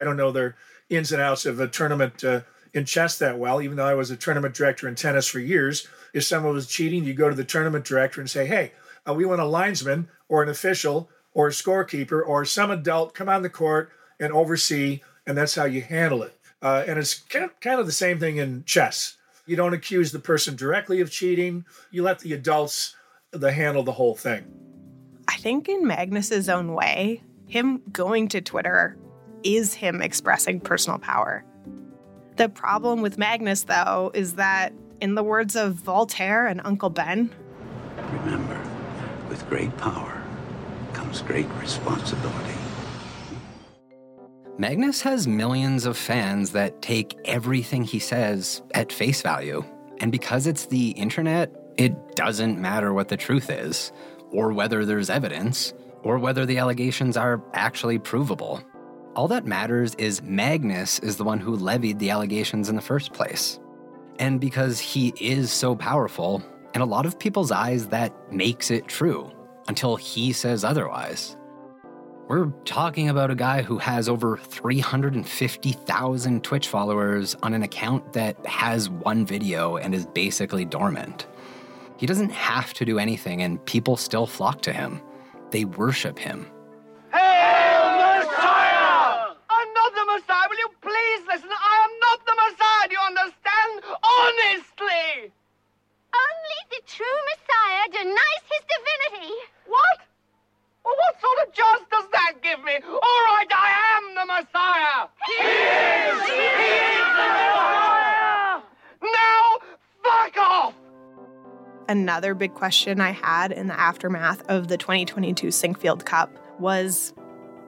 I 0.00 0.04
don't 0.04 0.16
know 0.16 0.32
their 0.32 0.56
ins 0.88 1.12
and 1.12 1.22
outs 1.22 1.46
of 1.46 1.60
a 1.60 1.68
tournament 1.68 2.24
uh, 2.24 2.40
in 2.74 2.84
chess 2.84 3.18
that 3.18 3.38
well, 3.38 3.62
even 3.62 3.76
though 3.76 3.86
I 3.86 3.94
was 3.94 4.10
a 4.10 4.16
tournament 4.16 4.54
director 4.54 4.88
in 4.88 4.94
tennis 4.94 5.26
for 5.26 5.38
years. 5.38 5.86
If 6.12 6.24
someone 6.24 6.54
was 6.54 6.66
cheating, 6.66 7.04
you 7.04 7.14
go 7.14 7.28
to 7.28 7.34
the 7.34 7.44
tournament 7.44 7.84
director 7.84 8.20
and 8.20 8.28
say, 8.28 8.46
hey, 8.46 8.72
uh, 9.08 9.14
we 9.14 9.24
want 9.24 9.40
a 9.40 9.44
linesman 9.44 10.08
or 10.28 10.42
an 10.42 10.48
official 10.48 11.10
or 11.34 11.48
a 11.48 11.50
scorekeeper 11.50 12.26
or 12.26 12.44
some 12.44 12.70
adult 12.70 13.14
come 13.14 13.28
on 13.28 13.42
the 13.42 13.50
court 13.50 13.90
and 14.20 14.32
oversee, 14.32 15.00
and 15.26 15.36
that's 15.36 15.54
how 15.54 15.64
you 15.64 15.80
handle 15.80 16.22
it. 16.22 16.38
Uh, 16.60 16.84
and 16.86 16.98
it's 16.98 17.14
kind 17.14 17.80
of 17.80 17.86
the 17.86 17.92
same 17.92 18.20
thing 18.20 18.36
in 18.36 18.64
chess. 18.64 19.16
You 19.46 19.56
don't 19.56 19.74
accuse 19.74 20.12
the 20.12 20.20
person 20.20 20.54
directly 20.54 21.00
of 21.00 21.10
cheating. 21.10 21.64
You 21.90 22.02
let 22.02 22.20
the 22.20 22.32
adults 22.32 22.94
the 23.32 23.52
handle 23.52 23.82
the 23.82 23.92
whole 23.92 24.14
thing. 24.14 24.44
I 25.26 25.36
think 25.36 25.68
in 25.68 25.86
Magnus's 25.86 26.48
own 26.48 26.74
way, 26.74 27.22
him 27.46 27.82
going 27.90 28.28
to 28.28 28.40
Twitter 28.40 28.96
is 29.42 29.74
him 29.74 30.00
expressing 30.00 30.60
personal 30.60 30.98
power. 30.98 31.44
The 32.36 32.48
problem 32.48 33.02
with 33.02 33.18
Magnus, 33.18 33.64
though, 33.64 34.10
is 34.14 34.34
that, 34.34 34.72
in 35.00 35.16
the 35.16 35.22
words 35.22 35.56
of 35.56 35.74
Voltaire 35.74 36.46
and 36.46 36.60
Uncle 36.64 36.90
Ben, 36.90 37.30
remember, 37.96 38.38
with 38.38 38.41
great 39.52 39.76
power 39.76 40.22
comes 40.94 41.20
great 41.20 41.46
responsibility. 41.60 42.56
Magnus 44.56 45.02
has 45.02 45.28
millions 45.28 45.84
of 45.84 45.94
fans 45.94 46.52
that 46.52 46.80
take 46.80 47.18
everything 47.26 47.84
he 47.84 47.98
says 47.98 48.62
at 48.72 48.90
face 48.90 49.20
value. 49.20 49.62
And 50.00 50.10
because 50.10 50.46
it's 50.46 50.64
the 50.64 50.92
internet, 50.92 51.54
it 51.76 52.16
doesn't 52.16 52.62
matter 52.62 52.94
what 52.94 53.08
the 53.08 53.18
truth 53.18 53.50
is, 53.50 53.92
or 54.30 54.54
whether 54.54 54.86
there's 54.86 55.10
evidence, 55.10 55.74
or 56.02 56.16
whether 56.16 56.46
the 56.46 56.56
allegations 56.56 57.18
are 57.18 57.42
actually 57.52 57.98
provable. 57.98 58.62
All 59.14 59.28
that 59.28 59.44
matters 59.44 59.94
is 59.96 60.22
Magnus 60.22 60.98
is 61.00 61.18
the 61.18 61.24
one 61.24 61.40
who 61.40 61.56
levied 61.56 61.98
the 61.98 62.08
allegations 62.08 62.70
in 62.70 62.76
the 62.76 62.80
first 62.80 63.12
place. 63.12 63.60
And 64.18 64.40
because 64.40 64.80
he 64.80 65.12
is 65.20 65.52
so 65.52 65.76
powerful, 65.76 66.42
in 66.74 66.80
a 66.80 66.86
lot 66.86 67.04
of 67.04 67.18
people's 67.18 67.52
eyes, 67.52 67.88
that 67.88 68.32
makes 68.32 68.70
it 68.70 68.88
true 68.88 69.30
until 69.68 69.96
he 69.96 70.32
says 70.32 70.64
otherwise. 70.64 71.36
We're 72.28 72.50
talking 72.64 73.08
about 73.08 73.30
a 73.30 73.34
guy 73.34 73.62
who 73.62 73.78
has 73.78 74.08
over 74.08 74.36
350,000 74.38 76.44
Twitch 76.44 76.68
followers 76.68 77.36
on 77.42 77.52
an 77.52 77.62
account 77.62 78.12
that 78.14 78.46
has 78.46 78.88
one 78.88 79.26
video 79.26 79.76
and 79.76 79.94
is 79.94 80.06
basically 80.06 80.64
dormant. 80.64 81.26
He 81.98 82.06
doesn't 82.06 82.30
have 82.30 82.72
to 82.74 82.84
do 82.84 82.98
anything, 82.98 83.42
and 83.42 83.64
people 83.66 83.96
still 83.96 84.26
flock 84.26 84.62
to 84.62 84.72
him. 84.72 85.00
They 85.50 85.64
worship 85.66 86.18
him. 86.18 86.46
Hail 87.12 87.90
Messiah! 88.00 89.34
I'm 89.50 89.72
not 89.74 89.94
the 89.94 90.04
Messiah. 90.06 90.48
Will 90.48 90.58
you 90.58 90.70
please 90.80 91.26
listen? 91.26 91.50
I 91.52 91.84
am 91.84 91.98
not 92.00 92.24
the 92.24 92.34
Messiah. 92.34 92.88
Do 92.88 92.94
you 92.94 93.02
understand? 93.06 93.82
Honestly! 94.02 95.30
Only 96.16 96.60
the 96.70 96.80
true 96.86 97.20
Messiah 97.28 97.88
denies 97.92 98.44
his 98.50 98.64
divinity. 98.66 99.34
What? 99.66 100.00
Well, 100.84 100.96
chance 101.52 101.84
does 101.90 102.08
that 102.12 102.34
give 102.42 102.62
me? 102.64 102.74
All 102.86 103.20
right, 103.26 103.46
I 103.50 103.70
am 103.96 104.14
the 104.14 104.26
Messiah. 104.26 105.08
He 105.26 105.38
is! 105.44 106.22
He 106.28 106.42
is 106.42 107.08
the 107.18 107.28
Messiah! 107.36 108.62
Now, 109.02 109.58
fuck 110.02 110.36
off! 110.38 110.74
another 111.88 112.34
big 112.34 112.54
question 112.54 113.00
I 113.00 113.10
had 113.10 113.52
in 113.52 113.66
the 113.66 113.78
aftermath 113.78 114.42
of 114.48 114.68
the 114.68 114.78
2022 114.78 115.48
Sinquefield 115.48 116.06
Cup 116.06 116.38
was 116.58 117.12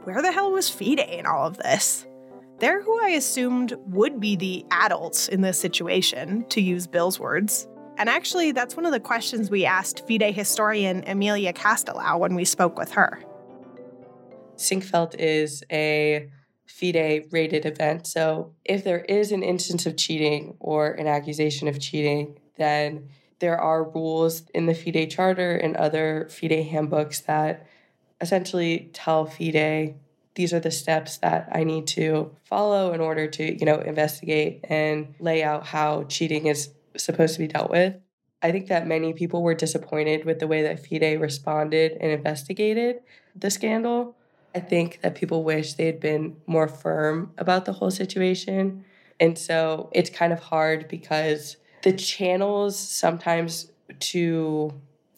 where 0.04 0.22
the 0.22 0.32
hell 0.32 0.50
was 0.50 0.70
FIDE 0.70 1.00
in 1.00 1.26
all 1.26 1.46
of 1.46 1.58
this? 1.58 2.06
They're 2.58 2.82
who 2.82 2.98
I 3.02 3.10
assumed 3.10 3.74
would 3.88 4.20
be 4.20 4.36
the 4.36 4.64
adults 4.70 5.28
in 5.28 5.40
this 5.40 5.58
situation, 5.58 6.46
to 6.50 6.60
use 6.60 6.86
Bill's 6.86 7.18
words. 7.18 7.68
And 7.96 8.08
actually, 8.08 8.52
that's 8.52 8.76
one 8.76 8.86
of 8.86 8.92
the 8.92 9.00
questions 9.00 9.50
we 9.50 9.64
asked 9.64 10.06
FIDE 10.06 10.34
historian 10.34 11.04
Emilia 11.06 11.52
Castelau 11.52 12.18
when 12.18 12.34
we 12.34 12.44
spoke 12.44 12.78
with 12.78 12.92
her. 12.92 13.22
Sinquefield 14.56 15.14
is 15.18 15.62
a 15.70 16.30
FIDE 16.66 17.26
rated 17.30 17.66
event. 17.66 18.06
So 18.06 18.54
if 18.64 18.84
there 18.84 19.00
is 19.00 19.32
an 19.32 19.42
instance 19.42 19.86
of 19.86 19.96
cheating 19.96 20.56
or 20.60 20.92
an 20.92 21.06
accusation 21.06 21.68
of 21.68 21.80
cheating, 21.80 22.38
then 22.56 23.08
there 23.38 23.60
are 23.60 23.84
rules 23.84 24.42
in 24.54 24.66
the 24.66 24.74
FIDE 24.74 25.10
charter 25.10 25.56
and 25.56 25.76
other 25.76 26.28
FIDE 26.30 26.66
handbooks 26.66 27.20
that 27.20 27.66
essentially 28.20 28.90
tell 28.92 29.26
FIDE 29.26 29.96
these 30.34 30.52
are 30.52 30.60
the 30.60 30.70
steps 30.70 31.18
that 31.18 31.48
I 31.52 31.62
need 31.62 31.86
to 31.88 32.34
follow 32.42 32.92
in 32.92 33.00
order 33.00 33.28
to, 33.28 33.58
you 33.58 33.64
know, 33.64 33.78
investigate 33.78 34.64
and 34.64 35.14
lay 35.20 35.44
out 35.44 35.66
how 35.66 36.04
cheating 36.04 36.46
is 36.46 36.70
supposed 36.96 37.34
to 37.34 37.40
be 37.40 37.46
dealt 37.46 37.70
with. 37.70 37.94
I 38.42 38.50
think 38.50 38.66
that 38.68 38.86
many 38.86 39.12
people 39.12 39.42
were 39.42 39.54
disappointed 39.54 40.24
with 40.24 40.38
the 40.40 40.46
way 40.46 40.62
that 40.62 40.84
FIDE 40.84 41.20
responded 41.20 41.92
and 42.00 42.10
investigated 42.10 43.00
the 43.36 43.50
scandal. 43.50 44.16
I 44.54 44.60
think 44.60 45.00
that 45.02 45.14
people 45.16 45.42
wish 45.42 45.74
they 45.74 45.86
had 45.86 46.00
been 46.00 46.36
more 46.46 46.68
firm 46.68 47.32
about 47.38 47.64
the 47.64 47.72
whole 47.72 47.90
situation. 47.90 48.84
And 49.18 49.36
so 49.36 49.90
it's 49.92 50.10
kind 50.10 50.32
of 50.32 50.38
hard 50.38 50.88
because 50.88 51.56
the 51.82 51.92
channels 51.92 52.78
sometimes 52.78 53.72
to 53.98 54.72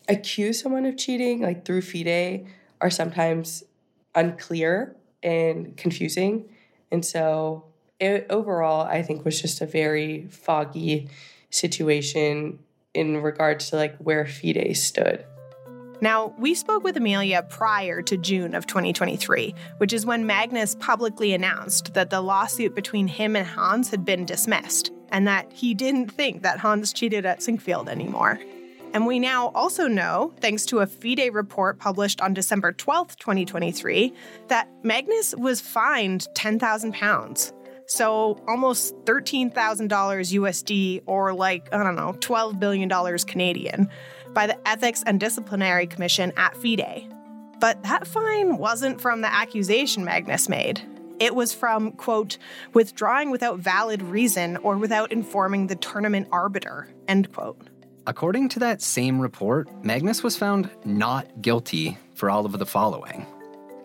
accuse 0.09 0.61
someone 0.61 0.87
of 0.87 0.96
cheating, 0.96 1.42
like 1.42 1.64
through 1.64 1.83
FIDE, 1.83 2.46
are 2.81 2.90
sometimes 2.90 3.62
unclear 4.14 4.96
and 5.22 5.77
confusing. 5.77 6.49
And 6.90 7.05
so 7.05 7.64
it 8.01 8.27
overall, 8.31 8.87
I 8.87 9.03
think, 9.03 9.25
was 9.25 9.40
just 9.40 9.61
a 9.61 9.66
very 9.66 10.29
foggy 10.31 11.09
situation 11.51 12.59
in 12.94 13.22
regards 13.22 13.70
to 13.70 13.77
like 13.77 13.96
where 13.99 14.27
FIDE 14.27 14.77
stood. 14.77 15.25
Now, 16.01 16.35
we 16.39 16.55
spoke 16.55 16.85
with 16.85 16.97
Amelia 16.97 17.43
prior 17.49 18.03
to 18.03 18.17
June 18.19 18.55
of 18.55 18.67
2023, 18.67 19.55
which 19.79 19.95
is 19.95 20.05
when 20.05 20.27
Magnus 20.27 20.75
publicly 20.75 21.33
announced 21.33 21.95
that 21.95 22.11
the 22.11 22.21
lawsuit 22.21 22.75
between 22.75 23.09
him 23.09 23.35
and 23.35 23.47
Hans 23.47 23.91
had 23.91 24.05
been 24.05 24.27
dismissed, 24.27 24.93
and 25.11 25.27
that 25.27 25.51
he 25.53 25.73
didn't 25.73 26.11
think 26.11 26.43
that 26.43 26.59
Hans 26.59 26.93
cheated 26.93 27.25
at 27.25 27.41
Sinquefield 27.41 27.89
anymore. 27.89 28.39
And 28.93 29.07
we 29.07 29.19
now 29.19 29.49
also 29.49 29.89
know, 29.89 30.35
thanks 30.41 30.67
to 30.67 30.81
a 30.81 30.87
FIDE 30.87 31.33
report 31.33 31.79
published 31.79 32.21
on 32.21 32.35
December 32.35 32.73
12th, 32.73 33.17
2023, 33.17 34.13
that 34.49 34.69
Magnus 34.83 35.35
was 35.35 35.61
fined 35.61 36.27
10,000 36.35 36.93
pounds. 36.93 37.53
So 37.89 38.43
almost 38.49 38.97
$13,000 39.05 39.53
USD 39.89 41.03
or 41.07 41.33
like, 41.33 41.73
I 41.73 41.83
don't 41.83 41.95
know, 41.95 42.15
$12 42.19 42.59
billion 42.59 42.89
Canadian 43.19 43.89
by 44.37 44.46
the 44.46 44.68
Ethics 44.68 45.03
and 45.07 45.18
Disciplinary 45.18 45.87
Commission 45.87 46.31
at 46.37 46.55
FIDE. 46.59 47.11
But 47.59 47.83
that 47.85 48.07
fine 48.07 48.59
wasn't 48.59 49.01
from 49.01 49.22
the 49.22 49.33
accusation 49.33 50.05
Magnus 50.05 50.46
made. 50.46 50.83
It 51.18 51.35
was 51.35 51.55
from, 51.55 51.92
quote, 51.92 52.37
withdrawing 52.75 53.31
without 53.31 53.61
valid 53.61 54.03
reason 54.03 54.59
or 54.59 54.77
without 54.77 55.11
informing 55.11 55.68
the 55.68 55.77
tournament 55.77 56.29
arbiter, 56.31 56.87
end 57.09 57.33
quote. 57.33 57.70
According 58.07 58.51
to 58.51 58.59
that 58.59 58.83
same 58.83 59.18
report, 59.18 59.68
Magnus 59.83 60.22
was 60.22 60.37
found 60.37 60.68
not 60.85 61.40
guilty 61.40 61.96
for 62.14 62.29
all 62.29 62.44
of 62.44 62.59
the 62.59 62.66
following 62.66 63.27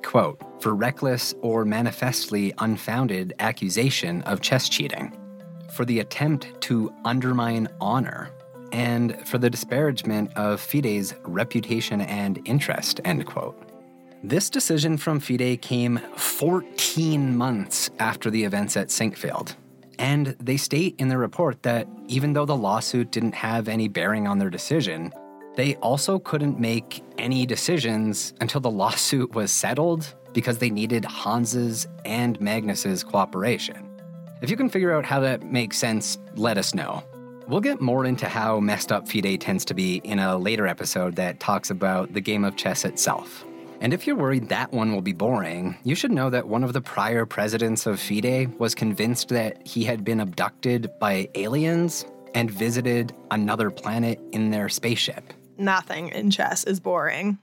quote, 0.03 0.41
for 0.59 0.75
reckless 0.75 1.33
or 1.41 1.63
manifestly 1.63 2.53
unfounded 2.57 3.33
accusation 3.39 4.21
of 4.23 4.41
chess 4.41 4.67
cheating, 4.67 5.17
for 5.73 5.85
the 5.85 5.99
attempt 5.99 6.59
to 6.59 6.93
undermine 7.05 7.69
honor, 7.79 8.29
and 8.71 9.27
for 9.27 9.37
the 9.37 9.49
disparagement 9.49 10.31
of 10.35 10.61
FIDE's 10.61 11.13
reputation 11.23 12.01
and 12.01 12.41
interest, 12.45 12.99
end 13.05 13.25
quote. 13.25 13.57
This 14.23 14.49
decision 14.49 14.97
from 14.97 15.19
FIDE 15.19 15.61
came 15.61 15.97
14 16.15 17.35
months 17.35 17.89
after 17.99 18.29
the 18.29 18.43
events 18.43 18.77
at 18.77 18.89
Sinquefield. 18.89 19.55
And 19.97 20.35
they 20.39 20.57
state 20.57 20.95
in 20.99 21.07
the 21.07 21.17
report 21.17 21.63
that 21.63 21.87
even 22.07 22.33
though 22.33 22.45
the 22.45 22.55
lawsuit 22.55 23.11
didn't 23.11 23.35
have 23.35 23.67
any 23.67 23.87
bearing 23.87 24.27
on 24.27 24.37
their 24.37 24.49
decision, 24.49 25.11
they 25.55 25.75
also 25.77 26.19
couldn't 26.19 26.59
make 26.59 27.03
any 27.17 27.45
decisions 27.45 28.33
until 28.41 28.61
the 28.61 28.69
lawsuit 28.71 29.33
was 29.33 29.51
settled 29.51 30.13
because 30.33 30.59
they 30.59 30.69
needed 30.69 31.03
Hans's 31.03 31.87
and 32.05 32.39
Magnus's 32.39 33.03
cooperation. 33.03 33.89
If 34.41 34.49
you 34.49 34.57
can 34.57 34.69
figure 34.69 34.91
out 34.91 35.05
how 35.05 35.19
that 35.19 35.43
makes 35.43 35.77
sense, 35.77 36.17
let 36.35 36.57
us 36.57 36.73
know. 36.73 37.03
We'll 37.47 37.61
get 37.61 37.81
more 37.81 38.05
into 38.05 38.27
how 38.27 38.59
messed 38.59 38.91
up 38.91 39.07
FIDE 39.07 39.39
tends 39.41 39.65
to 39.65 39.73
be 39.73 39.97
in 40.03 40.19
a 40.19 40.37
later 40.37 40.67
episode 40.67 41.15
that 41.15 41.39
talks 41.39 41.69
about 41.69 42.13
the 42.13 42.21
game 42.21 42.45
of 42.45 42.55
chess 42.55 42.85
itself. 42.85 43.45
And 43.79 43.93
if 43.93 44.05
you're 44.05 44.15
worried 44.15 44.49
that 44.49 44.71
one 44.71 44.93
will 44.93 45.01
be 45.01 45.13
boring, 45.13 45.75
you 45.83 45.95
should 45.95 46.11
know 46.11 46.29
that 46.29 46.47
one 46.47 46.63
of 46.63 46.73
the 46.73 46.81
prior 46.81 47.25
presidents 47.25 47.85
of 47.85 47.99
FIDE 47.99 48.57
was 48.59 48.75
convinced 48.75 49.29
that 49.29 49.65
he 49.65 49.83
had 49.83 50.03
been 50.03 50.19
abducted 50.19 50.89
by 50.99 51.27
aliens 51.35 52.05
and 52.33 52.49
visited 52.49 53.13
another 53.31 53.71
planet 53.71 54.19
in 54.31 54.51
their 54.51 54.69
spaceship 54.69 55.33
nothing 55.61 56.09
in 56.09 56.31
chess 56.31 56.63
is 56.63 56.79
boring. 56.79 57.37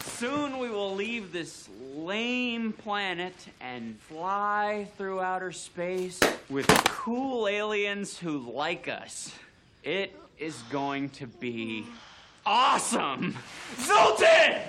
Soon 0.00 0.58
we 0.58 0.68
will 0.68 0.94
leave 0.94 1.32
this 1.32 1.68
lame 2.04 2.72
planet 2.72 3.34
and 3.60 3.98
fly 4.00 4.88
through 4.96 5.20
outer 5.20 5.52
space 5.52 6.18
with 6.48 6.66
cool 6.86 7.46
aliens 7.46 8.18
who 8.18 8.38
like 8.38 8.88
us. 8.88 9.32
It 9.84 10.14
is 10.38 10.56
going 10.70 11.10
to 11.10 11.26
be 11.26 11.86
awesome! 12.44 13.36
Zoltan! 13.80 14.62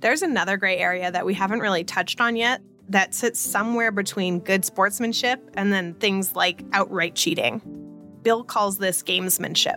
There's 0.00 0.22
another 0.22 0.58
gray 0.58 0.76
area 0.76 1.10
that 1.10 1.24
we 1.24 1.32
haven't 1.32 1.60
really 1.60 1.84
touched 1.84 2.20
on 2.20 2.36
yet 2.36 2.60
that 2.90 3.14
sits 3.14 3.40
somewhere 3.40 3.90
between 3.90 4.40
good 4.40 4.64
sportsmanship 4.64 5.50
and 5.54 5.72
then 5.72 5.94
things 5.94 6.34
like 6.34 6.62
outright 6.74 7.14
cheating. 7.14 7.62
Bill 8.22 8.44
calls 8.44 8.76
this 8.76 9.02
gamesmanship. 9.02 9.76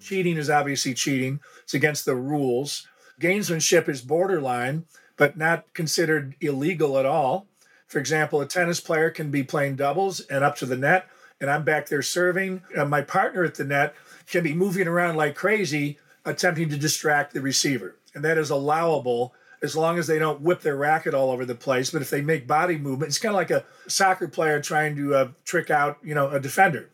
Cheating 0.00 0.36
is 0.36 0.50
obviously 0.50 0.94
cheating, 0.94 1.40
it's 1.62 1.74
against 1.74 2.04
the 2.04 2.16
rules. 2.16 2.86
Gamesmanship 3.20 3.88
is 3.88 4.00
borderline, 4.00 4.86
but 5.16 5.36
not 5.36 5.72
considered 5.74 6.34
illegal 6.40 6.98
at 6.98 7.06
all. 7.06 7.46
For 7.86 7.98
example, 7.98 8.40
a 8.40 8.46
tennis 8.46 8.80
player 8.80 9.10
can 9.10 9.30
be 9.30 9.42
playing 9.42 9.76
doubles 9.76 10.20
and 10.20 10.42
up 10.42 10.56
to 10.56 10.66
the 10.66 10.76
net, 10.76 11.06
and 11.40 11.50
I'm 11.50 11.64
back 11.64 11.88
there 11.88 12.02
serving. 12.02 12.62
And 12.76 12.88
my 12.88 13.02
partner 13.02 13.44
at 13.44 13.56
the 13.56 13.64
net 13.64 13.94
can 14.26 14.42
be 14.42 14.54
moving 14.54 14.88
around 14.88 15.16
like 15.16 15.34
crazy, 15.34 15.98
attempting 16.24 16.68
to 16.70 16.76
distract 16.76 17.34
the 17.34 17.40
receiver. 17.40 17.96
And 18.14 18.24
that 18.24 18.38
is 18.38 18.50
allowable 18.50 19.34
as 19.62 19.76
long 19.76 19.98
as 19.98 20.06
they 20.06 20.18
don't 20.18 20.40
whip 20.40 20.62
their 20.62 20.76
racket 20.76 21.14
all 21.14 21.30
over 21.30 21.44
the 21.44 21.54
place. 21.54 21.90
But 21.90 22.02
if 22.02 22.10
they 22.10 22.22
make 22.22 22.46
body 22.46 22.78
movement, 22.78 23.10
it's 23.10 23.18
kind 23.18 23.34
of 23.34 23.36
like 23.36 23.50
a 23.50 23.64
soccer 23.88 24.28
player 24.28 24.60
trying 24.60 24.96
to 24.96 25.14
uh, 25.14 25.28
trick 25.44 25.70
out, 25.70 25.98
you 26.02 26.14
know, 26.14 26.30
a 26.30 26.40
defender. 26.40 26.88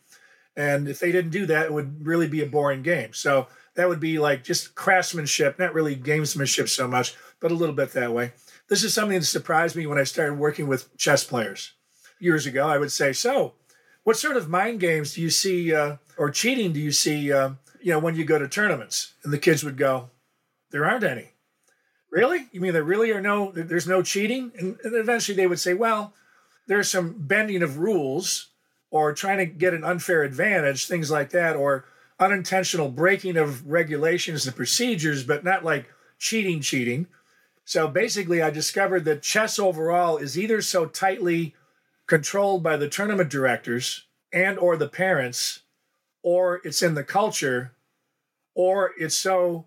And 0.56 0.88
if 0.88 0.98
they 0.98 1.12
didn't 1.12 1.32
do 1.32 1.46
that, 1.46 1.66
it 1.66 1.72
would 1.72 2.06
really 2.06 2.28
be 2.28 2.42
a 2.42 2.46
boring 2.46 2.82
game. 2.82 3.12
So 3.12 3.46
that 3.74 3.88
would 3.88 4.00
be 4.00 4.18
like 4.18 4.42
just 4.42 4.74
craftsmanship, 4.74 5.58
not 5.58 5.74
really 5.74 5.96
gamesmanship 5.96 6.68
so 6.68 6.88
much, 6.88 7.14
but 7.40 7.50
a 7.50 7.54
little 7.54 7.74
bit 7.74 7.92
that 7.92 8.12
way. 8.12 8.32
This 8.68 8.82
is 8.82 8.94
something 8.94 9.18
that 9.18 9.26
surprised 9.26 9.76
me 9.76 9.86
when 9.86 9.98
I 9.98 10.04
started 10.04 10.38
working 10.38 10.66
with 10.66 10.96
chess 10.96 11.24
players 11.24 11.72
years 12.18 12.46
ago. 12.46 12.66
I 12.66 12.78
would 12.78 12.90
say, 12.90 13.12
so 13.12 13.54
what 14.04 14.16
sort 14.16 14.36
of 14.36 14.48
mind 14.48 14.80
games 14.80 15.14
do 15.14 15.20
you 15.20 15.30
see 15.30 15.74
uh, 15.74 15.96
or 16.16 16.30
cheating 16.30 16.72
do 16.72 16.80
you 16.80 16.92
see, 16.92 17.32
uh, 17.32 17.50
you 17.80 17.92
know, 17.92 17.98
when 17.98 18.16
you 18.16 18.24
go 18.24 18.38
to 18.38 18.48
tournaments? 18.48 19.12
And 19.22 19.32
the 19.32 19.38
kids 19.38 19.62
would 19.62 19.76
go, 19.76 20.10
there 20.70 20.86
aren't 20.86 21.04
any 21.04 21.32
really? 22.16 22.48
You 22.50 22.62
mean 22.62 22.72
there 22.72 22.82
really 22.82 23.12
are 23.12 23.20
no, 23.20 23.52
there's 23.52 23.86
no 23.86 24.02
cheating? 24.02 24.50
And, 24.58 24.78
and 24.82 24.96
eventually 24.96 25.36
they 25.36 25.46
would 25.46 25.60
say, 25.60 25.74
well, 25.74 26.14
there's 26.66 26.90
some 26.90 27.14
bending 27.18 27.62
of 27.62 27.78
rules 27.78 28.48
or 28.90 29.12
trying 29.12 29.38
to 29.38 29.46
get 29.46 29.74
an 29.74 29.84
unfair 29.84 30.22
advantage, 30.22 30.86
things 30.86 31.10
like 31.10 31.30
that, 31.30 31.56
or 31.56 31.84
unintentional 32.18 32.88
breaking 32.88 33.36
of 33.36 33.66
regulations 33.66 34.46
and 34.46 34.56
procedures, 34.56 35.24
but 35.24 35.44
not 35.44 35.64
like 35.64 35.90
cheating, 36.18 36.60
cheating. 36.60 37.06
So 37.64 37.88
basically, 37.88 38.40
I 38.40 38.50
discovered 38.50 39.04
that 39.04 39.22
chess 39.22 39.58
overall 39.58 40.16
is 40.16 40.38
either 40.38 40.62
so 40.62 40.86
tightly 40.86 41.54
controlled 42.06 42.62
by 42.62 42.76
the 42.76 42.88
tournament 42.88 43.30
directors 43.30 44.04
and 44.32 44.58
or 44.58 44.76
the 44.76 44.88
parents, 44.88 45.62
or 46.22 46.60
it's 46.64 46.82
in 46.82 46.94
the 46.94 47.04
culture, 47.04 47.72
or 48.54 48.92
it's 48.98 49.16
so 49.16 49.66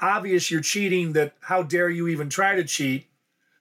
obvious 0.00 0.50
you're 0.50 0.60
cheating 0.60 1.12
that 1.12 1.34
how 1.40 1.62
dare 1.62 1.90
you 1.90 2.08
even 2.08 2.30
try 2.30 2.54
to 2.54 2.64
cheat. 2.64 3.08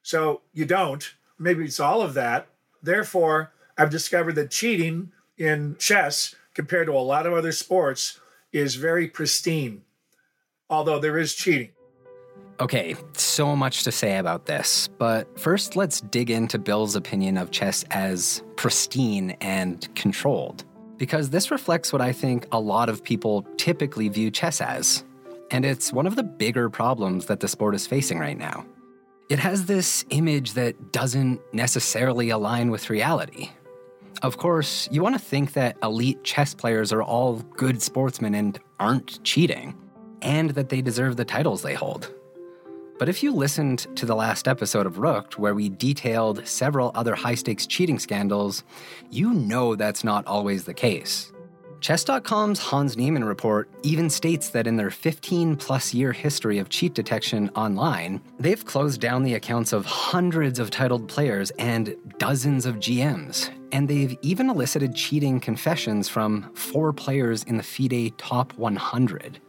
So 0.03 0.41
you 0.53 0.65
don't. 0.65 1.15
Maybe 1.37 1.65
it's 1.65 1.79
all 1.79 2.01
of 2.01 2.13
that. 2.13 2.47
Therefore 2.81 3.51
i've 3.79 3.89
discovered 3.89 4.35
that 4.35 4.51
cheating 4.51 5.11
in 5.37 5.75
chess 5.79 6.35
compared 6.59 6.87
to 6.87 6.93
a 6.93 6.99
lot 6.99 7.25
of 7.25 7.33
other 7.33 7.53
sports, 7.53 8.19
is 8.51 8.75
very 8.75 9.07
pristine, 9.07 9.81
although 10.69 10.99
there 10.99 11.17
is 11.17 11.33
cheating. 11.33 11.69
Okay, 12.59 12.95
so 13.13 13.55
much 13.55 13.83
to 13.85 13.91
say 13.93 14.17
about 14.17 14.45
this, 14.45 14.89
but 14.97 15.39
first 15.39 15.77
let's 15.77 16.01
dig 16.01 16.29
into 16.29 16.59
Bill's 16.59 16.97
opinion 16.97 17.37
of 17.37 17.51
chess 17.51 17.85
as 17.91 18.43
pristine 18.57 19.31
and 19.39 19.87
controlled. 19.95 20.65
Because 20.97 21.29
this 21.29 21.49
reflects 21.49 21.93
what 21.93 22.01
I 22.01 22.11
think 22.11 22.45
a 22.51 22.59
lot 22.59 22.89
of 22.89 23.01
people 23.01 23.47
typically 23.55 24.09
view 24.09 24.29
chess 24.29 24.59
as. 24.59 25.05
And 25.51 25.63
it's 25.63 25.93
one 25.93 26.05
of 26.05 26.17
the 26.17 26.23
bigger 26.23 26.69
problems 26.69 27.27
that 27.27 27.39
the 27.39 27.47
sport 27.47 27.73
is 27.73 27.87
facing 27.87 28.19
right 28.19 28.37
now. 28.37 28.65
It 29.29 29.39
has 29.39 29.67
this 29.67 30.03
image 30.09 30.53
that 30.55 30.91
doesn't 30.91 31.39
necessarily 31.53 32.31
align 32.31 32.69
with 32.69 32.89
reality. 32.89 33.51
Of 34.21 34.37
course, 34.37 34.89
you 34.91 35.01
want 35.01 35.15
to 35.15 35.19
think 35.19 35.53
that 35.53 35.77
elite 35.81 36.23
chess 36.25 36.53
players 36.53 36.91
are 36.91 37.01
all 37.01 37.37
good 37.55 37.81
sportsmen 37.81 38.35
and 38.35 38.59
aren't 38.77 39.23
cheating, 39.23 39.75
and 40.21 40.49
that 40.51 40.67
they 40.67 40.81
deserve 40.81 41.15
the 41.15 41.23
titles 41.23 41.61
they 41.61 41.73
hold. 41.73 42.13
But 42.97 43.07
if 43.07 43.23
you 43.23 43.31
listened 43.31 43.87
to 43.95 44.05
the 44.05 44.15
last 44.15 44.49
episode 44.49 44.85
of 44.85 44.97
Rooked, 44.97 45.39
where 45.39 45.55
we 45.55 45.69
detailed 45.69 46.45
several 46.45 46.91
other 46.95 47.15
high 47.15 47.35
stakes 47.35 47.65
cheating 47.65 47.97
scandals, 47.97 48.65
you 49.09 49.33
know 49.33 49.77
that's 49.77 50.03
not 50.03 50.27
always 50.27 50.65
the 50.65 50.73
case. 50.73 51.31
Chess.com's 51.79 52.59
Hans 52.59 52.97
Niemann 52.97 53.23
report 53.23 53.69
even 53.83 54.09
states 54.09 54.49
that 54.49 54.67
in 54.67 54.75
their 54.75 54.91
15 54.91 55.55
plus 55.55 55.93
year 55.93 56.11
history 56.11 56.59
of 56.59 56.67
cheat 56.67 56.93
detection 56.93 57.49
online, 57.55 58.19
they've 58.37 58.65
closed 58.65 58.99
down 58.99 59.23
the 59.23 59.35
accounts 59.35 59.71
of 59.71 59.85
hundreds 59.85 60.59
of 60.59 60.71
titled 60.71 61.07
players 61.07 61.51
and 61.51 61.95
dozens 62.17 62.65
of 62.65 62.75
GMs. 62.79 63.49
And 63.71 63.87
they've 63.87 64.17
even 64.21 64.49
elicited 64.49 64.95
cheating 64.95 65.39
confessions 65.39 66.09
from 66.09 66.51
four 66.53 66.91
players 66.93 67.43
in 67.43 67.57
the 67.57 67.63
FIDE 67.63 68.17
top 68.17 68.53
100. 68.53 69.39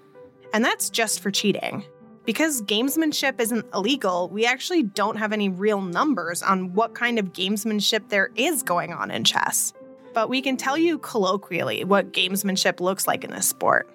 And 0.52 0.64
that's 0.64 0.90
just 0.90 1.20
for 1.20 1.30
cheating. 1.30 1.85
Because 2.24 2.62
gamesmanship 2.62 3.40
isn't 3.40 3.66
illegal, 3.74 4.28
we 4.28 4.44
actually 4.44 4.83
don't 4.83 5.16
have 5.16 5.33
any 5.33 5.48
real 5.48 5.80
numbers 5.80 6.42
on 6.42 6.74
what 6.74 6.94
kind 6.94 7.18
of 7.18 7.33
gamesmanship 7.33 8.09
there 8.09 8.30
is 8.37 8.62
going 8.62 8.92
on 8.92 9.11
in 9.11 9.24
chess. 9.24 9.72
But 10.12 10.28
we 10.28 10.42
can 10.42 10.56
tell 10.56 10.76
you 10.76 10.98
colloquially 10.98 11.85
what 11.85 12.12
gamesmanship 12.12 12.80
looks 12.80 13.06
like 13.06 13.24
in 13.24 13.30
this 13.30 13.46
sport. 13.46 13.88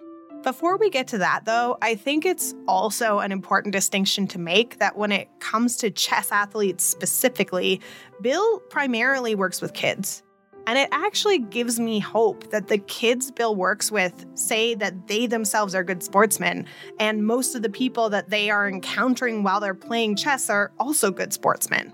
Before 0.45 0.77
we 0.77 0.91
get 0.91 1.07
to 1.07 1.17
that, 1.17 1.45
though, 1.45 1.75
I 1.81 1.95
think 1.95 2.23
it's 2.23 2.53
also 2.67 3.17
an 3.17 3.31
important 3.31 3.71
distinction 3.71 4.27
to 4.27 4.37
make 4.37 4.77
that 4.77 4.95
when 4.95 5.11
it 5.11 5.27
comes 5.39 5.75
to 5.77 5.89
chess 5.89 6.31
athletes 6.31 6.85
specifically, 6.85 7.81
Bill 8.21 8.59
primarily 8.69 9.33
works 9.33 9.59
with 9.59 9.73
kids. 9.73 10.21
And 10.67 10.77
it 10.77 10.87
actually 10.91 11.39
gives 11.39 11.79
me 11.79 11.97
hope 11.97 12.51
that 12.51 12.67
the 12.67 12.77
kids 12.77 13.31
Bill 13.31 13.55
works 13.55 13.91
with 13.91 14.23
say 14.35 14.75
that 14.75 15.07
they 15.07 15.25
themselves 15.25 15.73
are 15.73 15.83
good 15.83 16.03
sportsmen, 16.03 16.67
and 16.99 17.25
most 17.25 17.55
of 17.55 17.63
the 17.63 17.69
people 17.69 18.11
that 18.11 18.29
they 18.29 18.51
are 18.51 18.69
encountering 18.69 19.41
while 19.41 19.59
they're 19.59 19.73
playing 19.73 20.15
chess 20.15 20.47
are 20.51 20.71
also 20.79 21.09
good 21.09 21.33
sportsmen. 21.33 21.91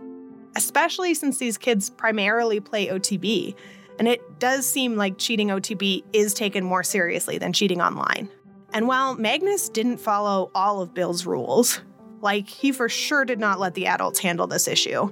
Especially 0.58 1.14
since 1.14 1.38
these 1.38 1.58
kids 1.58 1.90
primarily 1.90 2.60
play 2.60 2.88
OTB, 2.88 3.56
and 3.98 4.10
it 4.10 4.40
does 4.40 4.68
seem 4.68 4.98
like 4.98 5.18
cheating 5.18 5.48
OTB 5.48 6.04
is 6.12 6.34
taken 6.34 6.66
more 6.66 6.84
seriously 6.84 7.38
than 7.38 7.54
cheating 7.54 7.82
online. 7.82 8.30
And 8.74 8.88
while 8.88 9.16
Magnus 9.16 9.70
didn't 9.70 9.98
follow 9.98 10.50
all 10.56 10.82
of 10.82 10.94
Bill's 10.94 11.26
rules, 11.26 11.82
like 12.22 12.48
he 12.48 12.72
for 12.72 12.88
sure 12.88 13.26
did 13.26 13.40
not 13.40 13.60
let 13.60 13.74
the 13.74 13.88
adults 13.88 14.20
handle 14.20 14.48
this 14.48 14.68
issue, 14.68 15.12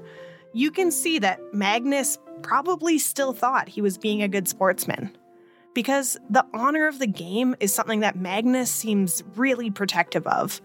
you 0.54 0.72
can 0.72 0.92
see 0.92 1.20
that 1.20 1.40
Magnus 1.54 2.18
probably 2.42 2.98
still 2.98 3.34
thought 3.34 3.68
he 3.68 3.82
was 3.82 3.98
being 3.98 4.24
a 4.24 4.28
good 4.28 4.48
sportsman. 4.48 5.16
Because 5.74 6.18
the 6.30 6.46
honor 6.54 6.88
of 6.88 7.00
the 7.00 7.08
game 7.08 7.56
is 7.60 7.74
something 7.74 8.00
that 8.00 8.16
Magnus 8.16 8.72
seems 8.72 9.24
really 9.36 9.70
protective 9.70 10.26
of. 10.26 10.62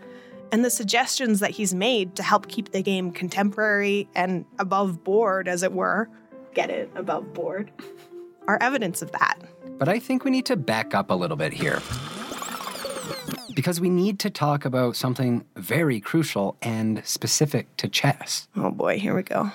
And 0.51 0.65
the 0.65 0.71
suggestions 0.71 1.41
that 1.41 1.51
he's 1.51 1.75
made 1.75 2.17
to 2.17 2.23
help 2.23 2.49
keep 2.49 2.71
the 2.71 2.83
game 2.83 3.11
contemporary 3.11 4.09
and 4.15 4.45
above 4.59 5.03
board, 5.05 5.49
as 5.49 5.63
it 5.63 5.73
were, 5.73 6.09
get 6.55 6.71
it, 6.71 6.91
above 6.95 7.35
board, 7.35 7.71
are 8.47 8.59
evidence 8.63 9.03
of 9.03 9.11
that. 9.13 9.37
But 9.79 9.89
I 9.89 9.99
think 9.99 10.25
we 10.25 10.31
need 10.31 10.47
to 10.47 10.57
back 10.57 10.95
up 10.95 11.11
a 11.11 11.15
little 11.15 11.37
bit 11.37 11.53
here. 11.53 11.83
Because 13.55 13.81
we 13.81 13.89
need 13.89 14.19
to 14.21 14.31
talk 14.31 14.65
about 14.65 14.97
something 14.97 15.45
very 15.57 16.01
crucial 16.01 16.57
and 16.63 17.05
specific 17.05 17.77
to 17.77 17.89
chess. 17.89 18.49
Oh 18.57 18.71
boy, 18.71 18.99
here 18.99 19.15
we 19.15 19.23
go. 19.23 19.51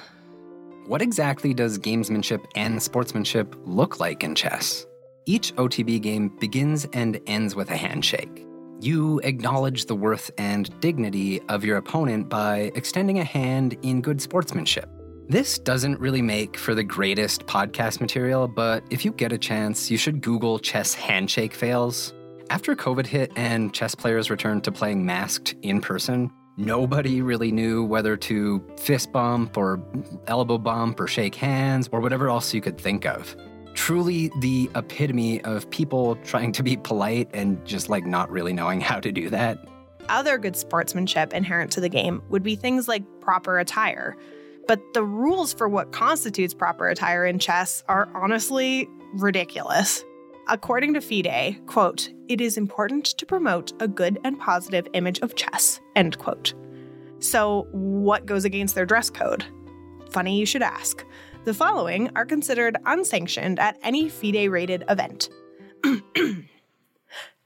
What 0.88 1.01
exactly 1.01 1.53
does 1.53 1.77
gamesmanship 1.77 2.45
and 2.55 2.81
sportsmanship 2.81 3.55
look 3.65 3.99
like 3.99 4.23
in 4.23 4.35
chess? 4.35 4.88
Each 5.25 5.53
OTB 5.55 6.01
game 6.01 6.29
begins 6.39 6.85
and 6.93 7.19
ends 7.27 7.55
with 7.55 7.69
a 7.69 7.77
handshake. 7.77 8.45
You 8.81 9.19
acknowledge 9.19 9.85
the 9.85 9.95
worth 9.95 10.31
and 10.38 10.79
dignity 10.79 11.41
of 11.49 11.65
your 11.65 11.77
opponent 11.77 12.29
by 12.29 12.71
extending 12.75 13.19
a 13.19 13.23
hand 13.23 13.77
in 13.83 14.01
good 14.01 14.21
sportsmanship. 14.21 14.89
This 15.27 15.59
doesn't 15.59 15.99
really 15.99 16.23
make 16.23 16.57
for 16.57 16.73
the 16.73 16.83
greatest 16.83 17.45
podcast 17.45 18.01
material, 18.01 18.47
but 18.47 18.83
if 18.89 19.05
you 19.05 19.12
get 19.12 19.31
a 19.31 19.38
chance, 19.38 19.91
you 19.91 19.97
should 19.97 20.21
Google 20.21 20.57
chess 20.57 20.95
handshake 20.95 21.53
fails. 21.53 22.13
After 22.51 22.75
COVID 22.75 23.05
hit 23.05 23.31
and 23.35 23.71
chess 23.75 23.93
players 23.93 24.31
returned 24.31 24.63
to 24.63 24.71
playing 24.71 25.05
masked 25.05 25.53
in 25.62 25.81
person, 25.81 26.31
nobody 26.57 27.21
really 27.21 27.51
knew 27.51 27.83
whether 27.83 28.17
to 28.17 28.65
fist 28.75 29.12
bump 29.12 29.55
or 29.55 29.79
elbow 30.25 30.57
bump 30.57 30.99
or 30.99 31.05
shake 31.05 31.35
hands 31.35 31.88
or 31.91 31.99
whatever 31.99 32.27
else 32.27 32.51
you 32.51 32.59
could 32.59 32.79
think 32.79 33.05
of. 33.05 33.35
Truly 33.75 34.31
the 34.39 34.67
epitome 34.75 35.41
of 35.43 35.69
people 35.69 36.15
trying 36.23 36.51
to 36.53 36.63
be 36.63 36.75
polite 36.75 37.29
and 37.35 37.63
just 37.67 37.88
like 37.88 38.07
not 38.07 38.31
really 38.31 38.51
knowing 38.51 38.81
how 38.81 38.99
to 38.99 39.12
do 39.12 39.29
that. 39.29 39.59
Other 40.09 40.39
good 40.39 40.55
sportsmanship 40.55 41.33
inherent 41.33 41.71
to 41.73 41.81
the 41.81 41.89
game 41.89 42.23
would 42.29 42.41
be 42.41 42.55
things 42.55 42.88
like 42.88 43.03
proper 43.21 43.59
attire. 43.59 44.17
But 44.67 44.81
the 44.95 45.03
rules 45.03 45.53
for 45.53 45.69
what 45.69 45.91
constitutes 45.91 46.55
proper 46.55 46.88
attire 46.89 47.25
in 47.25 47.38
chess 47.38 47.83
are 47.88 48.09
honestly 48.15 48.89
ridiculous. 49.13 50.03
According 50.51 50.95
to 50.95 50.99
FIDE, 51.01 51.62
quote, 51.67 52.09
it 52.27 52.41
is 52.41 52.57
important 52.57 53.05
to 53.05 53.25
promote 53.25 53.71
a 53.79 53.88
good 53.88 54.17
and 54.23 54.39
positive 54.39 54.88
image 54.93 55.19
of 55.19 55.35
chess, 55.35 55.79
end 55.95 56.17
quote. 56.17 56.55
So, 57.19 57.67
what 57.71 58.25
goes 58.25 58.45
against 58.45 58.73
their 58.73 58.88
dress 58.88 59.12
code? 59.12 59.45
Funny 60.09 60.39
you 60.39 60.47
should 60.47 60.63
ask. 60.63 61.05
The 61.43 61.53
following 61.53 62.09
are 62.15 62.25
considered 62.25 62.77
unsanctioned 62.88 63.59
at 63.59 63.77
any 63.83 64.09
FIDE 64.09 64.49
rated 64.49 64.83
event 64.89 65.29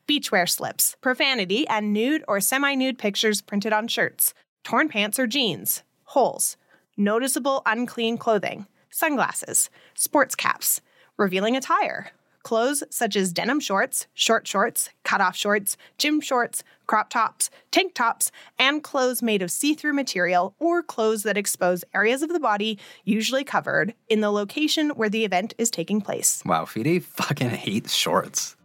beachwear 0.07 0.49
slips, 0.49 0.95
profanity, 1.01 1.67
and 1.67 1.91
nude 1.91 2.23
or 2.29 2.39
semi 2.39 2.73
nude 2.73 2.97
pictures 2.97 3.41
printed 3.41 3.73
on 3.73 3.89
shirts, 3.89 4.33
torn 4.63 4.87
pants 4.87 5.19
or 5.19 5.27
jeans, 5.27 5.83
holes, 6.05 6.55
noticeable 6.95 7.63
unclean 7.65 8.17
clothing, 8.17 8.65
sunglasses, 8.89 9.69
sports 9.93 10.35
caps, 10.35 10.79
revealing 11.17 11.57
attire, 11.57 12.11
clothes 12.43 12.83
such 12.89 13.15
as 13.15 13.33
denim 13.33 13.59
shorts, 13.59 14.07
short 14.13 14.47
shorts, 14.47 14.89
cutoff 15.03 15.35
shorts, 15.35 15.77
gym 15.97 16.21
shorts, 16.21 16.63
crop 16.85 17.09
tops, 17.09 17.49
tank 17.71 17.93
tops, 17.93 18.31
and 18.59 18.83
clothes 18.83 19.21
made 19.21 19.41
of 19.41 19.49
see 19.49 19.73
through 19.73 19.93
material 19.93 20.53
or 20.59 20.83
clothes 20.83 21.23
that 21.23 21.37
expose 21.37 21.83
areas 21.93 22.21
of 22.21 22.29
the 22.29 22.39
body 22.39 22.77
usually 23.05 23.43
covered 23.43 23.93
in 24.09 24.21
the 24.21 24.31
location 24.31 24.89
where 24.91 25.09
the 25.09 25.25
event 25.25 25.53
is 25.57 25.71
taking 25.71 26.01
place. 26.01 26.43
Wow, 26.45 26.65
FIDE 26.65 27.03
fucking 27.03 27.49
hates 27.49 27.93
shorts. 27.93 28.55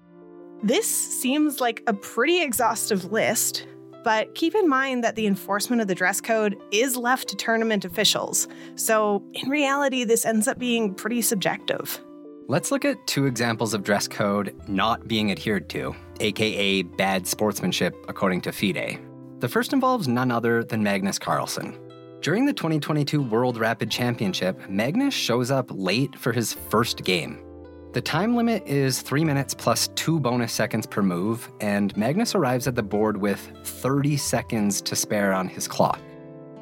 This 0.62 0.88
seems 0.88 1.60
like 1.60 1.82
a 1.86 1.94
pretty 1.94 2.42
exhaustive 2.42 3.12
list, 3.12 3.66
but 4.02 4.34
keep 4.34 4.54
in 4.54 4.68
mind 4.68 5.04
that 5.04 5.14
the 5.14 5.26
enforcement 5.26 5.80
of 5.80 5.86
the 5.86 5.94
dress 5.94 6.20
code 6.20 6.56
is 6.72 6.96
left 6.96 7.28
to 7.28 7.36
tournament 7.36 7.84
officials. 7.84 8.48
So, 8.74 9.22
in 9.34 9.48
reality, 9.48 10.02
this 10.02 10.24
ends 10.24 10.48
up 10.48 10.58
being 10.58 10.94
pretty 10.94 11.22
subjective. 11.22 12.00
Let's 12.50 12.70
look 12.70 12.86
at 12.86 13.06
two 13.06 13.26
examples 13.26 13.74
of 13.74 13.82
dress 13.82 14.08
code 14.08 14.58
not 14.66 15.06
being 15.06 15.30
adhered 15.30 15.68
to, 15.68 15.94
aka 16.20 16.80
bad 16.80 17.26
sportsmanship, 17.26 17.94
according 18.08 18.40
to 18.40 18.52
FIDE. 18.52 18.98
The 19.40 19.48
first 19.50 19.74
involves 19.74 20.08
none 20.08 20.30
other 20.30 20.64
than 20.64 20.82
Magnus 20.82 21.18
Carlsen. 21.18 21.78
During 22.22 22.46
the 22.46 22.54
2022 22.54 23.20
World 23.20 23.58
Rapid 23.58 23.90
Championship, 23.90 24.66
Magnus 24.66 25.12
shows 25.12 25.50
up 25.50 25.70
late 25.70 26.18
for 26.18 26.32
his 26.32 26.54
first 26.54 27.04
game. 27.04 27.44
The 27.92 28.00
time 28.00 28.34
limit 28.34 28.66
is 28.66 29.02
3 29.02 29.24
minutes 29.24 29.52
plus 29.52 29.88
2 29.88 30.18
bonus 30.18 30.50
seconds 30.50 30.86
per 30.86 31.02
move, 31.02 31.52
and 31.60 31.94
Magnus 31.98 32.34
arrives 32.34 32.66
at 32.66 32.74
the 32.74 32.82
board 32.82 33.18
with 33.18 33.40
30 33.64 34.16
seconds 34.16 34.80
to 34.80 34.96
spare 34.96 35.34
on 35.34 35.48
his 35.48 35.68
clock. 35.68 36.00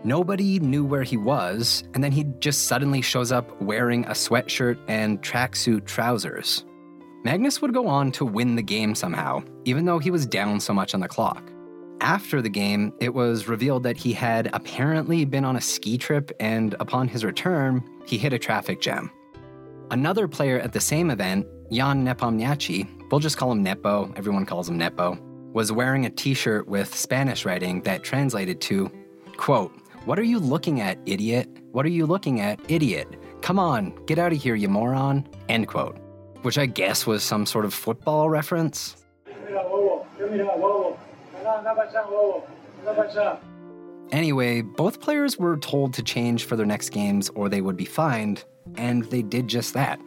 Nobody 0.07 0.61
knew 0.61 0.85
where 0.85 1.03
he 1.03 1.17
was, 1.17 1.83
and 1.93 2.05
then 2.05 2.13
he 2.13 2.27
just 2.39 2.69
suddenly 2.69 3.03
shows 3.03 3.33
up 3.33 3.61
wearing 3.61 4.05
a 4.05 4.11
sweatshirt 4.11 4.79
and 4.87 5.21
tracksuit 5.21 5.85
trousers. 5.85 6.65
Magnus 7.25 7.61
would 7.61 7.75
go 7.75 7.89
on 7.89 8.13
to 8.13 8.25
win 8.25 8.55
the 8.55 8.63
game 8.63 8.95
somehow, 8.95 9.43
even 9.65 9.85
though 9.85 9.99
he 9.99 10.13
was 10.13 10.25
down 10.25 10.61
so 10.61 10.73
much 10.73 10.95
on 10.95 11.01
the 11.01 11.09
clock. 11.09 11.51
After 12.01 12.41
the 12.41 12.49
game, 12.49 12.93
it 13.01 13.15
was 13.15 13.49
revealed 13.49 13.83
that 13.83 13.97
he 13.97 14.13
had 14.13 14.49
apparently 14.53 15.25
been 15.25 15.45
on 15.45 15.57
a 15.57 15.61
ski 15.61 15.99
trip, 15.99 16.31
and 16.39 16.77
upon 16.79 17.09
his 17.09 17.25
return, 17.25 17.83
he 18.07 18.17
hit 18.17 18.33
a 18.33 18.39
traffic 18.39 18.81
jam. 18.81 19.11
Another 19.91 20.29
player 20.29 20.61
at 20.61 20.73
the 20.73 20.79
same 20.79 21.11
event, 21.11 21.49
Jan 21.73 22.07
Nepomniachtchi, 22.07 23.11
we'll 23.11 23.19
just 23.19 23.39
call 23.39 23.51
him 23.51 23.65
Nepo, 23.65 24.13
everyone 24.15 24.47
calls 24.47 24.69
him 24.69 24.79
Nepo, 24.79 25.19
was 25.53 25.73
wearing 25.73 26.07
a 26.07 26.11
t 26.11 26.33
shirt 26.33 26.69
with 26.69 26.95
Spanish 26.95 27.45
writing 27.45 27.83
that 27.83 28.05
translated 28.05 28.61
to, 28.61 28.89
quote, 29.37 29.73
What 30.07 30.21
are 30.21 30.25
you 30.25 30.39
looking 30.39 30.81
at, 30.81 30.99
idiot? 31.05 31.49
What 31.73 31.85
are 31.85 31.89
you 31.89 32.07
looking 32.07 32.41
at, 32.41 32.61
idiot? 32.71 33.09
Come 33.43 33.59
on, 33.59 33.93
get 34.07 34.21
out 34.21 34.31
of 34.31 34.41
here, 34.41 34.55
you 34.55 34.69
moron, 34.69 35.27
end 35.49 35.67
quote. 35.67 35.99
Which 36.43 36.59
I 36.59 36.67
guess 36.67 37.09
was 37.09 37.25
some 37.25 37.45
sort 37.45 37.65
of 37.65 37.75
football 37.75 38.31
reference. 38.31 39.05
Anyway, 44.13 44.63
both 44.63 45.01
players 45.01 45.39
were 45.39 45.57
told 45.57 45.93
to 45.95 46.05
change 46.05 46.45
for 46.45 46.55
their 46.55 46.67
next 46.67 46.91
games 46.91 47.29
or 47.31 47.49
they 47.49 47.61
would 47.61 47.77
be 47.77 47.85
fined, 47.85 48.45
and 48.77 49.03
they 49.07 49.23
did 49.23 49.49
just 49.49 49.75
that. 49.75 49.99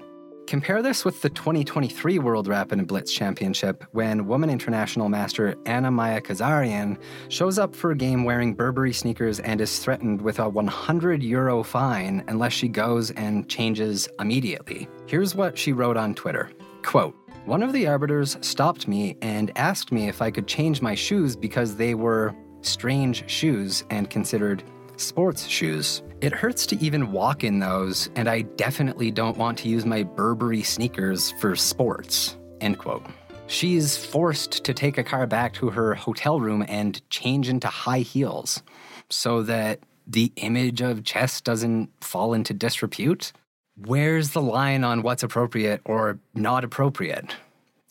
Compare 0.50 0.82
this 0.82 1.06
with 1.06 1.22
the 1.22 1.30
2023 1.30 2.18
World 2.18 2.48
Rapid 2.48 2.80
and 2.80 2.88
Blitz 2.88 3.14
Championship 3.14 3.86
when 3.92 4.26
woman 4.26 4.50
international 4.50 5.08
master 5.08 5.56
Anna-Maja 5.68 6.22
Kazarian 6.22 7.00
shows 7.28 7.60
up 7.60 7.76
for 7.76 7.92
a 7.92 7.96
game 7.96 8.24
wearing 8.24 8.56
Burberry 8.56 8.92
sneakers 8.92 9.40
and 9.42 9.62
is 9.62 9.78
threatened 9.78 10.24
with 10.24 10.40
a 10.40 10.50
100 10.50 11.22
euro 11.22 11.62
fine 11.62 12.24
unless 12.28 12.52
she 12.52 12.68
goes 12.68 13.12
and 13.12 13.48
changes 13.48 14.10
immediately. 14.20 14.90
Here's 15.06 15.36
what 15.36 15.56
she 15.56 15.72
wrote 15.72 15.98
on 15.98 16.16
Twitter. 16.16 16.50
Quote, 16.82 17.16
one 17.46 17.62
of 17.62 17.72
the 17.72 17.86
arbiters 17.86 18.36
stopped 18.42 18.88
me 18.88 19.18
and 19.22 19.56
asked 19.56 19.92
me 19.92 20.08
if 20.08 20.20
I 20.20 20.32
could 20.32 20.48
change 20.48 20.82
my 20.82 20.96
shoes 20.96 21.36
because 21.36 21.76
they 21.76 21.94
were 21.94 22.34
strange 22.62 23.30
shoes 23.30 23.84
and 23.92 24.10
considered 24.10 24.64
sports 24.98 25.46
shoes. 25.46 26.02
It 26.22 26.34
hurts 26.34 26.66
to 26.66 26.84
even 26.84 27.14
walk 27.14 27.46
in 27.46 27.60
those, 27.60 28.10
and 28.16 28.28
I 28.28 28.42
definitely 28.42 29.10
don't 29.10 29.38
want 29.38 29.58
to 29.60 29.70
use 29.70 29.86
my 29.86 30.04
Burberry 30.04 30.64
sneakers 30.64 31.32
for 31.40 31.56
sports. 31.56 32.36
End 32.60 32.78
quote. 32.78 33.06
She's 33.48 33.96
forced 33.96 34.66
to 34.66 34.74
take 34.74 34.98
a 34.98 35.04
car 35.04 35.26
back 35.28 35.54
to 35.54 35.70
her 35.70 35.96
hotel 35.96 36.42
room 36.42 36.66
and 36.68 37.02
change 37.10 37.48
into 37.48 37.68
high 37.68 38.00
heels 38.00 38.62
so 39.10 39.44
that 39.44 39.80
the 40.06 40.34
image 40.36 40.82
of 40.82 41.06
chess 41.06 41.40
doesn't 41.40 41.90
fall 42.04 42.34
into 42.34 42.54
disrepute. 42.54 43.32
Where's 43.78 44.32
the 44.32 44.42
line 44.42 44.84
on 44.84 45.04
what's 45.04 45.24
appropriate 45.24 45.80
or 45.86 46.20
not 46.36 46.66
appropriate? 46.66 47.34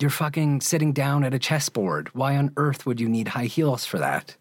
You're 0.00 0.10
fucking 0.10 0.60
sitting 0.60 0.92
down 0.92 1.24
at 1.24 1.32
a 1.32 1.38
chessboard. 1.38 2.14
Why 2.14 2.36
on 2.36 2.52
earth 2.58 2.84
would 2.84 3.00
you 3.00 3.08
need 3.08 3.28
high 3.28 3.46
heels 3.46 3.86
for 3.86 3.98
that? 3.98 4.36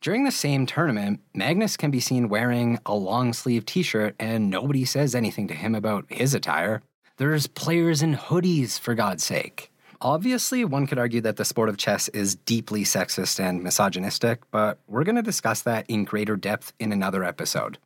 During 0.00 0.22
the 0.22 0.30
same 0.30 0.64
tournament, 0.64 1.20
Magnus 1.34 1.76
can 1.76 1.90
be 1.90 1.98
seen 1.98 2.28
wearing 2.28 2.78
a 2.86 2.94
long 2.94 3.32
sleeve 3.32 3.66
t 3.66 3.82
shirt, 3.82 4.14
and 4.20 4.48
nobody 4.48 4.84
says 4.84 5.12
anything 5.12 5.48
to 5.48 5.54
him 5.54 5.74
about 5.74 6.06
his 6.08 6.34
attire. 6.34 6.82
There's 7.16 7.48
players 7.48 8.00
in 8.00 8.14
hoodies, 8.14 8.78
for 8.78 8.94
God's 8.94 9.24
sake. 9.24 9.72
Obviously, 10.00 10.64
one 10.64 10.86
could 10.86 11.00
argue 11.00 11.20
that 11.22 11.34
the 11.34 11.44
sport 11.44 11.68
of 11.68 11.78
chess 11.78 12.06
is 12.10 12.36
deeply 12.36 12.84
sexist 12.84 13.40
and 13.40 13.60
misogynistic, 13.60 14.48
but 14.52 14.78
we're 14.86 15.02
going 15.02 15.16
to 15.16 15.22
discuss 15.22 15.62
that 15.62 15.84
in 15.88 16.04
greater 16.04 16.36
depth 16.36 16.72
in 16.78 16.92
another 16.92 17.24
episode. 17.24 17.78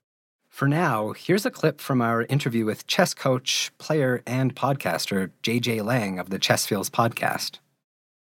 For 0.51 0.69
now, 0.69 1.13
here's 1.13 1.47
a 1.47 1.51
clip 1.51 1.81
from 1.81 2.03
our 2.03 2.25
interview 2.25 2.67
with 2.67 2.87
chess 2.87 3.15
coach, 3.15 3.73
player, 3.79 4.23
and 4.27 4.55
podcaster 4.55 5.31
JJ 5.43 5.83
Lang 5.83 6.19
of 6.19 6.29
the 6.29 6.39
Chess 6.39 6.67
Feels 6.67 6.91
podcast. 6.91 7.59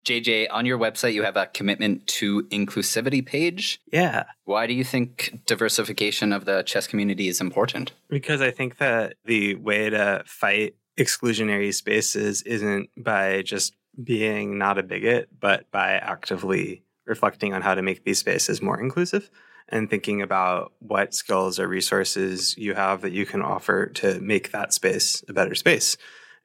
JJ, 0.10 0.48
on 0.50 0.66
your 0.66 0.80
website, 0.80 1.14
you 1.14 1.22
have 1.22 1.38
a 1.38 1.46
commitment 1.46 2.08
to 2.08 2.42
inclusivity 2.46 3.24
page. 3.24 3.80
Yeah. 3.94 4.24
Why 4.44 4.66
do 4.66 4.74
you 4.74 4.84
think 4.84 5.42
diversification 5.46 6.34
of 6.34 6.46
the 6.46 6.64
chess 6.64 6.88
community 6.88 7.28
is 7.28 7.40
important? 7.40 7.92
Because 8.10 8.42
I 8.42 8.50
think 8.50 8.80
that 8.80 9.18
the 9.26 9.54
way 9.54 9.92
to 9.92 10.24
fight 10.26 10.76
exclusionary 10.98 11.72
spaces 11.72 12.42
isn't 12.42 12.90
by 12.98 13.44
just 13.44 13.76
being 14.04 14.58
not 14.58 14.80
a 14.80 14.84
bigot, 14.84 15.30
but 15.40 15.70
by 15.70 15.92
actively 15.92 16.84
reflecting 17.06 17.54
on 17.54 17.62
how 17.62 17.76
to 17.76 17.84
make 17.84 18.04
these 18.04 18.18
spaces 18.18 18.64
more 18.64 18.80
inclusive 18.80 19.30
and 19.68 19.92
thinking 19.92 20.24
about 20.24 20.74
what 20.80 21.14
skills 21.14 21.60
or 21.60 21.68
resources 21.68 22.58
you 22.58 22.74
have 22.74 23.02
that 23.02 23.12
you 23.12 23.28
can 23.28 23.44
offer 23.44 23.86
to 23.86 24.20
make 24.22 24.52
that 24.52 24.74
space 24.74 25.24
a 25.30 25.34
better 25.34 25.54
space. 25.54 25.98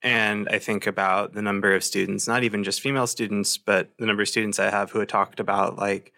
And 0.05 0.47
I 0.51 0.59
think 0.59 0.87
about 0.87 1.33
the 1.33 1.41
number 1.41 1.75
of 1.75 1.83
students, 1.83 2.29
not 2.29 2.45
even 2.45 2.63
just 2.63 2.83
female 2.83 3.07
students, 3.07 3.57
but 3.57 3.89
the 3.99 4.05
number 4.05 4.23
of 4.23 4.29
students 4.29 4.59
I 4.59 4.71
have 4.71 4.91
who 4.91 4.99
had 4.99 5.09
talked 5.09 5.41
about 5.41 5.79
like 5.79 6.13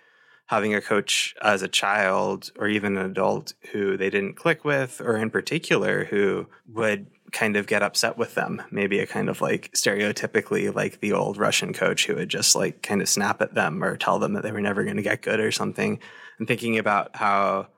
having 0.46 0.74
a 0.74 0.80
coach 0.80 1.36
as 1.40 1.62
a 1.62 1.68
child 1.68 2.50
or 2.58 2.66
even 2.66 2.96
an 2.96 3.06
adult 3.06 3.54
who 3.72 3.96
they 3.96 4.10
didn't 4.10 4.34
click 4.34 4.64
with, 4.64 5.00
or 5.00 5.16
in 5.16 5.30
particular, 5.30 6.04
who 6.04 6.48
would 6.68 7.06
kind 7.30 7.56
of 7.56 7.68
get 7.68 7.82
upset 7.82 8.18
with 8.18 8.34
them. 8.34 8.60
Maybe 8.72 8.98
a 8.98 9.06
kind 9.06 9.28
of 9.28 9.40
like 9.40 9.70
stereotypically 9.72 10.74
like 10.74 10.98
the 11.00 11.12
old 11.12 11.36
Russian 11.36 11.72
coach 11.72 12.06
who 12.06 12.16
would 12.16 12.28
just 12.28 12.56
like 12.56 12.82
kind 12.82 13.00
of 13.00 13.08
snap 13.08 13.40
at 13.40 13.54
them 13.54 13.84
or 13.84 13.96
tell 13.96 14.18
them 14.18 14.32
that 14.32 14.42
they 14.42 14.52
were 14.52 14.60
never 14.60 14.82
going 14.82 14.96
to 14.96 15.02
get 15.02 15.22
good 15.22 15.38
or 15.38 15.52
something. 15.52 16.00
And 16.40 16.48
thinking 16.48 16.76
about 16.76 17.14
how 17.14 17.68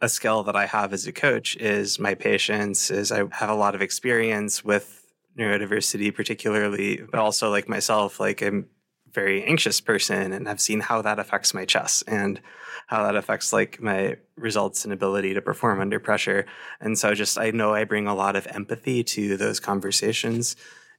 a 0.00 0.08
skill 0.08 0.42
that 0.44 0.56
I 0.56 0.66
have 0.66 0.92
as 0.92 1.06
a 1.06 1.12
coach 1.12 1.56
is 1.56 2.00
my 2.00 2.14
patience, 2.14 2.90
is 2.90 3.12
I 3.12 3.24
have 3.30 3.50
a 3.50 3.54
lot 3.54 3.76
of 3.76 3.82
experience 3.82 4.64
with 4.64 5.03
neurodiversity 5.38 6.14
particularly 6.14 7.02
but 7.10 7.20
also 7.20 7.50
like 7.50 7.68
myself 7.68 8.20
like 8.20 8.42
i'm 8.42 8.66
a 9.06 9.10
very 9.12 9.44
anxious 9.44 9.80
person 9.80 10.32
and 10.32 10.48
i've 10.48 10.60
seen 10.60 10.80
how 10.80 11.02
that 11.02 11.18
affects 11.18 11.52
my 11.52 11.64
chess 11.64 12.02
and 12.06 12.40
how 12.86 13.02
that 13.04 13.16
affects 13.16 13.52
like 13.52 13.80
my 13.80 14.16
results 14.36 14.84
and 14.84 14.92
ability 14.92 15.34
to 15.34 15.40
perform 15.40 15.80
under 15.80 15.98
pressure. 15.98 16.46
And 16.80 16.98
so 16.98 17.14
just 17.14 17.38
i 17.38 17.50
know 17.50 17.74
i 17.74 17.84
bring 17.84 18.06
a 18.06 18.14
lot 18.14 18.36
of 18.36 18.46
empathy 18.48 19.02
to 19.04 19.36
those 19.36 19.60
conversations 19.60 20.56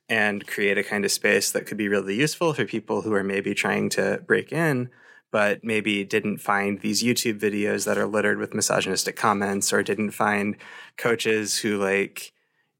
and 0.07 0.45
create 0.45 0.77
a 0.77 0.83
kind 0.83 1.03
of 1.03 1.11
space 1.11 1.51
that 1.51 1.65
could 1.65 1.77
be 1.77 1.87
really 1.87 2.15
useful 2.15 2.53
for 2.53 2.65
people 2.65 3.01
who 3.01 3.13
are 3.13 3.23
maybe 3.23 3.53
trying 3.53 3.89
to 3.89 4.21
break 4.25 4.51
in 4.51 4.89
but 5.31 5.63
maybe 5.63 6.05
didn't 6.05 6.37
find 6.37 6.79
these 6.79 7.03
YouTube 7.03 7.39
videos 7.39 7.85
that 7.85 7.97
are 7.97 8.05
littered 8.05 8.37
with 8.37 8.53
misogynistic 8.53 9.17
comments 9.17 9.73
or 9.73 9.83
didn't 9.83 10.11
find 10.11 10.55
coaches 10.97 11.57
who 11.57 11.77
like 11.77 12.31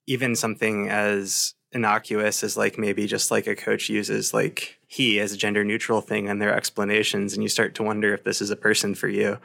even 0.07 0.35
something 0.35 0.89
as 0.89 1.53
innocuous 1.71 2.43
as 2.43 2.55
like 2.55 2.77
maybe 2.77 3.05
just 3.05 3.31
like 3.31 3.47
a 3.47 3.55
coach 3.55 3.89
uses 3.89 4.33
like 4.33 4.79
he 4.87 5.19
as 5.19 5.33
a 5.33 5.37
gender 5.37 5.63
neutral 5.63 5.99
thing 5.99 6.27
in 6.27 6.39
their 6.39 6.55
explanations 6.55 7.33
and 7.33 7.43
you 7.43 7.49
start 7.49 7.75
to 7.75 7.83
wonder 7.83 8.13
if 8.13 8.23
this 8.23 8.41
is 8.41 8.49
a 8.49 8.55
person 8.55 8.95
for 8.95 9.09
you. 9.09 9.37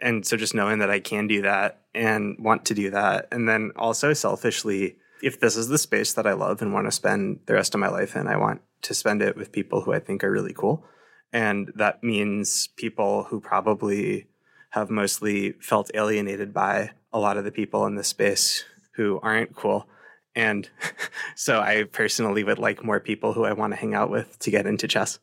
And 0.00 0.26
so 0.26 0.36
just 0.36 0.54
knowing 0.54 0.80
that 0.80 0.90
i 0.90 1.00
can 1.00 1.26
do 1.26 1.42
that 1.42 1.80
and 1.94 2.36
want 2.38 2.66
to 2.66 2.74
do 2.74 2.90
that 2.90 3.28
and 3.32 3.48
then 3.48 3.70
also 3.76 4.12
selfishly 4.12 4.96
if 5.22 5.40
this 5.40 5.56
is 5.56 5.68
the 5.68 5.78
space 5.78 6.12
that 6.12 6.26
i 6.26 6.34
love 6.34 6.60
and 6.60 6.74
want 6.74 6.86
to 6.86 6.92
spend 6.92 7.40
the 7.46 7.54
rest 7.54 7.74
of 7.74 7.80
my 7.80 7.88
life 7.88 8.14
in 8.14 8.26
i 8.26 8.36
want 8.36 8.60
to 8.82 8.92
spend 8.92 9.22
it 9.22 9.36
with 9.36 9.52
people 9.52 9.80
who 9.80 9.94
i 9.94 9.98
think 9.98 10.22
are 10.22 10.30
really 10.30 10.52
cool. 10.52 10.84
And 11.32 11.72
that 11.76 12.02
means 12.02 12.68
people 12.76 13.24
who 13.24 13.40
probably 13.40 14.26
have 14.70 14.90
mostly 14.90 15.52
felt 15.52 15.90
alienated 15.94 16.52
by 16.52 16.90
a 17.12 17.18
lot 17.18 17.36
of 17.36 17.44
the 17.44 17.50
people 17.50 17.86
in 17.86 17.94
this 17.94 18.08
space 18.08 18.64
who 18.92 19.20
aren't 19.22 19.54
cool 19.54 19.88
and 20.36 20.68
so 21.34 21.60
I 21.60 21.84
personally 21.84 22.44
would 22.44 22.58
like 22.58 22.84
more 22.84 23.00
people 23.00 23.32
who 23.32 23.44
I 23.44 23.52
want 23.52 23.72
to 23.72 23.76
hang 23.76 23.94
out 23.94 24.10
with 24.10 24.38
to 24.40 24.50
get 24.50 24.66
into 24.66 24.86
chess. 24.86 25.18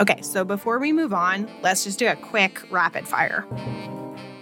Okay, 0.00 0.20
so 0.22 0.44
before 0.44 0.78
we 0.78 0.92
move 0.92 1.12
on, 1.14 1.50
let's 1.62 1.84
just 1.84 1.98
do 1.98 2.06
a 2.06 2.14
quick 2.14 2.62
rapid 2.70 3.08
fire. 3.08 3.46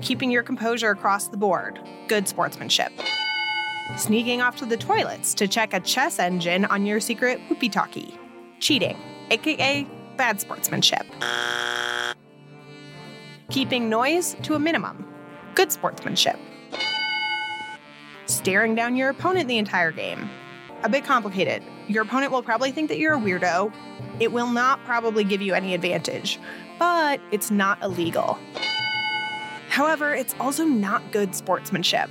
Keeping 0.03 0.31
your 0.31 0.43
composure 0.43 0.91
across 0.91 1.29
the 1.29 1.37
board, 1.37 1.81
good 2.09 2.29
sportsmanship. 2.29 2.93
Sneaking 3.97 4.43
off 4.43 4.57
to 4.57 4.67
the 4.67 4.77
toilets 4.77 5.33
to 5.35 5.47
check 5.47 5.73
a 5.73 5.81
chess 5.81 6.19
engine 6.19 6.65
on 6.67 6.85
your 6.85 7.01
secret 7.01 7.41
whoopie 7.49 7.73
talkie. 7.73 8.19
Cheating, 8.61 8.99
aka 9.31 9.87
bad 10.17 10.41
sportsmanship. 10.41 11.07
Keeping 13.51 13.89
noise 13.89 14.37
to 14.43 14.55
a 14.55 14.59
minimum, 14.59 15.07
good 15.55 15.71
sportsmanship 15.73 16.39
staring 18.27 18.75
down 18.75 18.97
your 18.97 19.11
opponent 19.11 19.49
the 19.49 19.59
entire 19.59 19.93
game. 19.93 20.29
A 20.83 20.89
bit 20.89 21.05
complicated. 21.05 21.63
Your 21.89 22.03
opponent 22.03 22.33
will 22.33 22.43
probably 22.43 22.73
think 22.73 22.89
that 22.89 22.99
you're 22.99 23.15
a 23.15 23.19
weirdo. 23.19 23.73
It 24.21 24.33
will 24.33 24.51
not 24.51 24.85
probably 24.85 25.25
give 25.25 25.41
you 25.41 25.55
any 25.55 25.75
advantage, 25.75 26.39
but 26.79 27.21
it's 27.31 27.51
not 27.51 27.83
illegal. 27.83 28.39
However, 29.69 30.15
it's 30.15 30.35
also 30.41 30.65
not 30.65 31.13
good 31.13 31.35
sportsmanship. 31.35 32.11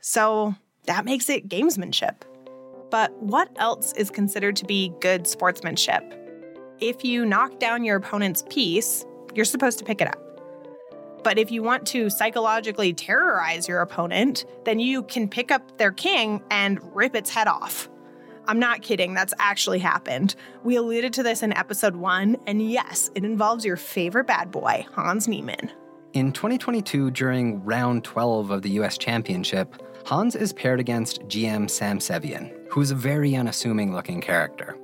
So 0.00 0.54
that 0.86 1.04
makes 1.04 1.28
it 1.28 1.48
gamesmanship. 1.48 2.14
But 2.90 3.12
what 3.22 3.48
else 3.56 3.92
is 3.94 4.10
considered 4.10 4.56
to 4.56 4.64
be 4.64 4.92
good 5.00 5.26
sportsmanship? 5.26 6.02
If 6.78 7.04
you 7.04 7.24
knock 7.24 7.58
down 7.58 7.84
your 7.84 7.96
opponent's 7.96 8.44
piece, 8.48 9.04
you're 9.34 9.44
supposed 9.44 9.78
to 9.78 9.84
pick 9.84 10.00
it 10.00 10.08
up. 10.08 10.25
But 11.22 11.38
if 11.38 11.50
you 11.50 11.62
want 11.62 11.86
to 11.88 12.10
psychologically 12.10 12.92
terrorize 12.92 13.68
your 13.68 13.80
opponent, 13.80 14.44
then 14.64 14.78
you 14.78 15.02
can 15.02 15.28
pick 15.28 15.50
up 15.50 15.78
their 15.78 15.92
king 15.92 16.42
and 16.50 16.78
rip 16.94 17.14
its 17.16 17.30
head 17.30 17.48
off. 17.48 17.88
I'm 18.48 18.60
not 18.60 18.82
kidding, 18.82 19.12
that's 19.14 19.34
actually 19.38 19.80
happened. 19.80 20.36
We 20.62 20.76
alluded 20.76 21.12
to 21.14 21.22
this 21.22 21.42
in 21.42 21.52
episode 21.52 21.96
one, 21.96 22.36
and 22.46 22.70
yes, 22.70 23.10
it 23.14 23.24
involves 23.24 23.64
your 23.64 23.76
favorite 23.76 24.26
bad 24.26 24.52
boy, 24.52 24.86
Hans 24.92 25.26
Niemann. 25.26 25.72
In 26.12 26.32
2022, 26.32 27.10
during 27.10 27.62
round 27.64 28.04
12 28.04 28.50
of 28.50 28.62
the 28.62 28.70
US 28.70 28.96
Championship, 28.96 29.82
Hans 30.06 30.36
is 30.36 30.52
paired 30.52 30.78
against 30.78 31.22
GM 31.22 31.68
Sam 31.68 31.98
Sevian, 31.98 32.54
who's 32.70 32.92
a 32.92 32.94
very 32.94 33.34
unassuming 33.34 33.92
looking 33.92 34.20
character. 34.20 34.78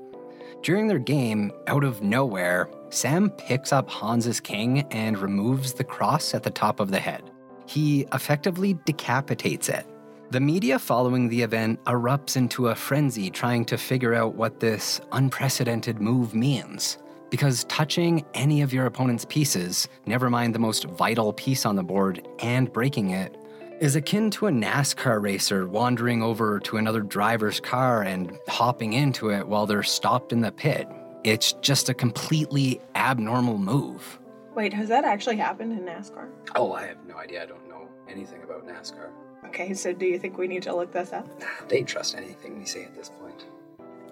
During 0.62 0.86
their 0.86 1.00
game, 1.00 1.50
out 1.66 1.82
of 1.82 2.02
nowhere, 2.02 2.70
Sam 2.90 3.30
picks 3.30 3.72
up 3.72 3.90
Hans's 3.90 4.38
king 4.38 4.82
and 4.92 5.18
removes 5.18 5.72
the 5.72 5.82
cross 5.82 6.34
at 6.34 6.44
the 6.44 6.50
top 6.50 6.78
of 6.78 6.92
the 6.92 7.00
head. 7.00 7.32
He 7.66 8.06
effectively 8.12 8.78
decapitates 8.84 9.68
it. 9.68 9.84
The 10.30 10.38
media 10.38 10.78
following 10.78 11.28
the 11.28 11.42
event 11.42 11.82
erupts 11.84 12.36
into 12.36 12.68
a 12.68 12.76
frenzy 12.76 13.28
trying 13.28 13.64
to 13.66 13.76
figure 13.76 14.14
out 14.14 14.36
what 14.36 14.60
this 14.60 15.00
unprecedented 15.10 16.00
move 16.00 16.32
means. 16.32 16.98
Because 17.28 17.64
touching 17.64 18.24
any 18.34 18.62
of 18.62 18.72
your 18.72 18.86
opponent's 18.86 19.24
pieces, 19.24 19.88
never 20.06 20.30
mind 20.30 20.54
the 20.54 20.60
most 20.60 20.84
vital 20.84 21.32
piece 21.32 21.66
on 21.66 21.74
the 21.74 21.82
board, 21.82 22.26
and 22.38 22.72
breaking 22.72 23.10
it, 23.10 23.36
is 23.83 23.97
akin 23.97 24.30
to 24.30 24.47
a 24.47 24.51
NASCAR 24.53 25.20
racer 25.20 25.66
wandering 25.66 26.22
over 26.22 26.61
to 26.61 26.76
another 26.76 27.01
driver's 27.01 27.59
car 27.59 28.03
and 28.03 28.39
hopping 28.47 28.93
into 28.93 29.30
it 29.30 29.49
while 29.49 29.66
they're 29.66 29.83
stopped 29.83 30.33
in 30.33 30.41
the 30.41 30.53
pit. 30.53 30.87
It's 31.24 31.55
just 31.55 31.89
a 31.89 31.95
completely 31.95 32.80
abnormal 32.95 33.59
move. 33.59 34.20
Wait, 34.55 34.72
has 34.72 34.89
that 34.89 35.05
actually 35.05 35.35
happened 35.35 35.72
in 35.72 35.80
NASCAR? 35.80 36.28
Oh, 36.55 36.72
I 36.72 36.87
have 36.87 37.05
no 37.09 37.16
idea. 37.16 37.43
I 37.43 37.47
don't 37.47 37.68
know 37.68 37.89
anything 38.09 38.45
about 38.45 38.64
NASCAR. 38.64 39.09
Okay, 39.47 39.74
so 39.74 39.93
do 39.93 40.07
you 40.07 40.16
think 40.16 40.39
we 40.39 40.47
need 40.47 40.62
to 40.62 40.76
look 40.76 40.93
this 40.93 41.12
up? 41.12 41.26
They 41.68 41.83
trust 41.83 42.14
anything 42.14 42.61
we 42.61 42.66
say 42.66 42.85
at 42.85 42.95
this 42.95 43.11
point. 43.11 43.47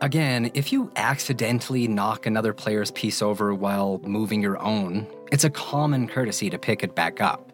Again, 0.00 0.50
if 0.52 0.72
you 0.72 0.90
accidentally 0.96 1.86
knock 1.86 2.26
another 2.26 2.52
player's 2.52 2.90
piece 2.90 3.22
over 3.22 3.54
while 3.54 4.00
moving 4.02 4.42
your 4.42 4.60
own, 4.60 5.06
it's 5.30 5.44
a 5.44 5.50
common 5.50 6.08
courtesy 6.08 6.50
to 6.50 6.58
pick 6.58 6.82
it 6.82 6.96
back 6.96 7.20
up. 7.20 7.49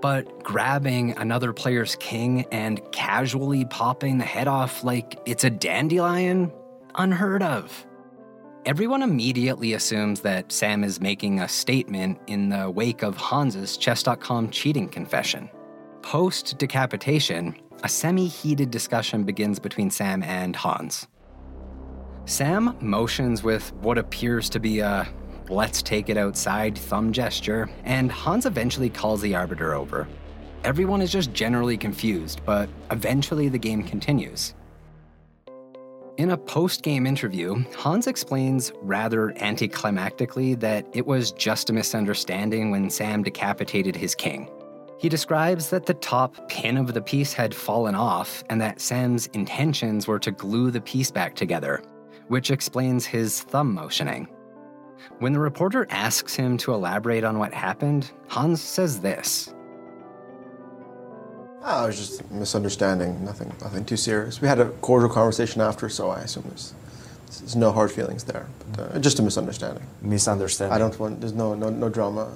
But 0.00 0.42
grabbing 0.42 1.16
another 1.16 1.52
player's 1.52 1.96
king 1.96 2.46
and 2.52 2.80
casually 2.92 3.64
popping 3.64 4.18
the 4.18 4.24
head 4.24 4.48
off 4.48 4.84
like 4.84 5.18
it's 5.26 5.44
a 5.44 5.50
dandelion? 5.50 6.52
Unheard 6.96 7.42
of. 7.42 7.86
Everyone 8.66 9.02
immediately 9.02 9.74
assumes 9.74 10.22
that 10.22 10.50
Sam 10.50 10.82
is 10.82 11.00
making 11.00 11.40
a 11.40 11.48
statement 11.48 12.18
in 12.26 12.48
the 12.48 12.68
wake 12.68 13.02
of 13.02 13.16
Hans's 13.16 13.76
Chess.com 13.76 14.50
cheating 14.50 14.88
confession. 14.88 15.48
Post 16.02 16.58
decapitation, 16.58 17.54
a 17.84 17.88
semi 17.88 18.26
heated 18.26 18.70
discussion 18.70 19.24
begins 19.24 19.58
between 19.58 19.90
Sam 19.90 20.22
and 20.22 20.56
Hans. 20.56 21.06
Sam 22.24 22.76
motions 22.80 23.44
with 23.44 23.72
what 23.74 23.98
appears 23.98 24.50
to 24.50 24.58
be 24.58 24.80
a 24.80 25.06
let's 25.50 25.82
take 25.82 26.08
it 26.08 26.16
outside 26.16 26.76
thumb 26.76 27.12
gesture, 27.12 27.68
and 27.84 28.10
Hans 28.10 28.46
eventually 28.46 28.90
calls 28.90 29.20
the 29.20 29.34
arbiter 29.34 29.74
over. 29.74 30.08
Everyone 30.64 31.00
is 31.00 31.12
just 31.12 31.32
generally 31.32 31.76
confused, 31.76 32.40
but 32.44 32.68
eventually 32.90 33.48
the 33.48 33.58
game 33.58 33.82
continues. 33.82 34.54
In 36.16 36.30
a 36.30 36.36
post 36.36 36.82
game 36.82 37.06
interview, 37.06 37.62
Hans 37.76 38.06
explains 38.06 38.72
rather 38.80 39.32
anticlimactically 39.32 40.58
that 40.60 40.86
it 40.94 41.06
was 41.06 41.30
just 41.32 41.68
a 41.68 41.74
misunderstanding 41.74 42.70
when 42.70 42.88
Sam 42.88 43.22
decapitated 43.22 43.94
his 43.94 44.14
king. 44.14 44.50
He 44.98 45.10
describes 45.10 45.68
that 45.70 45.84
the 45.84 45.94
top 45.94 46.48
pin 46.48 46.78
of 46.78 46.94
the 46.94 47.02
piece 47.02 47.34
had 47.34 47.54
fallen 47.54 47.94
off 47.94 48.42
and 48.48 48.58
that 48.62 48.80
Sam's 48.80 49.26
intentions 49.34 50.06
were 50.06 50.18
to 50.20 50.30
glue 50.30 50.70
the 50.70 50.80
piece 50.80 51.10
back 51.10 51.34
together, 51.34 51.82
which 52.28 52.50
explains 52.50 53.04
his 53.04 53.42
thumb 53.42 53.74
motioning. 53.74 54.26
When 55.18 55.32
the 55.32 55.38
reporter 55.38 55.86
asks 55.90 56.34
him 56.34 56.56
to 56.58 56.74
elaborate 56.74 57.24
on 57.24 57.38
what 57.38 57.52
happened, 57.54 58.10
Hans 58.28 58.60
says 58.62 59.00
this. 59.00 59.52
Ah, 61.62 61.84
it 61.84 61.86
was 61.88 61.96
just 61.96 62.20
a 62.20 62.24
misunderstanding, 62.32 63.24
nothing, 63.24 63.52
nothing 63.60 63.84
too 63.84 63.96
serious. 63.96 64.40
We 64.40 64.46
had 64.46 64.60
a 64.60 64.66
cordial 64.82 65.10
conversation 65.10 65.60
after, 65.60 65.88
so 65.88 66.10
I 66.10 66.20
assume 66.20 66.44
there's, 66.46 66.74
there's 67.40 67.56
no 67.56 67.72
hard 67.72 67.90
feelings 67.90 68.22
there. 68.22 68.46
But, 68.76 68.94
uh, 68.94 68.98
just 69.00 69.18
a 69.18 69.22
misunderstanding. 69.22 69.82
Misunderstanding. 70.00 70.74
I 70.74 70.78
don't 70.78 70.98
want. 70.98 71.20
There's 71.20 71.32
no 71.32 71.54
no, 71.54 71.70
no 71.70 71.88
drama. 71.88 72.32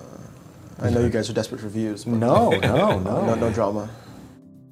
I 0.81 0.91
know 0.91 1.01
you 1.01 1.11
guys 1.11 1.31
are 1.31 1.33
desperate 1.33 1.61
for 1.61 1.68
views. 1.68 2.05
But 2.05 2.14
No, 2.14 2.51
no, 2.51 2.99
no. 2.99 2.99
no, 3.27 3.35
no 3.35 3.53
drama. 3.53 3.89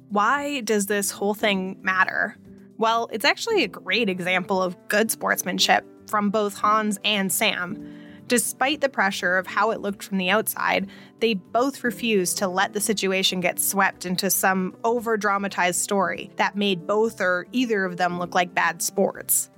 Why 0.09 0.61
does 0.61 0.87
this 0.87 1.11
whole 1.11 1.35
thing 1.35 1.77
matter? 1.81 2.35
Well, 2.77 3.09
it's 3.11 3.25
actually 3.25 3.63
a 3.63 3.67
great 3.67 4.09
example 4.09 4.61
of 4.61 4.75
good 4.87 5.11
sportsmanship 5.11 5.85
from 6.09 6.29
both 6.29 6.57
Hans 6.57 6.99
and 7.05 7.31
Sam. 7.31 7.95
Despite 8.27 8.81
the 8.81 8.89
pressure 8.89 9.37
of 9.37 9.47
how 9.47 9.71
it 9.71 9.81
looked 9.81 10.03
from 10.03 10.19
the 10.19 10.29
outside, 10.29 10.87
they 11.19 11.33
both 11.33 11.83
refused 11.83 12.37
to 12.37 12.47
let 12.47 12.73
the 12.73 12.79
situation 12.79 13.39
get 13.39 13.59
swept 13.59 14.05
into 14.05 14.29
some 14.29 14.75
over 14.83 15.17
dramatized 15.17 15.81
story 15.81 16.29
that 16.35 16.55
made 16.55 16.85
both 16.85 17.21
or 17.21 17.47
either 17.51 17.85
of 17.85 17.97
them 17.97 18.19
look 18.19 18.35
like 18.35 18.53
bad 18.53 18.81
sports. 18.81 19.49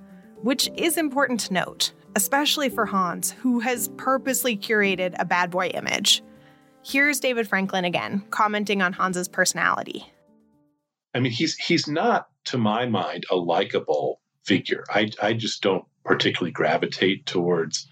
Which 0.42 0.70
is 0.76 0.96
important 0.96 1.40
to 1.40 1.52
note, 1.52 1.92
especially 2.16 2.68
for 2.70 2.86
Hans, 2.86 3.30
who 3.30 3.60
has 3.60 3.88
purposely 3.96 4.56
curated 4.56 5.14
a 5.18 5.24
bad 5.24 5.50
boy 5.50 5.66
image. 5.68 6.22
Here's 6.82 7.20
David 7.20 7.46
Franklin 7.46 7.84
again, 7.84 8.24
commenting 8.30 8.80
on 8.80 8.94
Hans's 8.94 9.28
personality. 9.28 10.10
I 11.14 11.20
mean, 11.20 11.30
he's 11.30 11.56
he's 11.56 11.86
not, 11.86 12.28
to 12.46 12.58
my 12.58 12.86
mind, 12.86 13.24
a 13.30 13.36
likable 13.36 14.20
figure. 14.44 14.84
I 14.88 15.10
I 15.20 15.34
just 15.34 15.62
don't 15.62 15.84
particularly 16.04 16.52
gravitate 16.52 17.26
towards 17.26 17.88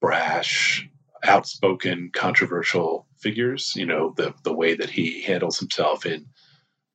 brash, 0.00 0.88
outspoken, 1.22 2.10
controversial 2.12 3.06
figures. 3.18 3.74
You 3.76 3.86
know, 3.86 4.14
the 4.16 4.34
the 4.42 4.54
way 4.54 4.74
that 4.74 4.90
he 4.90 5.22
handles 5.22 5.58
himself 5.58 6.06
in 6.06 6.26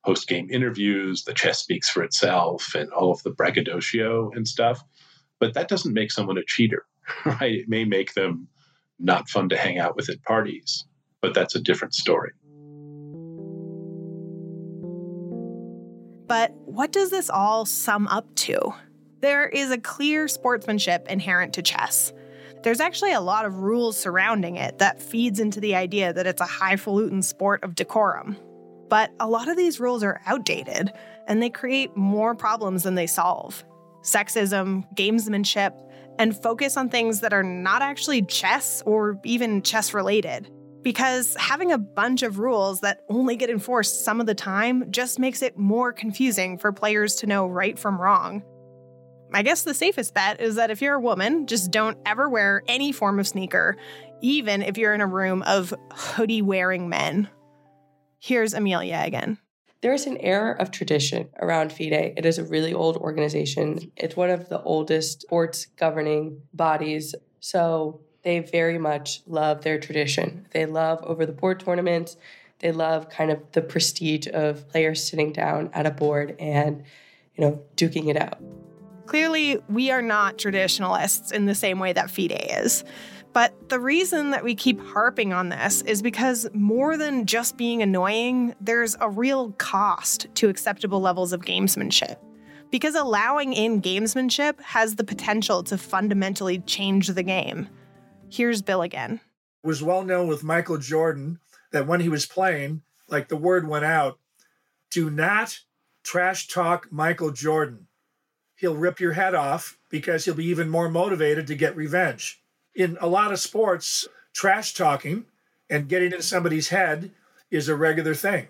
post 0.05 0.27
game 0.27 0.49
interviews, 0.51 1.23
the 1.23 1.33
chess 1.33 1.59
speaks 1.59 1.89
for 1.89 2.03
itself, 2.03 2.75
and 2.75 2.91
all 2.91 3.11
of 3.11 3.23
the 3.23 3.31
braggadocio 3.31 4.31
and 4.31 4.47
stuff. 4.47 4.83
But 5.39 5.53
that 5.55 5.67
doesn't 5.67 5.93
make 5.93 6.11
someone 6.11 6.37
a 6.37 6.43
cheater, 6.45 6.85
right? 7.25 7.53
It 7.53 7.69
may 7.69 7.85
make 7.85 8.13
them 8.13 8.47
not 8.99 9.29
fun 9.29 9.49
to 9.49 9.57
hang 9.57 9.77
out 9.77 9.95
with 9.95 10.09
at 10.09 10.23
parties, 10.23 10.85
but 11.21 11.33
that's 11.33 11.55
a 11.55 11.61
different 11.61 11.93
story. 11.93 12.31
But 16.27 16.53
what 16.65 16.91
does 16.91 17.11
this 17.11 17.29
all 17.29 17.65
sum 17.65 18.07
up 18.07 18.33
to? 18.35 18.73
There 19.25 19.49
is 19.49 19.71
a 19.71 19.79
clear 19.79 20.27
sportsmanship 20.27 21.07
inherent 21.09 21.53
to 21.53 21.63
chess. 21.63 22.13
There's 22.61 22.79
actually 22.79 23.11
a 23.11 23.21
lot 23.21 23.45
of 23.45 23.57
rules 23.57 23.97
surrounding 23.97 24.57
it 24.57 24.77
that 24.77 25.01
feeds 25.01 25.39
into 25.39 25.59
the 25.59 25.73
idea 25.73 26.13
that 26.13 26.27
it's 26.27 26.41
a 26.41 26.45
highfalutin 26.45 27.23
sport 27.23 27.63
of 27.63 27.73
decorum. 27.73 28.37
But 28.87 29.09
a 29.19 29.27
lot 29.27 29.47
of 29.47 29.57
these 29.57 29.79
rules 29.79 30.03
are 30.03 30.21
outdated, 30.27 30.93
and 31.27 31.41
they 31.41 31.49
create 31.49 31.97
more 31.97 32.35
problems 32.35 32.83
than 32.83 32.93
they 32.93 33.07
solve. 33.07 33.65
Sexism, 34.03 34.83
gamesmanship, 34.95 35.73
and 36.19 36.39
focus 36.39 36.77
on 36.77 36.89
things 36.89 37.21
that 37.21 37.33
are 37.33 37.41
not 37.41 37.81
actually 37.81 38.21
chess 38.21 38.83
or 38.85 39.19
even 39.23 39.63
chess 39.63 39.91
related. 39.91 40.51
Because 40.83 41.35
having 41.39 41.71
a 41.71 41.79
bunch 41.79 42.21
of 42.21 42.37
rules 42.37 42.81
that 42.81 42.99
only 43.09 43.37
get 43.37 43.49
enforced 43.49 44.05
some 44.05 44.21
of 44.21 44.27
the 44.27 44.35
time 44.35 44.91
just 44.91 45.17
makes 45.17 45.41
it 45.41 45.57
more 45.57 45.91
confusing 45.91 46.59
for 46.59 46.71
players 46.71 47.15
to 47.15 47.25
know 47.25 47.47
right 47.47 47.79
from 47.79 47.99
wrong. 47.99 48.43
I 49.33 49.41
guess 49.41 49.63
the 49.63 49.73
safest 49.73 50.13
bet 50.13 50.39
is 50.39 50.55
that 50.55 50.71
if 50.71 50.81
you're 50.81 50.95
a 50.95 50.99
woman, 50.99 51.47
just 51.47 51.71
don't 51.71 51.97
ever 52.05 52.29
wear 52.29 52.63
any 52.67 52.91
form 52.91 53.19
of 53.19 53.27
sneaker, 53.27 53.75
even 54.21 54.61
if 54.61 54.77
you're 54.77 54.93
in 54.93 55.01
a 55.01 55.07
room 55.07 55.41
of 55.43 55.73
hoodie 55.91 56.41
wearing 56.41 56.87
men. 56.87 57.29
Here's 58.19 58.53
Amelia 58.53 59.01
again. 59.03 59.37
There 59.81 59.93
is 59.93 60.07
an 60.07 60.17
air 60.17 60.53
of 60.53 60.71
tradition 60.71 61.29
around 61.39 61.71
FIDE. 61.71 62.13
It 62.17 62.25
is 62.25 62.39
a 62.39 62.43
really 62.43 62.73
old 62.73 62.97
organization. 62.97 63.91
It's 63.95 64.15
one 64.15 64.29
of 64.29 64.49
the 64.49 64.61
oldest 64.63 65.23
sports 65.23 65.67
governing 65.77 66.41
bodies. 66.53 67.13
So 67.39 68.01
they 68.23 68.39
very 68.39 68.79
much 68.79 69.21
love 69.27 69.61
their 69.61 69.79
tradition. 69.79 70.47
They 70.51 70.65
love 70.65 71.03
over 71.03 71.25
the 71.25 71.33
board 71.33 71.59
tournaments. 71.59 72.17
They 72.59 72.71
love 72.71 73.09
kind 73.09 73.29
of 73.29 73.43
the 73.51 73.61
prestige 73.61 74.27
of 74.33 74.67
players 74.69 75.03
sitting 75.03 75.33
down 75.33 75.69
at 75.73 75.85
a 75.85 75.91
board 75.91 76.35
and, 76.39 76.83
you 77.35 77.45
know, 77.45 77.61
duking 77.75 78.09
it 78.09 78.17
out. 78.17 78.39
Clearly, 79.05 79.59
we 79.69 79.91
are 79.91 80.01
not 80.01 80.37
traditionalists 80.37 81.31
in 81.31 81.45
the 81.45 81.55
same 81.55 81.79
way 81.79 81.93
that 81.93 82.09
FIDE 82.09 82.41
is. 82.63 82.83
But 83.33 83.69
the 83.69 83.81
reason 83.81 84.31
that 84.31 84.45
we 84.45 84.55
keep 84.55 84.79
harping 84.79 85.33
on 85.33 85.49
this 85.49 85.81
is 85.81 86.01
because 86.01 86.47
more 86.53 86.95
than 86.95 87.25
just 87.25 87.57
being 87.57 87.81
annoying, 87.81 88.55
there's 88.61 88.95
a 89.01 89.09
real 89.09 89.51
cost 89.57 90.27
to 90.35 90.47
acceptable 90.47 91.01
levels 91.01 91.33
of 91.33 91.41
gamesmanship. 91.41 92.15
Because 92.71 92.95
allowing 92.95 93.53
in 93.53 93.81
gamesmanship 93.81 94.59
has 94.61 94.95
the 94.95 95.03
potential 95.03 95.63
to 95.63 95.77
fundamentally 95.77 96.59
change 96.59 97.09
the 97.09 97.23
game. 97.23 97.67
Here's 98.29 98.61
Bill 98.61 98.81
again. 98.81 99.19
It 99.63 99.67
was 99.67 99.83
well 99.83 100.03
known 100.03 100.27
with 100.27 100.43
Michael 100.43 100.77
Jordan 100.77 101.39
that 101.73 101.87
when 101.87 101.99
he 101.99 102.09
was 102.09 102.25
playing, 102.25 102.83
like 103.09 103.27
the 103.27 103.35
word 103.35 103.67
went 103.67 103.85
out, 103.85 104.17
do 104.91 105.09
not 105.09 105.59
trash 106.03 106.47
talk 106.47 106.87
Michael 106.89 107.31
Jordan. 107.31 107.87
He'll 108.55 108.75
rip 108.75 108.99
your 108.99 109.13
head 109.13 109.35
off 109.35 109.77
because 109.89 110.25
he'll 110.25 110.33
be 110.33 110.45
even 110.45 110.69
more 110.69 110.89
motivated 110.89 111.47
to 111.47 111.55
get 111.55 111.75
revenge. 111.75 112.41
In 112.73 112.97
a 113.01 113.07
lot 113.07 113.31
of 113.31 113.39
sports, 113.39 114.07
trash 114.33 114.73
talking 114.73 115.25
and 115.69 115.89
getting 115.89 116.13
in 116.13 116.21
somebody's 116.21 116.69
head 116.69 117.11
is 117.51 117.67
a 117.67 117.75
regular 117.75 118.13
thing. 118.13 118.47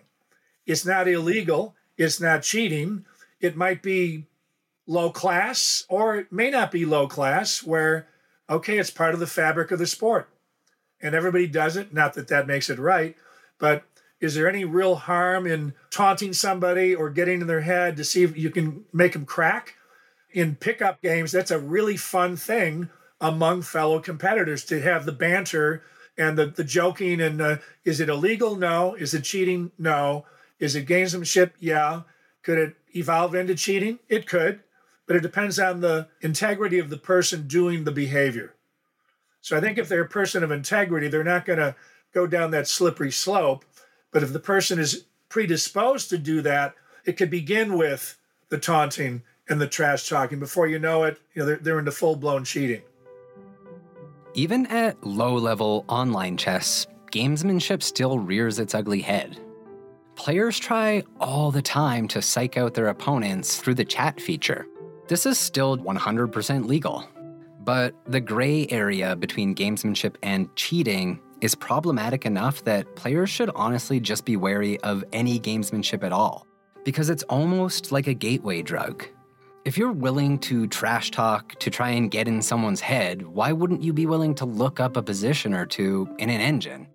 It's 0.66 0.86
not 0.86 1.08
illegal, 1.08 1.76
it's 1.98 2.20
not 2.20 2.44
cheating. 2.44 3.06
It 3.40 3.56
might 3.56 3.82
be 3.82 4.26
low 4.88 5.10
class 5.10 5.86
or 5.90 6.16
it 6.18 6.32
may 6.32 6.50
not 6.50 6.72
be 6.72 6.86
low 6.86 7.08
class 7.08 7.64
where, 7.64 8.08
okay, 8.50 8.78
it's 8.78 8.92
part 8.92 9.14
of 9.14 9.20
the 9.20 9.28
fabric 9.28 9.72
of 9.72 9.80
the 9.80 9.88
sport 9.88 10.30
and 11.02 11.14
everybody 11.14 11.48
does 11.48 11.78
it. 11.78 11.94
Not 11.94 12.14
that 12.14 12.28
that 12.30 12.48
makes 12.48 12.70
it 12.70 12.80
right, 12.80 13.16
but 13.60 13.84
is 14.20 14.36
there 14.36 14.50
any 14.50 14.66
real 14.66 14.96
harm 14.96 15.46
in 15.46 15.74
taunting 15.92 16.34
somebody 16.34 16.96
or 16.96 17.10
getting 17.10 17.42
in 17.42 17.48
their 17.48 17.62
head 17.62 17.98
to 17.98 18.04
see 18.04 18.24
if 18.24 18.38
you 18.38 18.50
can 18.50 18.86
make 18.94 19.14
them 19.14 19.26
crack? 19.26 19.76
In 20.36 20.56
pickup 20.56 21.02
games, 21.02 21.32
that's 21.32 21.50
a 21.50 21.58
really 21.58 21.96
fun 21.96 22.36
thing 22.36 22.90
among 23.22 23.62
fellow 23.62 24.02
competitors 24.02 24.66
to 24.66 24.82
have 24.82 25.06
the 25.06 25.14
banter 25.14 25.82
and 26.18 26.38
the, 26.38 26.48
the 26.48 26.66
joking 26.66 27.22
and 27.22 27.42
uh, 27.42 27.58
is 27.86 28.02
it 28.02 28.10
illegal? 28.10 28.58
No. 28.58 28.96
Is 28.96 29.14
it 29.14 29.24
cheating? 29.24 29.72
No. 29.80 30.26
Is 30.60 30.76
it 30.76 30.88
gamesmanship? 30.88 31.52
Yeah. 31.62 32.02
Could 32.44 32.58
it 32.58 32.76
evolve 32.94 33.34
into 33.34 33.56
cheating? 33.56 34.00
It 34.10 34.28
could, 34.28 34.60
but 35.08 35.16
it 35.16 35.22
depends 35.22 35.58
on 35.58 35.80
the 35.80 36.10
integrity 36.20 36.80
of 36.80 36.90
the 36.90 36.98
person 36.98 37.48
doing 37.48 37.86
the 37.86 37.94
behavior. 37.94 38.56
So 39.40 39.56
I 39.56 39.62
think 39.62 39.78
if 39.78 39.88
they're 39.88 40.04
a 40.04 40.10
person 40.10 40.44
of 40.44 40.52
integrity, 40.52 41.08
they're 41.08 41.24
not 41.24 41.46
going 41.46 41.60
to 41.60 41.78
go 42.14 42.28
down 42.28 42.52
that 42.52 42.68
slippery 42.68 43.12
slope. 43.12 43.64
But 44.12 44.22
if 44.22 44.34
the 44.34 44.40
person 44.40 44.80
is 44.80 45.06
predisposed 45.30 46.10
to 46.10 46.18
do 46.18 46.42
that, 46.42 46.76
it 47.06 47.14
could 47.16 47.30
begin 47.30 47.78
with 47.78 48.18
the 48.50 48.58
taunting 48.58 49.24
and 49.50 49.60
the 49.60 49.68
trash 49.68 50.10
talking. 50.10 50.40
Before 50.40 50.68
you 50.68 50.80
know 50.80 51.04
it, 51.04 51.20
you 51.34 51.42
know 51.42 51.46
they're, 51.48 51.58
they're 51.58 51.80
into 51.80 51.92
full 51.92 52.16
blown 52.16 52.44
cheating. 52.44 52.82
Even 54.34 54.66
at 54.68 55.02
low 55.06 55.36
level 55.36 55.86
online 55.88 56.36
chess, 56.36 56.88
gamesmanship 57.12 57.82
still 57.82 58.20
rears 58.20 58.60
its 58.60 58.76
ugly 58.76 59.02
head. 59.02 59.40
Players 60.16 60.60
try 60.60 61.04
all 61.20 61.52
the 61.52 61.62
time 61.62 62.08
to 62.10 62.22
psych 62.22 62.58
out 62.58 62.74
their 62.74 62.88
opponents 62.88 63.58
through 63.58 63.76
the 63.76 63.86
chat 63.86 64.20
feature. 64.20 64.66
This 65.08 65.26
is 65.26 65.38
still 65.38 65.78
100% 65.78 66.66
legal. 66.66 67.08
But 67.64 67.96
the 68.06 68.22
gray 68.22 68.68
area 68.70 69.16
between 69.16 69.56
gamesmanship 69.56 70.16
and 70.22 70.54
cheating 70.56 71.20
is 71.42 71.56
problematic 71.56 72.26
enough 72.26 72.64
that 72.64 72.96
players 72.96 73.30
should 73.30 73.52
honestly 73.56 74.00
just 74.00 74.26
be 74.26 74.38
wary 74.38 74.80
of 74.82 75.04
any 75.14 75.40
gamesmanship 75.40 76.04
at 76.04 76.12
all, 76.12 76.48
because 76.84 77.10
it's 77.10 77.24
almost 77.24 77.92
like 77.92 78.08
a 78.08 78.14
gateway 78.14 78.62
drug. 78.62 79.06
If 79.66 79.80
you're 79.80 79.92
willing 79.92 80.38
to 80.42 80.68
trash 80.68 81.10
talk 81.10 81.58
to 81.58 81.72
try 81.72 81.90
and 81.90 82.12
get 82.12 82.28
in 82.28 82.44
someone's 82.44 82.82
head, 82.82 83.24
why 83.24 83.52
wouldn't 83.52 83.82
you 83.82 83.94
be 83.94 84.06
willing 84.06 84.36
to 84.36 84.46
look 84.46 84.80
up 84.80 84.96
a 84.96 85.02
position 85.02 85.56
or 85.56 85.66
two 85.66 86.08
in 86.20 86.30
an 86.30 86.40
engine? 86.40 86.86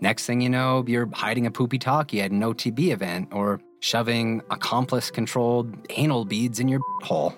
Next 0.00 0.24
thing 0.24 0.40
you 0.40 0.48
know, 0.48 0.82
you're 0.86 1.06
hiding 1.12 1.44
a 1.44 1.50
poopy 1.50 1.78
talkie 1.78 2.22
at 2.22 2.30
an 2.30 2.40
OTB 2.40 2.92
event 2.94 3.28
or 3.30 3.60
shoving 3.80 4.40
accomplice 4.50 5.10
controlled 5.10 5.76
anal 5.90 6.24
beads 6.24 6.60
in 6.60 6.68
your 6.68 6.80
hole. 7.02 7.34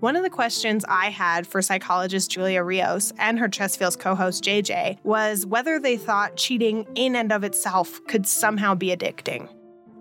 One 0.00 0.16
of 0.16 0.24
the 0.24 0.30
questions 0.30 0.84
I 0.88 1.10
had 1.10 1.46
for 1.46 1.62
psychologist 1.62 2.32
Julia 2.32 2.64
Rios 2.64 3.12
and 3.20 3.38
her 3.38 3.48
Chess 3.48 3.76
Feels 3.76 3.94
co 3.94 4.16
host 4.16 4.42
JJ 4.42 4.98
was 5.04 5.46
whether 5.46 5.78
they 5.78 5.96
thought 5.96 6.36
cheating 6.36 6.84
in 6.96 7.14
and 7.14 7.30
of 7.30 7.44
itself 7.44 8.04
could 8.08 8.26
somehow 8.26 8.74
be 8.74 8.88
addicting. 8.88 9.48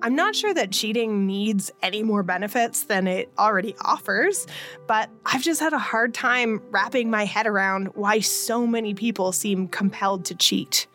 I'm 0.06 0.14
not 0.14 0.36
sure 0.36 0.54
that 0.54 0.72
cheating 0.72 1.26
needs 1.26 1.72
any 1.82 2.04
more 2.04 2.22
benefits 2.22 2.84
than 2.84 3.08
it 3.08 3.28
already 3.40 3.76
offers, 3.82 4.46
but 4.86 5.10
I've 5.26 5.42
just 5.42 5.60
had 5.60 5.74
a 5.74 5.80
hard 5.80 6.14
time 6.14 6.62
wrapping 6.70 7.10
my 7.10 7.26
head 7.26 7.48
around 7.48 7.88
why 7.96 8.20
so 8.20 8.68
many 8.68 8.94
people 8.94 9.32
seem 9.32 9.68
compelled 9.68 10.26
to 10.26 10.36
cheat. 10.36 10.86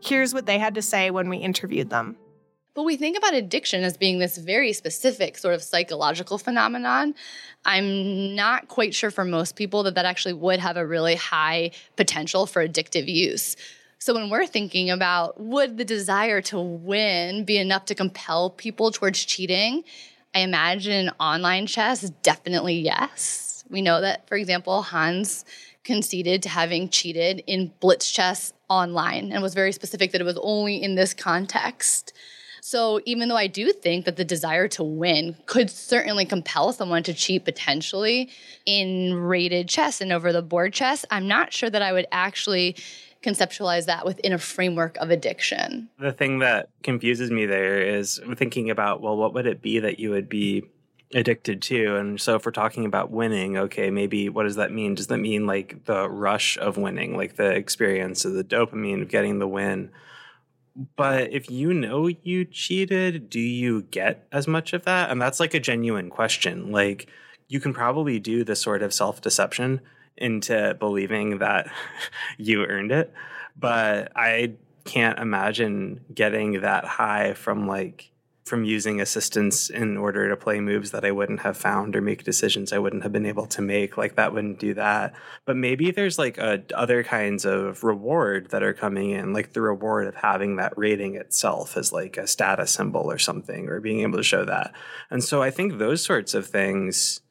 Here's 0.00 0.32
what 0.32 0.46
they 0.46 0.58
had 0.58 0.76
to 0.76 0.80
say 0.80 1.10
when 1.10 1.28
we 1.28 1.36
interviewed 1.36 1.90
them. 1.90 2.16
But 2.72 2.84
we 2.84 2.96
think 2.96 3.18
about 3.18 3.34
addiction 3.34 3.84
as 3.84 3.98
being 3.98 4.20
this 4.20 4.38
very 4.38 4.72
specific 4.72 5.36
sort 5.36 5.54
of 5.54 5.62
psychological 5.62 6.38
phenomenon. 6.38 7.14
I'm 7.66 8.34
not 8.34 8.68
quite 8.68 8.94
sure 8.94 9.10
for 9.10 9.26
most 9.26 9.56
people 9.56 9.82
that 9.82 9.96
that 9.96 10.06
actually 10.06 10.34
would 10.34 10.60
have 10.60 10.78
a 10.78 10.86
really 10.86 11.16
high 11.16 11.72
potential 11.96 12.46
for 12.46 12.66
addictive 12.66 13.06
use. 13.06 13.54
So 13.98 14.14
when 14.14 14.30
we're 14.30 14.46
thinking 14.46 14.90
about 14.90 15.40
would 15.40 15.78
the 15.78 15.84
desire 15.84 16.40
to 16.42 16.60
win 16.60 17.44
be 17.44 17.56
enough 17.56 17.86
to 17.86 17.94
compel 17.94 18.50
people 18.50 18.90
towards 18.90 19.24
cheating, 19.24 19.84
I 20.34 20.40
imagine 20.40 21.10
online 21.18 21.66
chess 21.66 22.02
definitely 22.22 22.74
yes. 22.74 23.64
We 23.70 23.82
know 23.82 24.00
that, 24.00 24.28
for 24.28 24.36
example, 24.36 24.82
Hans 24.82 25.44
conceded 25.82 26.42
to 26.42 26.48
having 26.48 26.88
cheated 26.88 27.42
in 27.46 27.72
blitz 27.80 28.10
chess 28.10 28.52
online 28.68 29.32
and 29.32 29.42
was 29.42 29.54
very 29.54 29.72
specific 29.72 30.12
that 30.12 30.20
it 30.20 30.24
was 30.24 30.38
only 30.42 30.82
in 30.82 30.94
this 30.94 31.14
context. 31.14 32.12
So 32.60 33.00
even 33.06 33.28
though 33.28 33.36
I 33.36 33.46
do 33.46 33.72
think 33.72 34.04
that 34.06 34.16
the 34.16 34.24
desire 34.24 34.66
to 34.68 34.82
win 34.82 35.36
could 35.46 35.70
certainly 35.70 36.24
compel 36.24 36.72
someone 36.72 37.04
to 37.04 37.14
cheat 37.14 37.44
potentially 37.44 38.28
in 38.66 39.14
rated 39.14 39.68
chess 39.68 40.00
and 40.00 40.12
over 40.12 40.32
the 40.32 40.42
board 40.42 40.72
chess, 40.72 41.04
I'm 41.08 41.28
not 41.28 41.52
sure 41.52 41.70
that 41.70 41.80
I 41.80 41.92
would 41.92 42.08
actually 42.10 42.74
conceptualize 43.26 43.86
that 43.86 44.04
within 44.04 44.32
a 44.32 44.38
framework 44.38 44.96
of 44.98 45.10
addiction. 45.10 45.88
The 45.98 46.12
thing 46.12 46.38
that 46.40 46.70
confuses 46.82 47.30
me 47.30 47.46
there 47.46 47.80
is 47.80 48.20
thinking 48.36 48.70
about, 48.70 49.00
well, 49.00 49.16
what 49.16 49.34
would 49.34 49.46
it 49.46 49.60
be 49.60 49.80
that 49.80 49.98
you 49.98 50.10
would 50.10 50.28
be 50.28 50.64
addicted 51.14 51.62
to? 51.62 51.96
And 51.96 52.20
so 52.20 52.36
if 52.36 52.46
we're 52.46 52.52
talking 52.52 52.84
about 52.84 53.10
winning, 53.10 53.56
okay, 53.56 53.90
maybe 53.90 54.28
what 54.28 54.44
does 54.44 54.56
that 54.56 54.72
mean? 54.72 54.94
Does 54.94 55.08
that 55.08 55.18
mean 55.18 55.46
like 55.46 55.84
the 55.84 56.08
rush 56.08 56.56
of 56.58 56.76
winning, 56.76 57.16
like 57.16 57.36
the 57.36 57.50
experience 57.50 58.24
of 58.24 58.34
the 58.34 58.44
dopamine 58.44 59.02
of 59.02 59.08
getting 59.08 59.38
the 59.38 59.48
win? 59.48 59.90
But 60.96 61.32
if 61.32 61.50
you 61.50 61.72
know 61.72 62.06
you 62.06 62.44
cheated, 62.44 63.30
do 63.30 63.40
you 63.40 63.82
get 63.82 64.26
as 64.30 64.46
much 64.46 64.72
of 64.72 64.84
that? 64.84 65.10
And 65.10 65.20
that's 65.20 65.40
like 65.40 65.54
a 65.54 65.60
genuine 65.60 66.10
question. 66.10 66.70
Like 66.70 67.08
you 67.48 67.60
can 67.60 67.72
probably 67.72 68.18
do 68.18 68.44
this 68.44 68.60
sort 68.60 68.82
of 68.82 68.92
self 68.92 69.20
deception 69.20 69.80
into 70.16 70.76
believing 70.78 71.38
that 71.38 71.70
you 72.38 72.64
earned 72.64 72.92
it. 72.92 73.12
But 73.58 74.12
I 74.14 74.54
can't 74.84 75.18
imagine 75.18 76.04
getting 76.14 76.60
that 76.60 76.84
high 76.84 77.34
from 77.34 77.66
like 77.66 78.12
from 78.46 78.62
using 78.62 79.00
assistance 79.00 79.68
in 79.68 79.96
order 79.96 80.28
to 80.28 80.36
play 80.36 80.60
moves 80.60 80.92
that 80.92 81.04
I 81.04 81.10
wouldn't 81.10 81.40
have 81.40 81.56
found 81.56 81.96
or 81.96 82.00
make 82.00 82.22
decisions 82.22 82.72
I 82.72 82.78
wouldn't 82.78 83.02
have 83.02 83.10
been 83.10 83.26
able 83.26 83.46
to 83.48 83.60
make. 83.60 83.98
Like 83.98 84.14
that 84.14 84.32
wouldn't 84.32 84.60
do 84.60 84.72
that. 84.74 85.14
But 85.44 85.56
maybe 85.56 85.90
there's 85.90 86.16
like 86.16 86.38
a, 86.38 86.62
other 86.72 87.02
kinds 87.02 87.44
of 87.44 87.82
reward 87.82 88.50
that 88.50 88.62
are 88.62 88.72
coming 88.72 89.10
in, 89.10 89.32
like 89.32 89.52
the 89.52 89.60
reward 89.60 90.06
of 90.06 90.14
having 90.14 90.56
that 90.56 90.74
rating 90.76 91.16
itself 91.16 91.76
as 91.76 91.92
like 91.92 92.16
a 92.16 92.28
status 92.28 92.70
symbol 92.70 93.10
or 93.10 93.18
something, 93.18 93.68
or 93.68 93.80
being 93.80 94.02
able 94.02 94.18
to 94.18 94.22
show 94.22 94.44
that. 94.44 94.72
And 95.10 95.24
so 95.24 95.42
I 95.42 95.50
think 95.50 95.78
those 95.78 96.04
sorts 96.04 96.32
of 96.32 96.46
things 96.46 97.22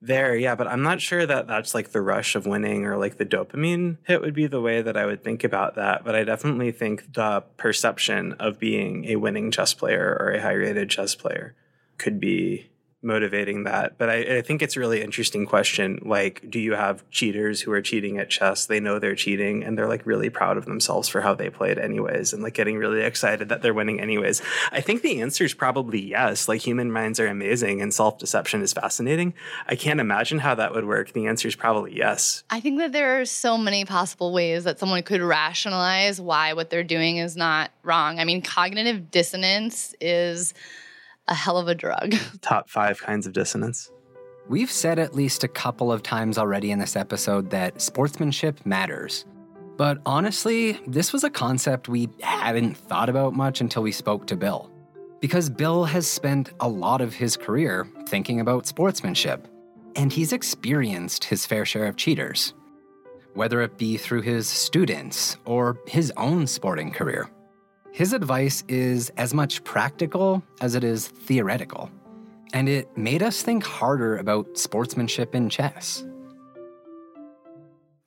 there, 0.00 0.36
yeah, 0.36 0.54
but 0.54 0.66
I'm 0.66 0.82
not 0.82 1.00
sure 1.00 1.24
that 1.24 1.46
that's 1.46 1.74
like 1.74 1.92
the 1.92 2.00
rush 2.00 2.34
of 2.34 2.46
winning 2.46 2.84
or 2.84 2.96
like 2.96 3.16
the 3.16 3.24
dopamine 3.24 3.98
hit 4.04 4.20
would 4.20 4.34
be 4.34 4.46
the 4.46 4.60
way 4.60 4.82
that 4.82 4.96
I 4.96 5.06
would 5.06 5.24
think 5.24 5.44
about 5.44 5.76
that. 5.76 6.04
But 6.04 6.14
I 6.14 6.24
definitely 6.24 6.72
think 6.72 7.14
the 7.14 7.42
perception 7.56 8.34
of 8.34 8.58
being 8.58 9.06
a 9.06 9.16
winning 9.16 9.50
chess 9.50 9.74
player 9.74 10.16
or 10.20 10.30
a 10.30 10.42
high 10.42 10.52
rated 10.52 10.90
chess 10.90 11.14
player 11.14 11.54
could 11.98 12.20
be 12.20 12.70
motivating 13.04 13.64
that. 13.64 13.98
But 13.98 14.08
I, 14.08 14.38
I, 14.38 14.42
think 14.42 14.62
it's 14.62 14.76
a 14.76 14.80
really 14.80 15.02
interesting 15.02 15.46
question. 15.46 16.00
Like, 16.02 16.44
do 16.48 16.58
you 16.58 16.74
have 16.74 17.08
cheaters 17.10 17.60
who 17.60 17.70
are 17.72 17.82
cheating 17.82 18.18
at 18.18 18.30
chess? 18.30 18.66
They 18.66 18.80
know 18.80 18.98
they're 18.98 19.14
cheating 19.14 19.62
and 19.62 19.76
they're 19.76 19.88
like 19.88 20.06
really 20.06 20.30
proud 20.30 20.56
of 20.56 20.64
themselves 20.64 21.08
for 21.08 21.20
how 21.20 21.34
they 21.34 21.50
played 21.50 21.78
anyways 21.78 22.32
and 22.32 22.42
like 22.42 22.54
getting 22.54 22.76
really 22.76 23.02
excited 23.02 23.48
that 23.50 23.62
they're 23.62 23.74
winning 23.74 24.00
anyways. 24.00 24.42
I 24.72 24.80
think 24.80 25.02
the 25.02 25.20
answer 25.20 25.44
is 25.44 25.54
probably 25.54 26.00
yes. 26.00 26.48
Like 26.48 26.60
human 26.60 26.90
minds 26.90 27.20
are 27.20 27.26
amazing 27.26 27.80
and 27.80 27.92
self-deception 27.92 28.62
is 28.62 28.72
fascinating. 28.72 29.34
I 29.68 29.76
can't 29.76 30.00
imagine 30.00 30.38
how 30.38 30.54
that 30.56 30.74
would 30.74 30.86
work. 30.86 31.12
The 31.12 31.26
answer 31.26 31.48
is 31.48 31.56
probably 31.56 31.96
yes. 31.96 32.42
I 32.50 32.60
think 32.60 32.78
that 32.78 32.92
there 32.92 33.20
are 33.20 33.24
so 33.24 33.58
many 33.58 33.84
possible 33.84 34.32
ways 34.32 34.64
that 34.64 34.78
someone 34.78 35.02
could 35.02 35.20
rationalize 35.20 36.20
why 36.20 36.54
what 36.54 36.70
they're 36.70 36.82
doing 36.82 37.18
is 37.18 37.36
not 37.36 37.70
wrong. 37.82 38.18
I 38.18 38.24
mean, 38.24 38.42
cognitive 38.42 39.10
dissonance 39.10 39.94
is 40.00 40.54
a 41.28 41.34
hell 41.34 41.58
of 41.58 41.68
a 41.68 41.74
drug. 41.74 42.14
Top 42.40 42.68
five 42.68 43.00
kinds 43.00 43.26
of 43.26 43.32
dissonance. 43.32 43.90
We've 44.48 44.70
said 44.70 44.98
at 44.98 45.14
least 45.14 45.42
a 45.42 45.48
couple 45.48 45.90
of 45.90 46.02
times 46.02 46.36
already 46.36 46.70
in 46.70 46.78
this 46.78 46.96
episode 46.96 47.50
that 47.50 47.80
sportsmanship 47.80 48.64
matters. 48.66 49.24
But 49.76 49.98
honestly, 50.04 50.78
this 50.86 51.12
was 51.12 51.24
a 51.24 51.30
concept 51.30 51.88
we 51.88 52.08
hadn't 52.20 52.76
thought 52.76 53.08
about 53.08 53.34
much 53.34 53.60
until 53.60 53.82
we 53.82 53.90
spoke 53.90 54.26
to 54.26 54.36
Bill. 54.36 54.70
Because 55.20 55.48
Bill 55.48 55.84
has 55.84 56.06
spent 56.06 56.52
a 56.60 56.68
lot 56.68 57.00
of 57.00 57.14
his 57.14 57.36
career 57.36 57.88
thinking 58.06 58.40
about 58.40 58.66
sportsmanship, 58.66 59.48
and 59.96 60.12
he's 60.12 60.32
experienced 60.32 61.24
his 61.24 61.46
fair 61.46 61.64
share 61.64 61.86
of 61.86 61.96
cheaters, 61.96 62.52
whether 63.32 63.62
it 63.62 63.78
be 63.78 63.96
through 63.96 64.20
his 64.20 64.46
students 64.46 65.38
or 65.46 65.78
his 65.86 66.12
own 66.18 66.46
sporting 66.46 66.90
career. 66.90 67.30
His 67.94 68.12
advice 68.12 68.64
is 68.66 69.10
as 69.10 69.32
much 69.32 69.62
practical 69.62 70.42
as 70.60 70.74
it 70.74 70.82
is 70.82 71.06
theoretical, 71.06 71.88
and 72.52 72.68
it 72.68 72.88
made 72.98 73.22
us 73.22 73.40
think 73.40 73.62
harder 73.64 74.16
about 74.16 74.58
sportsmanship 74.58 75.32
in 75.32 75.48
chess. 75.48 76.04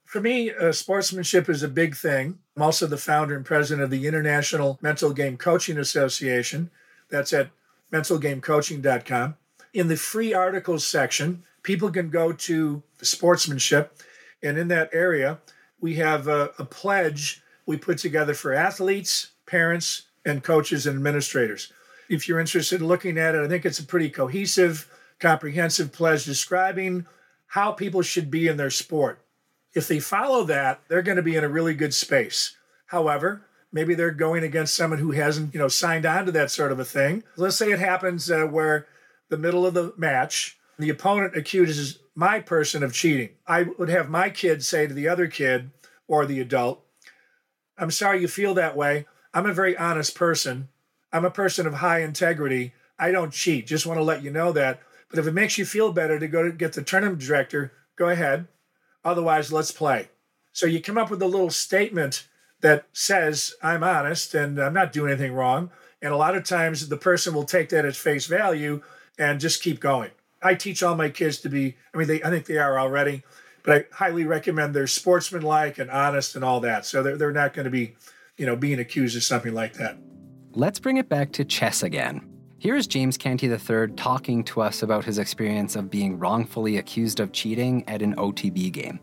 For 0.03 0.19
me, 0.19 0.51
uh, 0.51 0.73
sportsmanship 0.73 1.47
is 1.47 1.63
a 1.63 1.69
big 1.69 1.95
thing. 1.95 2.37
I'm 2.57 2.63
also 2.63 2.85
the 2.85 2.97
founder 2.97 3.33
and 3.33 3.45
president 3.45 3.81
of 3.81 3.89
the 3.89 4.07
International 4.07 4.77
Mental 4.81 5.13
Game 5.13 5.37
Coaching 5.37 5.77
Association. 5.77 6.69
That's 7.07 7.31
at 7.31 7.49
mentalgamecoaching.com. 7.93 9.35
In 9.73 9.87
the 9.87 9.95
free 9.95 10.33
articles 10.33 10.85
section, 10.85 11.43
people 11.63 11.91
can 11.91 12.09
go 12.09 12.33
to 12.33 12.83
sportsmanship, 13.01 14.01
and 14.43 14.57
in 14.57 14.67
that 14.67 14.89
area, 14.91 15.39
we 15.79 15.95
have 15.95 16.27
a, 16.27 16.51
a 16.59 16.65
pledge 16.65 17.41
we 17.65 17.77
put 17.77 17.99
together 17.99 18.33
for 18.33 18.53
athletes, 18.53 19.29
parents, 19.47 20.03
and 20.25 20.43
coaches 20.43 20.85
and 20.85 20.97
administrators. 20.97 21.71
If 22.09 22.27
you're 22.27 22.39
interested 22.39 22.81
in 22.81 22.87
looking 22.87 23.17
at 23.17 23.33
it, 23.33 23.43
I 23.43 23.47
think 23.47 23.65
it's 23.65 23.79
a 23.79 23.83
pretty 23.83 24.09
cohesive, 24.09 24.87
comprehensive 25.19 25.91
pledge 25.91 26.25
describing 26.25 27.07
how 27.47 27.71
people 27.71 28.01
should 28.01 28.29
be 28.29 28.47
in 28.47 28.57
their 28.57 28.69
sport. 28.69 29.19
If 29.73 29.87
they 29.87 29.99
follow 29.99 30.43
that, 30.45 30.81
they're 30.87 31.01
going 31.01 31.17
to 31.17 31.23
be 31.23 31.35
in 31.35 31.43
a 31.43 31.49
really 31.49 31.73
good 31.73 31.93
space. 31.93 32.55
However, 32.87 33.45
maybe 33.71 33.95
they're 33.95 34.11
going 34.11 34.43
against 34.43 34.75
someone 34.75 34.99
who 34.99 35.11
hasn't, 35.11 35.53
you 35.53 35.59
know, 35.59 35.67
signed 35.67 36.05
on 36.05 36.25
to 36.25 36.31
that 36.33 36.51
sort 36.51 36.71
of 36.71 36.79
a 36.79 36.85
thing. 36.85 37.23
Let's 37.35 37.57
say 37.57 37.71
it 37.71 37.79
happens 37.79 38.29
uh, 38.29 38.45
where 38.45 38.87
the 39.29 39.37
middle 39.37 39.65
of 39.65 39.73
the 39.73 39.93
match, 39.97 40.57
the 40.79 40.89
opponent 40.89 41.35
accuses 41.37 41.99
my 42.15 42.39
person 42.39 42.83
of 42.83 42.93
cheating. 42.93 43.29
I 43.45 43.63
would 43.77 43.89
have 43.89 44.09
my 44.09 44.29
kid 44.29 44.63
say 44.63 44.87
to 44.87 44.93
the 44.93 45.07
other 45.07 45.27
kid 45.27 45.71
or 46.07 46.25
the 46.25 46.39
adult, 46.39 46.83
I'm 47.77 47.91
sorry 47.91 48.21
you 48.21 48.27
feel 48.27 48.53
that 48.55 48.75
way. 48.75 49.05
I'm 49.33 49.45
a 49.45 49.53
very 49.53 49.77
honest 49.77 50.15
person. 50.15 50.69
I'm 51.11 51.25
a 51.25 51.31
person 51.31 51.67
of 51.67 51.75
high 51.75 52.01
integrity. 52.01 52.73
I 52.99 53.11
don't 53.11 53.33
cheat. 53.33 53.67
Just 53.67 53.85
want 53.85 53.99
to 53.99 54.03
let 54.03 54.23
you 54.23 54.31
know 54.31 54.51
that. 54.51 54.81
But 55.09 55.19
if 55.19 55.27
it 55.27 55.33
makes 55.33 55.57
you 55.57 55.65
feel 55.65 55.91
better 55.91 56.19
to 56.19 56.27
go 56.27 56.43
to 56.43 56.51
get 56.51 56.73
the 56.73 56.83
tournament 56.83 57.21
director, 57.21 57.71
go 57.95 58.09
ahead. 58.09 58.47
Otherwise, 59.05 59.53
let's 59.53 59.71
play. 59.71 60.09
So 60.51 60.65
you 60.65 60.81
come 60.81 60.97
up 60.97 61.09
with 61.09 61.21
a 61.21 61.27
little 61.27 61.49
statement 61.49 62.27
that 62.61 62.87
says, 62.91 63.53
I'm 63.61 63.83
honest 63.83 64.33
and 64.33 64.59
I'm 64.59 64.73
not 64.73 64.91
doing 64.91 65.11
anything 65.11 65.33
wrong. 65.33 65.69
And 66.01 66.13
a 66.13 66.17
lot 66.17 66.35
of 66.35 66.43
times 66.43 66.87
the 66.87 66.97
person 66.97 67.33
will 67.33 67.43
take 67.43 67.69
that 67.69 67.85
at 67.85 67.95
face 67.95 68.25
value 68.25 68.81
and 69.17 69.39
just 69.39 69.63
keep 69.63 69.79
going. 69.79 70.11
I 70.41 70.55
teach 70.55 70.83
all 70.83 70.95
my 70.95 71.09
kids 71.09 71.39
to 71.39 71.49
be, 71.49 71.75
I 71.93 71.97
mean, 71.97 72.07
they, 72.07 72.23
I 72.23 72.29
think 72.29 72.45
they 72.45 72.57
are 72.57 72.79
already, 72.79 73.23
but 73.63 73.75
I 73.75 73.95
highly 73.95 74.23
recommend 74.25 74.73
they're 74.73 74.87
sportsmanlike 74.87 75.77
and 75.77 75.89
honest 75.89 76.35
and 76.35 76.43
all 76.43 76.59
that. 76.61 76.85
So 76.85 77.01
they're, 77.01 77.17
they're 77.17 77.31
not 77.31 77.53
going 77.53 77.65
to 77.65 77.71
be, 77.71 77.95
you 78.37 78.45
know, 78.45 78.55
being 78.55 78.79
accused 78.79 79.17
of 79.17 79.23
something 79.23 79.53
like 79.53 79.73
that. 79.73 79.97
Let's 80.53 80.79
bring 80.79 80.97
it 80.97 81.09
back 81.09 81.31
to 81.33 81.45
chess 81.45 81.83
again. 81.83 82.27
Here 82.59 82.75
is 82.75 82.87
James 82.87 83.17
Canty 83.17 83.47
III 83.47 83.89
talking 83.95 84.43
to 84.45 84.61
us 84.61 84.81
about 84.81 85.05
his 85.05 85.19
experience 85.19 85.75
of 85.75 85.91
being 85.91 86.17
wrongfully 86.17 86.77
accused 86.77 87.19
of 87.19 87.31
cheating 87.31 87.87
at 87.87 88.01
an 88.01 88.15
OTB 88.15 88.71
game 88.71 88.99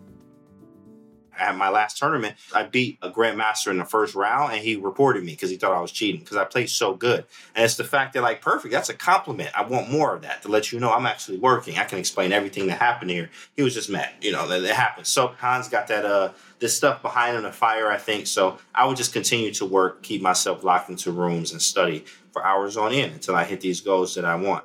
at 1.39 1.57
my 1.57 1.69
last 1.69 1.99
tournament, 1.99 2.37
I 2.55 2.65
beat 2.65 2.99
a 3.03 3.11
grandmaster 3.11 3.71
in 3.71 3.79
the 3.79 3.85
first 3.85 4.15
round, 4.15 4.53
and 4.53 4.63
he 4.63 4.77
reported 4.77 5.25
me 5.25 5.33
because 5.33 5.51
he 5.51 5.57
thought 5.57 5.73
I 5.73 5.81
was 5.81 5.93
cheating 5.93 6.21
because 6.21 6.37
I 6.37 6.45
played 6.45 6.71
so 6.71 6.95
good. 6.95 7.25
And 7.55 7.65
it's 7.65 7.77
the 7.77 7.85
fact 7.85 8.15
that 8.15 8.23
like 8.23 8.41
perfect, 8.41 8.73
that's 8.73 8.89
a 8.89 8.95
compliment. 8.95 9.51
I 9.55 9.65
want 9.65 9.91
more 9.91 10.15
of 10.15 10.23
that 10.23 10.43
to 10.43 10.49
let 10.49 10.73
you 10.73 10.81
know 10.81 10.93
I'm 10.93 11.07
actually 11.07 11.39
working. 11.39 11.79
I 11.79 11.85
can 11.85 11.99
explain 11.99 12.33
everything 12.33 12.67
that 12.69 12.79
happened 12.79 13.11
here. 13.11 13.31
He 13.57 13.63
was 13.63 13.75
just 13.75 13.91
mad, 13.91 14.11
you 14.21 14.33
know, 14.33 14.49
that 14.49 14.63
it 14.63 14.75
happened. 14.75 15.07
So 15.07 15.29
Hans 15.39 15.69
got 15.69 15.89
that 15.89 16.05
uh 16.05 16.33
this 16.61 16.77
stuff 16.77 17.03
behind 17.03 17.37
him, 17.37 17.43
the 17.43 17.53
fire, 17.53 17.91
I 17.91 17.99
think. 17.99 18.27
So 18.27 18.59
I 18.75 18.87
would 18.87 18.97
just 18.97 19.13
continue 19.13 19.53
to 19.53 19.67
work, 19.67 20.03
keep 20.03 20.23
myself 20.23 20.65
locked 20.65 20.89
into 20.89 21.13
rooms 21.13 21.53
and 21.53 21.61
study 21.61 22.05
for 22.33 22.45
hours 22.45 22.77
on 22.77 22.93
end 22.93 23.13
until 23.13 23.37
I 23.37 23.45
hit 23.45 23.61
these 23.61 23.81
goals 23.81 24.15
that 24.15 24.25
I 24.25 24.35
want. 24.35 24.65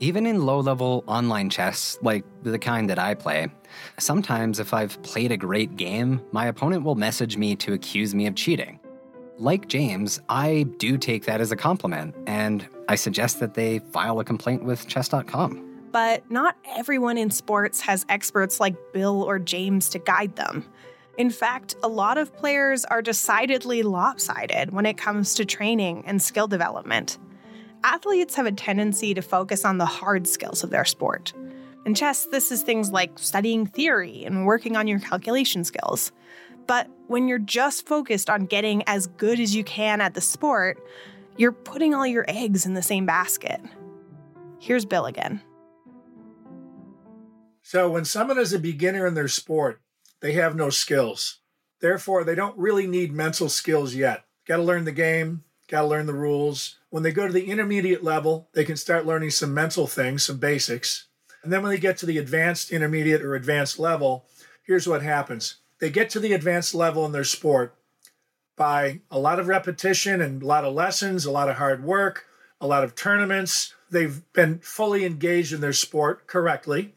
Even 0.00 0.26
in 0.26 0.44
low 0.46 0.60
level 0.60 1.04
online 1.06 1.50
chess, 1.50 1.98
like 2.02 2.24
the 2.42 2.58
kind 2.58 2.88
that 2.90 2.98
I 2.98 3.14
play, 3.14 3.48
sometimes 3.98 4.60
if 4.60 4.74
I've 4.74 5.00
played 5.02 5.32
a 5.32 5.36
great 5.36 5.76
game, 5.76 6.20
my 6.32 6.46
opponent 6.46 6.84
will 6.84 6.94
message 6.94 7.36
me 7.36 7.56
to 7.56 7.72
accuse 7.72 8.14
me 8.14 8.26
of 8.26 8.34
cheating. 8.34 8.80
Like 9.38 9.68
James, 9.68 10.20
I 10.28 10.66
do 10.78 10.98
take 10.98 11.24
that 11.24 11.40
as 11.40 11.50
a 11.50 11.56
compliment, 11.56 12.14
and 12.26 12.66
I 12.88 12.94
suggest 12.94 13.40
that 13.40 13.54
they 13.54 13.78
file 13.78 14.20
a 14.20 14.24
complaint 14.24 14.64
with 14.64 14.86
chess.com. 14.86 15.88
But 15.92 16.30
not 16.30 16.56
everyone 16.76 17.18
in 17.18 17.30
sports 17.30 17.80
has 17.80 18.04
experts 18.08 18.60
like 18.60 18.76
Bill 18.92 19.22
or 19.22 19.38
James 19.38 19.88
to 19.90 19.98
guide 19.98 20.36
them. 20.36 20.64
In 21.18 21.30
fact, 21.30 21.74
a 21.82 21.88
lot 21.88 22.18
of 22.18 22.34
players 22.36 22.84
are 22.84 23.02
decidedly 23.02 23.82
lopsided 23.82 24.72
when 24.72 24.86
it 24.86 24.96
comes 24.96 25.34
to 25.34 25.44
training 25.44 26.04
and 26.06 26.22
skill 26.22 26.46
development 26.46 27.18
athletes 27.84 28.34
have 28.34 28.46
a 28.46 28.52
tendency 28.52 29.14
to 29.14 29.22
focus 29.22 29.64
on 29.64 29.78
the 29.78 29.86
hard 29.86 30.26
skills 30.26 30.62
of 30.62 30.70
their 30.70 30.84
sport. 30.84 31.32
In 31.84 31.94
chess, 31.94 32.26
this 32.26 32.52
is 32.52 32.62
things 32.62 32.90
like 32.90 33.18
studying 33.18 33.66
theory 33.66 34.24
and 34.24 34.46
working 34.46 34.76
on 34.76 34.86
your 34.86 35.00
calculation 35.00 35.64
skills. 35.64 36.12
But 36.66 36.88
when 37.08 37.26
you're 37.26 37.38
just 37.38 37.86
focused 37.86 38.28
on 38.28 38.46
getting 38.46 38.82
as 38.86 39.06
good 39.06 39.40
as 39.40 39.54
you 39.54 39.64
can 39.64 40.00
at 40.00 40.14
the 40.14 40.20
sport, 40.20 40.78
you're 41.36 41.52
putting 41.52 41.94
all 41.94 42.06
your 42.06 42.24
eggs 42.28 42.66
in 42.66 42.74
the 42.74 42.82
same 42.82 43.06
basket. 43.06 43.60
Here's 44.58 44.84
Bill 44.84 45.06
again. 45.06 45.40
So, 47.62 47.90
when 47.90 48.04
someone 48.04 48.38
is 48.38 48.52
a 48.52 48.58
beginner 48.58 49.06
in 49.06 49.14
their 49.14 49.28
sport, 49.28 49.80
they 50.20 50.32
have 50.32 50.56
no 50.56 50.70
skills. 50.70 51.38
Therefore, 51.80 52.24
they 52.24 52.34
don't 52.34 52.58
really 52.58 52.86
need 52.86 53.12
mental 53.12 53.48
skills 53.48 53.94
yet. 53.94 54.24
Got 54.46 54.58
to 54.58 54.62
learn 54.62 54.84
the 54.84 54.92
game, 54.92 55.44
got 55.68 55.82
to 55.82 55.86
learn 55.86 56.06
the 56.06 56.14
rules, 56.14 56.80
when 56.90 57.04
they 57.04 57.12
go 57.12 57.26
to 57.26 57.32
the 57.32 57.48
intermediate 57.48 58.02
level, 58.02 58.48
they 58.52 58.64
can 58.64 58.76
start 58.76 59.06
learning 59.06 59.30
some 59.30 59.54
mental 59.54 59.86
things, 59.86 60.26
some 60.26 60.38
basics. 60.38 61.06
And 61.42 61.52
then 61.52 61.62
when 61.62 61.70
they 61.70 61.78
get 61.78 61.96
to 61.98 62.06
the 62.06 62.18
advanced 62.18 62.70
intermediate 62.70 63.22
or 63.22 63.34
advanced 63.34 63.78
level, 63.78 64.26
here's 64.62 64.88
what 64.88 65.02
happens 65.02 65.56
they 65.78 65.90
get 65.90 66.10
to 66.10 66.20
the 66.20 66.34
advanced 66.34 66.74
level 66.74 67.06
in 67.06 67.12
their 67.12 67.24
sport 67.24 67.74
by 68.56 69.00
a 69.10 69.18
lot 69.18 69.40
of 69.40 69.48
repetition 69.48 70.20
and 70.20 70.42
a 70.42 70.46
lot 70.46 70.64
of 70.64 70.74
lessons, 70.74 71.24
a 71.24 71.30
lot 71.30 71.48
of 71.48 71.56
hard 71.56 71.82
work, 71.82 72.26
a 72.60 72.66
lot 72.66 72.84
of 72.84 72.94
tournaments. 72.94 73.74
They've 73.90 74.20
been 74.34 74.58
fully 74.58 75.06
engaged 75.06 75.54
in 75.54 75.62
their 75.62 75.72
sport 75.72 76.26
correctly, 76.26 76.94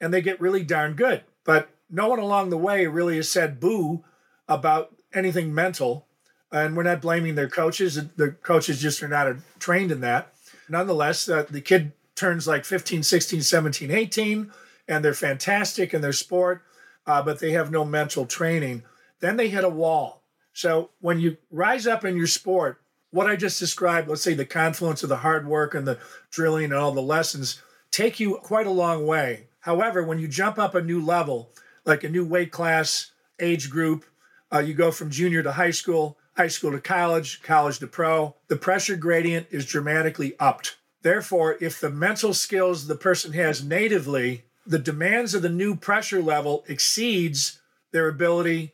and 0.00 0.12
they 0.12 0.20
get 0.20 0.40
really 0.40 0.62
darn 0.62 0.94
good. 0.94 1.22
But 1.44 1.70
no 1.88 2.08
one 2.08 2.18
along 2.18 2.50
the 2.50 2.58
way 2.58 2.86
really 2.86 3.16
has 3.16 3.30
said 3.30 3.58
boo 3.58 4.04
about 4.46 4.94
anything 5.14 5.54
mental 5.54 6.06
and 6.52 6.76
we're 6.76 6.82
not 6.82 7.00
blaming 7.00 7.34
their 7.34 7.48
coaches. 7.48 8.00
The 8.16 8.30
coaches 8.30 8.80
just 8.80 9.02
are 9.02 9.08
not 9.08 9.34
trained 9.58 9.90
in 9.90 10.00
that. 10.00 10.32
Nonetheless, 10.68 11.28
uh, 11.28 11.44
the 11.48 11.60
kid 11.60 11.92
turns 12.16 12.48
like 12.48 12.64
15, 12.64 13.02
16, 13.02 13.42
17, 13.42 13.90
18, 13.90 14.50
and 14.88 15.04
they're 15.04 15.14
fantastic 15.14 15.94
in 15.94 16.00
their 16.00 16.12
sport, 16.12 16.62
uh, 17.06 17.22
but 17.22 17.38
they 17.38 17.52
have 17.52 17.70
no 17.70 17.84
mental 17.84 18.26
training. 18.26 18.82
Then 19.20 19.36
they 19.36 19.48
hit 19.48 19.64
a 19.64 19.68
wall. 19.68 20.22
So 20.52 20.90
when 21.00 21.20
you 21.20 21.36
rise 21.50 21.86
up 21.86 22.04
in 22.04 22.16
your 22.16 22.26
sport, 22.26 22.80
what 23.10 23.26
I 23.26 23.36
just 23.36 23.60
described, 23.60 24.08
let's 24.08 24.22
say 24.22 24.34
the 24.34 24.44
confluence 24.44 25.02
of 25.02 25.08
the 25.08 25.18
hard 25.18 25.46
work 25.46 25.74
and 25.74 25.86
the 25.86 25.98
drilling 26.30 26.64
and 26.64 26.74
all 26.74 26.92
the 26.92 27.02
lessons, 27.02 27.62
take 27.90 28.18
you 28.18 28.36
quite 28.42 28.66
a 28.66 28.70
long 28.70 29.06
way. 29.06 29.48
However, 29.60 30.02
when 30.02 30.18
you 30.18 30.28
jump 30.28 30.58
up 30.58 30.74
a 30.74 30.82
new 30.82 31.04
level, 31.04 31.50
like 31.84 32.04
a 32.04 32.08
new 32.08 32.24
weight 32.24 32.52
class, 32.52 33.12
age 33.38 33.70
group, 33.70 34.04
uh, 34.52 34.58
you 34.58 34.74
go 34.74 34.90
from 34.90 35.10
junior 35.10 35.42
to 35.42 35.52
high 35.52 35.70
school, 35.70 36.18
high 36.36 36.48
school 36.48 36.72
to 36.72 36.80
college, 36.80 37.42
college 37.42 37.78
to 37.80 37.86
pro, 37.86 38.34
the 38.48 38.56
pressure 38.56 38.96
gradient 38.96 39.46
is 39.50 39.66
dramatically 39.66 40.34
upped. 40.38 40.76
Therefore, 41.06 41.56
if 41.60 41.80
the 41.80 41.88
mental 41.88 42.34
skills 42.34 42.88
the 42.88 42.96
person 42.96 43.32
has 43.34 43.62
natively, 43.62 44.42
the 44.66 44.80
demands 44.80 45.34
of 45.34 45.42
the 45.42 45.48
new 45.48 45.76
pressure 45.76 46.20
level 46.20 46.64
exceeds 46.66 47.60
their 47.92 48.08
ability 48.08 48.72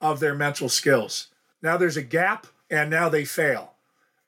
of 0.00 0.18
their 0.18 0.34
mental 0.34 0.70
skills. 0.70 1.26
Now 1.60 1.76
there's 1.76 1.98
a 1.98 2.02
gap 2.02 2.46
and 2.70 2.88
now 2.88 3.10
they 3.10 3.26
fail. 3.26 3.74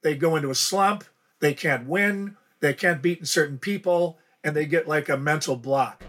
They 0.03 0.15
go 0.15 0.37
into 0.37 0.51
a 0.51 0.55
slump, 0.55 1.05
they 1.41 1.55
can't 1.55 1.89
win, 1.89 2.37
they 2.61 2.75
can't 2.75 3.01
beat 3.01 3.27
certain 3.27 3.57
people, 3.57 4.19
and 4.45 4.55
they 4.55 4.67
get 4.67 4.87
like 4.87 5.09
a 5.09 5.17
mental 5.17 5.57
block. 5.57 6.05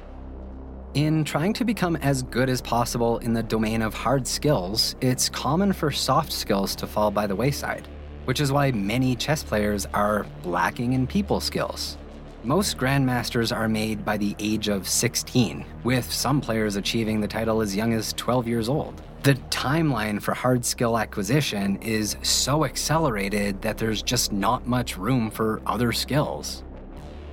In 0.94 1.24
trying 1.24 1.54
to 1.54 1.64
become 1.64 1.96
as 1.96 2.22
good 2.22 2.50
as 2.50 2.62
possible 2.62 3.20
in 3.20 3.32
the 3.32 3.44
domain 3.44 3.82
of 3.82 3.94
hard 3.94 4.28
skills, 4.28 4.98
it's 5.00 5.30
common 5.30 5.72
for 5.72 5.90
soft 5.90 6.34
skills 6.34 6.76
to 6.76 6.86
fall 6.86 7.12
by 7.12 7.28
the 7.28 7.36
wayside, 7.38 7.88
which 8.30 8.40
is 8.40 8.52
why 8.52 8.70
many 8.72 9.16
chess 9.16 9.42
players 9.42 9.88
are 9.92 10.24
lacking 10.44 10.94
in 10.94 11.08
people 11.08 11.40
skills. 11.40 11.98
Most 12.44 12.78
grandmasters 12.78 13.52
are 13.52 13.68
made 13.68 14.06
by 14.06 14.18
the 14.18 14.36
age 14.38 14.68
of 14.68 14.88
16, 14.88 15.66
with 15.84 16.14
some 16.14 16.40
players 16.40 16.76
achieving 16.76 17.22
the 17.22 17.28
title 17.28 17.60
as 17.60 17.76
young 17.76 17.92
as 17.92 18.14
12 18.14 18.48
years 18.48 18.70
old. 18.70 19.02
The 19.24 19.34
timeline 19.50 20.22
for 20.22 20.36
hard 20.36 20.64
skill 20.64 21.00
acquisition 21.00 21.78
is 21.82 22.18
so 22.22 22.66
accelerated 22.66 23.64
that 23.64 23.80
there's 23.80 24.04
just 24.04 24.32
not 24.32 24.68
much 24.68 24.96
room 24.96 25.32
for 25.32 25.60
other 25.66 25.92
skills. 25.92 26.64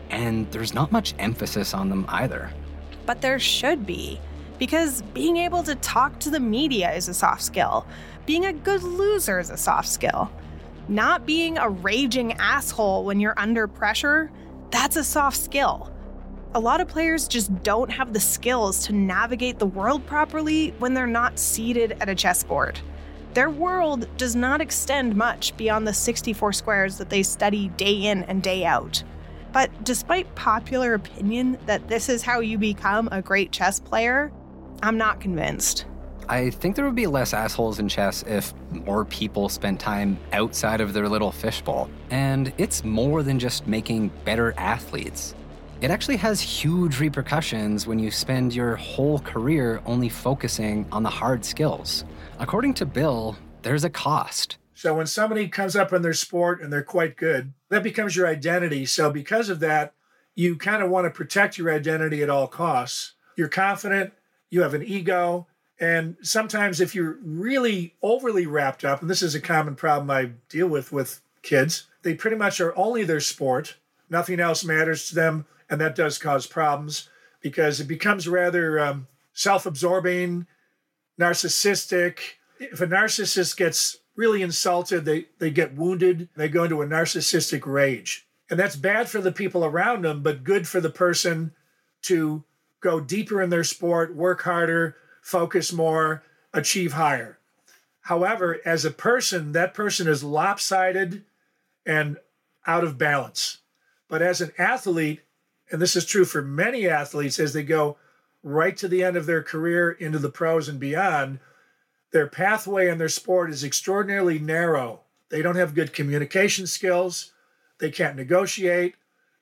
And 0.09 0.51
there's 0.51 0.73
not 0.73 0.93
much 0.93 1.15
emphasis 1.19 1.75
on 1.75 1.91
them 1.91 2.07
either 2.09 2.51
but 3.07 3.23
there 3.23 3.39
should 3.39 3.87
be. 3.87 4.21
Because 4.59 5.03
being 5.15 5.37
able 5.37 5.63
to 5.63 5.75
talk 5.77 6.19
to 6.21 6.31
the 6.31 6.41
media 6.41 6.93
is 6.93 7.09
a 7.09 7.15
soft 7.15 7.43
skill. 7.43 7.87
Being 8.27 8.47
a 8.47 8.53
good 8.53 8.83
loser 8.83 9.39
is 9.39 9.51
a 9.51 9.57
soft 9.57 9.89
skill. 9.89 10.31
Not 10.89 11.27
being 11.27 11.59
a 11.59 11.69
raging 11.69 12.35
asshole 12.35 13.05
when 13.05 13.19
you're 13.19 13.39
under 13.39 13.67
pressure, 13.67 14.31
that's 14.71 14.95
a 14.95 15.03
soft 15.03 15.37
skill. 15.37 15.93
A 16.55 16.61
lot 16.61 16.81
of 16.81 16.87
players 16.87 17.27
just 17.27 17.53
don't 17.65 17.91
have 17.91 18.13
the 18.13 18.21
skills 18.21 18.87
to 18.87 18.93
navigate 18.93 19.59
the 19.59 19.67
world 19.67 20.07
properly 20.07 20.71
when 20.79 20.95
they're 20.95 21.07
not 21.07 21.41
seated 21.41 21.97
at 22.01 22.09
a 22.09 22.15
chessboard. 22.15 22.79
Their 23.35 23.51
world 23.51 24.09
does 24.17 24.37
not 24.37 24.61
extend 24.61 25.17
much 25.17 25.57
beyond 25.57 25.89
the 25.89 25.93
64 25.93 26.53
squares 26.53 26.99
that 26.99 27.11
they 27.11 27.23
study 27.25 27.69
day 27.71 28.07
in 28.07 28.23
and 28.23 28.43
day 28.43 28.65
out. 28.65 29.03
But 29.53 29.71
despite 29.85 30.35
popular 30.37 30.95
opinion 30.95 31.59
that 31.67 31.89
this 31.89 32.09
is 32.09 32.23
how 32.23 32.41
you 32.41 32.59
become 32.59 33.09
a 33.11 33.23
great 33.23 33.51
chess 33.51 33.81
player, 33.81 34.31
I'm 34.83 34.99
not 34.99 35.21
convinced. 35.21 35.85
I 36.29 36.51
think 36.51 36.75
there 36.75 36.85
would 36.85 36.97
be 36.97 37.07
less 37.07 37.33
assholes 37.33 37.79
in 37.79 37.89
chess 37.89 38.25
if 38.27 38.53
more 38.71 39.05
people 39.05 39.49
spent 39.49 39.79
time 39.79 40.19
outside 40.33 40.81
of 40.81 40.93
their 40.93 41.09
little 41.09 41.31
fishbowl. 41.31 41.89
And 42.11 42.53
it's 42.59 42.83
more 42.83 43.23
than 43.23 43.39
just 43.39 43.67
making 43.69 44.11
better 44.25 44.53
athletes. 44.57 45.35
It 45.81 45.91
actually 45.91 46.17
has 46.17 46.41
huge 46.41 46.99
repercussions 46.99 47.87
when 47.87 47.99
you 47.99 48.11
spend 48.11 48.55
your 48.55 48.77
whole 48.77 49.21
career 49.21 49.81
only 49.87 50.09
focusing 50.09 50.87
on 50.91 51.03
the 51.03 51.11
hard 51.11 51.45
skills. 51.45 52.05
According 52.39 52.75
to 52.75 52.87
Bill, 52.87 53.37
there's 53.63 53.85
a 53.85 53.91
cost. 53.91 54.57
So 54.75 54.95
when 54.95 55.07
somebody 55.07 55.49
comes 55.49 55.77
up 55.77 55.93
in 55.93 56.03
their 56.03 56.13
sport 56.13 56.61
and 56.61 56.73
they're 56.73 56.83
quite 56.83 57.17
good, 57.17 57.53
that 57.69 57.83
becomes 57.83 58.17
your 58.17 58.27
identity. 58.27 58.85
So 58.87 59.11
because 59.11 59.49
of 59.49 59.61
that, 59.61 59.95
you 60.35 60.57
kind 60.57 60.83
of 60.83 60.91
want 60.91 61.05
to 61.05 61.11
protect 61.11 61.57
your 61.57 61.73
identity 61.73 62.23
at 62.23 62.31
all 62.31 62.49
costs. 62.49 63.13
You're 63.37 63.49
confident, 63.49 64.13
you 64.51 64.63
have 64.63 64.75
an 64.75 64.83
ego, 64.83 65.47
and 65.79 66.17
sometimes 66.23 66.81
if 66.81 66.95
you're 66.95 67.19
really 67.23 67.95
overly 68.03 68.47
wrapped 68.47 68.85
up, 68.85 69.01
and 69.01 69.11
this 69.11 69.23
is 69.23 69.35
a 69.35 69.41
common 69.41 69.75
problem 69.75 70.11
I 70.11 70.33
deal 70.49 70.69
with 70.69 70.93
with 70.93 71.21
kids, 71.43 71.87
they 72.03 72.15
pretty 72.15 72.37
much 72.37 72.61
are 72.61 72.77
only 72.79 73.05
their 73.05 73.21
sport. 73.21 73.77
Nothing 74.09 74.41
else 74.41 74.65
matters 74.65 75.09
to 75.09 75.15
them 75.15 75.47
and 75.69 75.81
that 75.81 75.97
does 75.97 76.19
cause 76.19 76.47
problems 76.47 77.09
because 77.41 77.81
it 77.81 77.89
becomes 77.89 78.29
rather 78.29 78.79
um, 78.79 79.07
self-absorbing, 79.33 80.47
narcissistic. 81.21 82.19
If 82.59 82.81
a 82.81 82.87
narcissist 82.87 83.57
gets 83.57 83.99
really 84.15 84.43
insulted, 84.43 85.05
they 85.05 85.27
they 85.39 85.51
get 85.51 85.75
wounded, 85.75 86.29
they 86.37 86.49
go 86.49 86.65
into 86.65 86.83
a 86.83 86.87
narcissistic 86.87 87.67
rage. 87.67 88.27
And 88.49 88.59
that's 88.59 88.77
bad 88.77 89.09
for 89.09 89.21
the 89.21 89.33
people 89.33 89.65
around 89.65 90.05
them, 90.05 90.23
but 90.23 90.45
good 90.45 90.69
for 90.69 90.81
the 90.81 90.91
person 90.91 91.53
to 92.03 92.45
go 92.81 93.01
deeper 93.01 93.43
in 93.43 93.51
their 93.51 93.65
sport, 93.65 94.15
work 94.15 94.43
harder, 94.43 94.97
focus 95.27 95.73
more, 95.73 96.23
achieve 96.55 96.93
higher. 96.93 97.37
However, 98.03 98.61
as 98.65 98.85
a 98.85 98.93
person, 98.93 99.51
that 99.53 99.75
person 99.75 100.07
is 100.07 100.23
lopsided 100.23 101.25
and 101.85 102.19
out 102.65 102.85
of 102.85 102.97
balance. 102.97 103.59
But 104.09 104.23
as 104.23 104.41
an 104.41 104.53
athlete, 104.57 105.23
and 105.69 105.83
this 105.83 105.97
is 105.97 106.07
true 106.07 106.25
for 106.25 106.43
many 106.43 106.89
athletes 106.89 107.41
as 107.41 107.53
they 107.53 107.65
go 107.65 107.97
right 108.45 108.77
to 108.77 108.87
the 108.87 109.03
end 109.03 109.17
of 109.17 109.27
their 109.27 109.43
career 109.43 109.91
into 109.91 110.21
the 110.21 110.31
pros 110.31 110.69
and 110.69 110.79
beyond, 110.79 111.41
their 112.13 112.29
pathway 112.29 112.89
in 112.89 112.99
their 112.99 113.09
sport 113.09 113.51
is 113.51 113.65
extraordinarily 113.65 114.39
narrow. 114.39 115.01
They 115.31 115.43
don't 115.43 115.57
have 115.57 115.75
good 115.75 115.93
communication 115.93 116.69
skills. 116.69 117.33
They 117.81 117.91
can't 117.91 118.15
negotiate. 118.15 118.95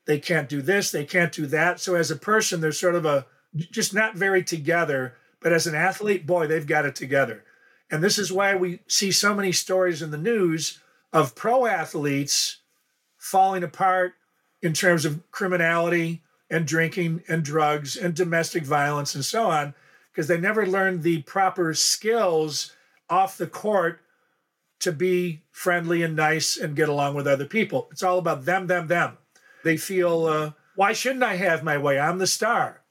They 0.05 0.17
can't 0.17 0.49
do 0.49 0.63
this. 0.63 0.89
They 0.89 1.05
can't 1.05 1.31
do 1.31 1.45
that. 1.45 1.79
So, 1.79 1.93
as 1.93 2.09
a 2.09 2.15
person, 2.15 2.59
they're 2.59 2.71
sort 2.71 2.95
of 2.95 3.05
a 3.05 3.27
just 3.55 3.93
not 3.93 4.15
very 4.15 4.43
together. 4.43 5.13
But 5.41 5.53
as 5.53 5.67
an 5.67 5.75
athlete, 5.75 6.25
boy, 6.25 6.47
they've 6.47 6.65
got 6.65 6.85
it 6.85 6.95
together. 6.95 7.43
And 7.91 8.03
this 8.03 8.17
is 8.17 8.31
why 8.31 8.55
we 8.55 8.79
see 8.87 9.11
so 9.11 9.33
many 9.35 9.51
stories 9.51 10.01
in 10.01 10.11
the 10.11 10.17
news 10.17 10.79
of 11.13 11.35
pro 11.35 11.65
athletes 11.65 12.57
falling 13.17 13.63
apart, 13.63 14.13
in 14.61 14.73
terms 14.73 15.05
of 15.05 15.19
criminality 15.31 16.21
and 16.49 16.65
drinking 16.65 17.23
and 17.27 17.43
drugs 17.43 17.95
and 17.95 18.15
domestic 18.15 18.63
violence 18.63 19.13
and 19.13 19.23
so 19.23 19.49
on, 19.49 19.73
because 20.11 20.27
they 20.27 20.39
never 20.39 20.65
learned 20.65 21.03
the 21.03 21.21
proper 21.23 21.73
skills 21.73 22.73
off 23.09 23.37
the 23.37 23.47
court 23.47 23.99
to 24.79 24.91
be 24.91 25.41
friendly 25.51 26.03
and 26.03 26.15
nice 26.15 26.57
and 26.57 26.75
get 26.75 26.89
along 26.89 27.15
with 27.15 27.27
other 27.27 27.45
people. 27.45 27.87
It's 27.91 28.03
all 28.03 28.17
about 28.17 28.45
them, 28.45 28.67
them, 28.67 28.87
them. 28.87 29.17
They 29.63 29.77
feel, 29.77 30.25
uh, 30.25 30.51
why 30.75 30.93
shouldn't 30.93 31.23
I 31.23 31.35
have 31.35 31.63
my 31.63 31.77
way? 31.77 31.99
I'm 31.99 32.17
the 32.17 32.27
star. 32.27 32.81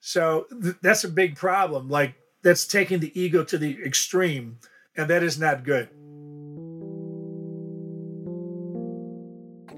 So 0.00 0.46
th- 0.62 0.76
that's 0.82 1.04
a 1.04 1.08
big 1.08 1.36
problem. 1.36 1.88
Like, 1.88 2.14
that's 2.42 2.66
taking 2.66 3.00
the 3.00 3.20
ego 3.20 3.44
to 3.44 3.58
the 3.58 3.78
extreme, 3.84 4.58
and 4.96 5.08
that 5.08 5.22
is 5.22 5.38
not 5.38 5.64
good. 5.64 5.88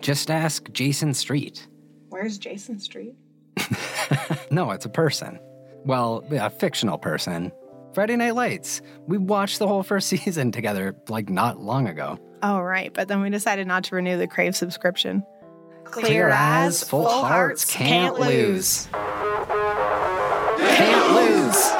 Just 0.00 0.30
ask 0.30 0.70
Jason 0.72 1.14
Street. 1.14 1.66
Where's 2.08 2.38
Jason 2.38 2.78
Street? 2.78 3.14
no, 4.50 4.70
it's 4.70 4.84
a 4.84 4.88
person. 4.88 5.38
Well, 5.84 6.24
a 6.30 6.50
fictional 6.50 6.98
person. 6.98 7.52
Friday 7.94 8.16
Night 8.16 8.34
Lights. 8.34 8.80
We 9.06 9.18
watched 9.18 9.58
the 9.58 9.68
whole 9.68 9.82
first 9.82 10.08
season 10.08 10.52
together, 10.52 10.96
like 11.08 11.28
not 11.28 11.60
long 11.60 11.88
ago. 11.88 12.18
Oh, 12.42 12.60
right. 12.60 12.92
But 12.92 13.08
then 13.08 13.20
we 13.20 13.30
decided 13.30 13.66
not 13.66 13.84
to 13.84 13.94
renew 13.94 14.18
the 14.18 14.26
Crave 14.26 14.56
subscription. 14.56 15.24
Clear, 15.84 16.30
full, 16.70 17.04
full 17.04 17.08
hearts, 17.24 17.64
can't, 17.64 18.16
can't 18.16 18.18
lose. 18.18 18.88
Can't 20.58 21.14
lose. 21.14 21.72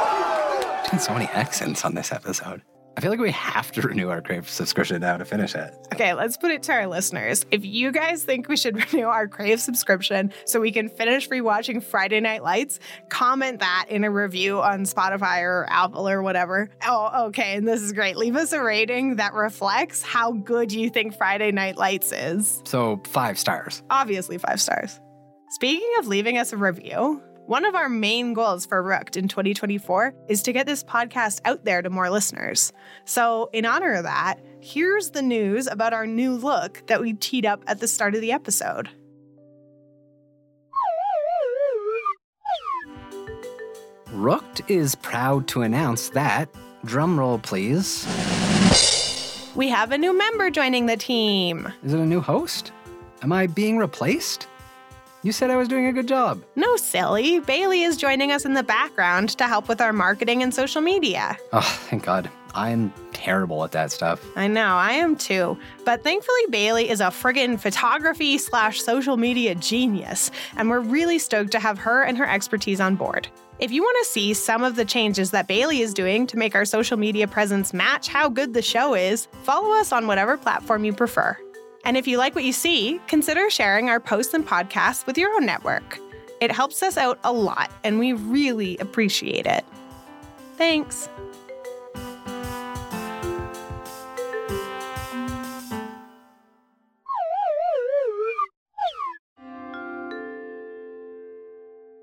Doing 0.91 1.01
so 1.01 1.13
many 1.15 1.27
accents 1.27 1.85
on 1.85 1.95
this 1.95 2.13
episode. 2.13 2.63
I 2.97 3.01
feel 3.01 3.11
like 3.11 3.21
we 3.21 3.31
have 3.31 3.73
to 3.73 3.81
renew 3.81 4.11
our 4.11 4.21
Crave 4.21 4.49
subscription 4.49 5.01
now 5.01 5.17
to 5.17 5.25
finish 5.25 5.55
it. 5.55 5.75
Okay, 5.95 6.13
let's 6.13 6.37
put 6.37 6.51
it 6.51 6.63
to 6.65 6.73
our 6.73 6.87
listeners. 6.87 7.47
If 7.51 7.65
you 7.65 7.91
guys 7.91 8.23
think 8.23 8.49
we 8.49 8.57
should 8.57 8.77
renew 8.93 9.07
our 9.07 9.27
Crave 9.29 9.61
subscription 9.61 10.33
so 10.45 10.61
we 10.61 10.73
can 10.73 10.89
finish 10.89 11.29
rewatching 11.29 11.83
Friday 11.83 12.21
Night 12.21 12.43
Lights, 12.43 12.81
comment 13.09 13.61
that 13.61 13.87
in 13.89 14.05
a 14.05 14.11
review 14.11 14.61
on 14.61 14.85
Spotify 14.85 15.43
or 15.43 15.67
Apple 15.71 16.09
or 16.09 16.23
whatever. 16.23 16.71
Oh, 16.85 17.27
okay, 17.29 17.57
and 17.57 17.67
this 17.67 17.81
is 17.81 17.93
great. 17.93 18.17
Leave 18.17 18.37
us 18.37 18.53
a 18.53 18.63
rating 18.63 19.17
that 19.17 19.33
reflects 19.33 20.03
how 20.03 20.33
good 20.33 20.73
you 20.73 20.91
think 20.91 21.17
Friday 21.17 21.51
Night 21.51 21.77
Lights 21.77 22.13
is. 22.13 22.63
So, 22.65 23.01
five 23.07 23.39
stars. 23.39 23.83
Obviously, 23.89 24.37
five 24.39 24.61
stars. 24.61 25.01
Speaking 25.51 25.91
of 25.99 26.07
leaving 26.07 26.39
us 26.39 26.53
a 26.53 26.57
review, 26.57 27.23
one 27.47 27.65
of 27.65 27.75
our 27.75 27.89
main 27.89 28.35
goals 28.35 28.65
for 28.67 28.83
Rooked 28.83 29.17
in 29.17 29.29
2024 29.29 30.15
is 30.29 30.43
to 30.43 30.53
get 30.53 30.67
this 30.67 30.85
podcast 30.85 31.41
out 31.45 31.65
there 31.65 31.83
to 31.83 31.91
more 31.91 32.09
listeners. 32.09 32.73
So, 33.05 33.51
in 33.53 33.67
honor 33.67 33.95
of 33.95 34.05
that, 34.05 34.37
here's 34.61 35.11
the 35.11 35.23
news 35.23 35.67
about 35.67 35.93
our 35.93 36.07
new 36.07 36.35
look 36.35 36.87
that 36.87 37.01
we 37.01 37.15
teed 37.15 37.45
up 37.45 37.65
at 37.67 37.81
the 37.81 37.89
start 37.89 38.15
of 38.15 38.21
the 38.21 38.33
episode. 38.33 38.89
Rooked 44.13 44.63
is 44.69 44.95
proud 44.95 45.49
to 45.49 45.63
announce 45.63 46.11
that, 46.11 46.49
drumroll 46.85 47.43
please, 47.43 48.07
we 49.55 49.69
have 49.69 49.91
a 49.93 49.99
new 49.99 50.17
member 50.17 50.49
joining 50.49 50.87
the 50.87 50.97
team. 50.97 51.71
Is 51.83 51.93
it 51.93 52.01
a 52.01 52.07
new 52.07 52.21
host? 52.21 52.73
Am 53.23 53.33
I 53.33 53.47
being 53.47 53.77
replaced? 53.77 54.47
You 55.25 55.31
said 55.31 55.51
I 55.51 55.57
was 55.57 55.69
doing 55.69 55.87
a 55.87 55.93
good 55.93 56.09
job. 56.09 56.43
No, 56.57 56.77
silly. 56.77 57.39
Bailey 57.39 57.83
is 57.83 57.97
joining 57.97 58.33
us 58.33 58.45
in 58.45 58.55
the 58.55 58.63
background 58.65 59.31
to 59.39 59.45
help 59.45 59.69
with 59.69 59.81
our 59.81 59.93
marketing 59.93 60.43
and 60.43 60.53
social 60.53 60.81
media. 60.81 61.37
Oh, 61.53 61.61
thank 61.89 62.05
God. 62.05 62.29
I'm 62.55 62.93
terrible 63.13 63.63
at 63.65 63.73
that 63.73 63.93
stuff. 63.93 64.21
I 64.37 64.49
know, 64.49 64.75
I 64.75 64.93
am 64.93 65.17
too. 65.17 65.57
But 65.85 66.03
thankfully, 66.03 66.41
Bailey 66.51 66.91
is 66.91 67.01
a 67.01 67.05
friggin' 67.05 67.59
photography 67.59 68.37
slash 68.37 68.83
social 68.83 69.17
media 69.17 69.55
genius, 69.55 70.31
and 70.57 70.69
we're 70.69 70.81
really 70.81 71.19
stoked 71.19 71.53
to 71.53 71.61
have 71.61 71.79
her 71.79 72.03
and 72.03 72.19
her 72.19 72.29
expertise 72.29 72.81
on 72.81 72.97
board. 72.97 73.29
If 73.59 73.71
you 73.71 73.83
want 73.83 73.97
to 74.05 74.11
see 74.11 74.35
some 74.35 74.65
of 74.65 74.75
the 74.75 74.85
changes 74.85 75.31
that 75.31 75.47
Bailey 75.47 75.83
is 75.83 75.95
doing 75.95 76.27
to 76.27 76.37
make 76.37 76.55
our 76.57 76.65
social 76.65 76.97
media 76.97 77.29
presence 77.29 77.73
match 77.73 78.09
how 78.09 78.29
good 78.29 78.55
the 78.55 78.63
show 78.63 78.95
is, 78.95 79.29
follow 79.45 79.73
us 79.77 79.93
on 79.93 80.09
whatever 80.09 80.37
platform 80.37 80.85
you 80.85 80.93
prefer. 80.93 81.39
And 81.85 81.97
if 81.97 82.07
you 82.07 82.17
like 82.17 82.35
what 82.35 82.45
you 82.45 82.53
see, 82.53 83.01
consider 83.09 83.51
sharing 83.51 83.89
our 83.89 83.99
posts 83.99 84.35
and 84.35 84.47
podcasts 84.47 85.07
with 85.07 85.19
your 85.19 85.35
own 85.35 85.45
network. 85.45 85.99
It 86.41 86.53
helps 86.53 86.83
us 86.83 86.97
out 86.97 87.19
a 87.25 87.33
lot, 87.33 87.71
and 87.85 87.99
we 87.99 88.13
really 88.13 88.77
appreciate 88.79 89.47
it. 89.47 89.65
Thanks. 90.57 91.09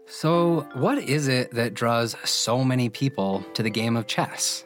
So, 0.07 0.67
what 0.73 0.97
is 0.97 1.30
it 1.30 1.51
that 1.51 1.73
draws 1.73 2.13
so 2.30 2.65
many 2.65 2.89
people 2.89 3.45
to 3.53 3.63
the 3.63 3.69
game 3.69 3.95
of 3.95 4.07
chess? 4.07 4.65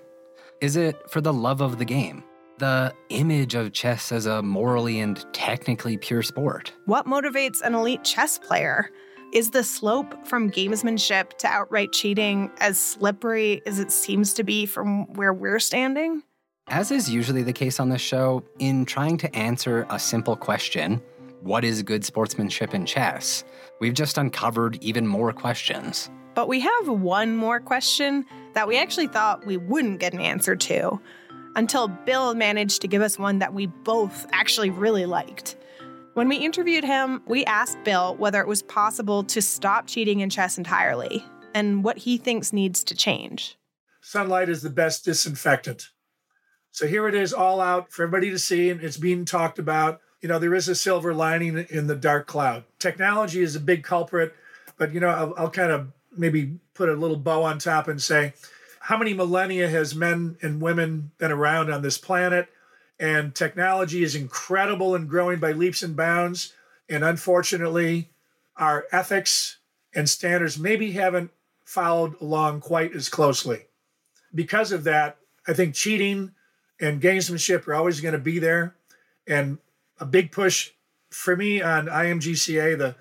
Is 0.62 0.76
it 0.76 1.10
for 1.12 1.22
the 1.22 1.34
love 1.34 1.62
of 1.62 1.78
the 1.78 1.86
game? 1.86 2.24
The 2.64 2.94
image 3.10 3.56
of 3.56 3.74
chess 3.74 4.10
as 4.14 4.26
a 4.26 4.42
morally 4.42 5.02
and 5.02 5.26
technically 5.34 5.98
pure 5.98 6.24
sport. 6.24 6.72
What 6.86 7.06
motivates 7.06 7.60
an 7.62 7.76
elite 7.76 8.06
chess 8.06 8.40
player? 8.40 8.90
Is 9.34 9.52
the 9.52 9.66
slope 9.66 10.26
from 10.26 10.50
gamesmanship 10.50 11.38
to 11.40 11.48
outright 11.48 11.92
cheating 11.92 12.50
as 12.60 12.80
slippery 12.80 13.62
as 13.66 13.80
it 13.80 13.92
seems 13.92 14.32
to 14.36 14.46
be 14.46 14.66
from 14.66 15.14
where 15.16 15.34
we're 15.34 15.60
standing? 15.60 16.24
As 16.70 16.90
is 16.90 17.10
usually 17.10 17.44
the 17.44 17.52
case 17.52 17.82
on 17.82 17.90
this 17.90 18.02
show, 18.02 18.46
in 18.60 18.86
trying 18.86 19.18
to 19.18 19.36
answer 19.36 19.86
a 19.90 20.00
simple 20.00 20.38
question, 20.38 21.02
what 21.42 21.66
is 21.66 21.84
good 21.84 22.06
sportsmanship 22.06 22.74
in 22.74 22.86
chess? 22.86 23.44
We've 23.82 23.94
just 23.94 24.18
uncovered 24.18 24.82
even 24.82 25.06
more 25.06 25.34
questions. 25.34 26.10
But 26.34 26.48
we 26.48 26.62
have 26.62 26.88
one 26.88 27.36
more 27.36 27.60
question 27.60 28.24
that 28.54 28.70
we 28.70 28.78
actually 28.78 29.08
thought 29.08 29.46
we 29.46 29.58
wouldn't 29.58 30.00
get 30.00 30.14
an 30.14 30.22
answer 30.22 30.56
to 30.56 31.02
until 31.56 31.88
Bill 31.88 32.34
managed 32.36 32.82
to 32.82 32.88
give 32.88 33.02
us 33.02 33.20
one 33.20 33.40
that 33.40 33.54
we 33.54 33.68
both 33.68 34.26
actually 34.32 34.70
really 34.70 35.06
liked. 35.06 35.56
When 36.14 36.28
we 36.28 36.38
interviewed 36.38 36.84
him, 36.84 37.22
we 37.26 37.44
asked 37.46 37.84
Bill 37.84 38.16
whether 38.16 38.40
it 38.42 38.48
was 38.48 38.62
possible 38.62 39.24
to 39.24 39.42
stop 39.42 39.88
cheating 39.88 40.20
in 40.20 40.30
chess 40.30 40.58
entirely 40.58 41.26
and 41.56 41.84
what 41.84 41.98
he 41.98 42.18
thinks 42.18 42.54
needs 42.54 42.84
to 42.84 42.96
change. 42.96 43.58
Sunlight 44.02 44.50
is 44.50 44.62
the 44.62 44.70
best 44.70 45.06
disinfectant. 45.06 45.90
So 46.72 46.88
here 46.88 47.08
it 47.08 47.16
is 47.16 47.34
all 47.34 47.62
out 47.62 47.92
for 47.92 48.04
everybody 48.04 48.32
to 48.32 48.40
see, 48.40 48.70
and 48.70 48.82
it's 48.82 48.98
being 48.98 49.26
talked 49.26 49.60
about. 49.60 50.02
You 50.22 50.30
know, 50.30 50.40
there 50.40 50.56
is 50.56 50.68
a 50.68 50.76
silver 50.76 51.14
lining 51.14 51.66
in 51.70 51.88
the 51.88 51.96
dark 51.96 52.28
cloud. 52.28 52.64
Technology 52.80 53.42
is 53.42 53.56
a 53.56 53.60
big 53.60 53.84
culprit, 53.84 54.34
but, 54.78 54.94
you 54.94 55.00
know, 55.00 55.10
I'll, 55.10 55.34
I'll 55.38 55.50
kind 55.50 55.72
of 55.72 55.92
maybe 56.16 56.60
put 56.74 56.90
a 56.90 56.96
little 56.96 57.18
bow 57.18 57.44
on 57.44 57.60
top 57.60 57.88
and 57.88 58.02
say, 58.02 58.34
how 58.84 58.98
many 58.98 59.14
millennia 59.14 59.70
has 59.70 59.96
men 59.96 60.36
and 60.42 60.60
women 60.60 61.12
been 61.18 61.32
around 61.32 61.72
on 61.72 61.82
this 61.82 61.98
planet? 61.98 62.50
And 63.00 63.34
technology 63.34 64.04
is 64.04 64.14
incredible 64.14 64.94
and 64.94 65.08
growing 65.08 65.40
by 65.40 65.54
leaps 65.54 65.84
and 65.84 65.96
bounds. 65.96 66.52
And 66.90 67.02
unfortunately, 67.02 68.10
our 68.58 68.86
ethics 68.92 69.56
and 69.96 70.10
standards 70.10 70.60
maybe 70.60 70.92
haven't 70.92 71.32
followed 71.64 72.20
along 72.20 72.60
quite 72.60 72.94
as 72.94 73.08
closely. 73.08 73.68
Because 74.36 74.74
of 74.74 74.84
that, 74.84 75.16
I 75.48 75.54
think 75.54 75.76
cheating 75.76 76.32
and 76.78 77.02
gamesmanship 77.02 77.66
are 77.70 77.76
always 77.76 78.02
going 78.02 78.12
to 78.12 78.20
be 78.20 78.38
there. 78.38 78.76
And 79.26 79.60
a 79.98 80.06
big 80.06 80.30
push 80.34 80.72
for 81.10 81.38
me 81.38 81.62
on 81.62 81.86
IMGCA, 81.86 82.78
the 82.78 82.96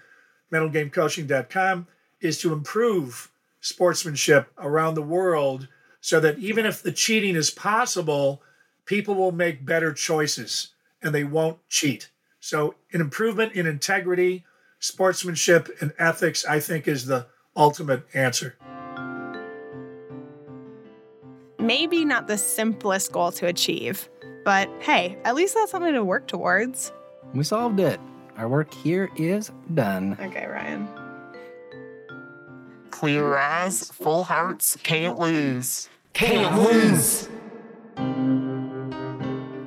mentalgamecoaching.com, 0.53 1.89
is 2.21 2.41
to 2.43 2.53
improve 2.53 3.32
sportsmanship 3.63 4.53
around 4.59 4.95
the 4.95 5.03
world 5.03 5.69
so 6.03 6.21
that 6.21 6.39
even 6.39 6.67
if 6.67 6.83
the 6.83 6.93
cheating 6.93 7.37
is 7.37 7.51
possible, 7.51 8.43
people 8.85 9.15
will 9.15 9.33
make 9.33 9.65
better 9.65 9.95
choices 9.95 10.73
and 11.01 11.15
they 11.15 11.25
won't 11.25 11.67
cheat. 11.69 12.11
So, 12.41 12.75
an 12.93 13.01
improvement 13.01 13.53
in 13.53 13.67
integrity, 13.67 14.45
sportsmanship, 14.81 15.69
and 15.81 15.93
ethics, 15.97 16.45
I 16.45 16.59
think, 16.59 16.89
is 16.89 17.07
the 17.07 17.27
ultimate 17.57 18.05
answer. 18.15 18.57
Maybe 21.61 22.05
not 22.05 22.27
the 22.27 22.37
simplest 22.37 23.13
goal 23.13 23.31
to 23.33 23.47
achieve, 23.47 24.09
but 24.45 24.69
hey, 24.81 25.17
at 25.25 25.37
least 25.37 25.55
that's 25.55 25.71
something 25.71 25.95
to 25.95 26.03
work 26.03 26.27
towards. 26.27 26.93
We 27.33 27.45
solved 27.45 27.79
it. 27.79 28.01
Our 28.37 28.49
work 28.49 28.75
here 28.75 29.09
is 29.17 29.53
done. 29.73 30.17
Okay, 30.21 30.47
Ryan. 30.47 30.89
Clear 33.03 33.37
eyes, 33.37 33.91
full 33.91 34.23
hearts, 34.23 34.79
can't 34.85 35.19
lose. 35.19 35.89
Can't 36.13 36.57
lose! 36.57 37.29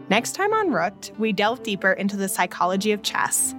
Next 0.10 0.36
time 0.36 0.54
on 0.54 0.72
Rooked, 0.72 1.12
we 1.18 1.34
delve 1.34 1.62
deeper 1.62 1.92
into 1.92 2.16
the 2.16 2.30
psychology 2.30 2.94
of 2.94 3.02
chess. 3.04 3.54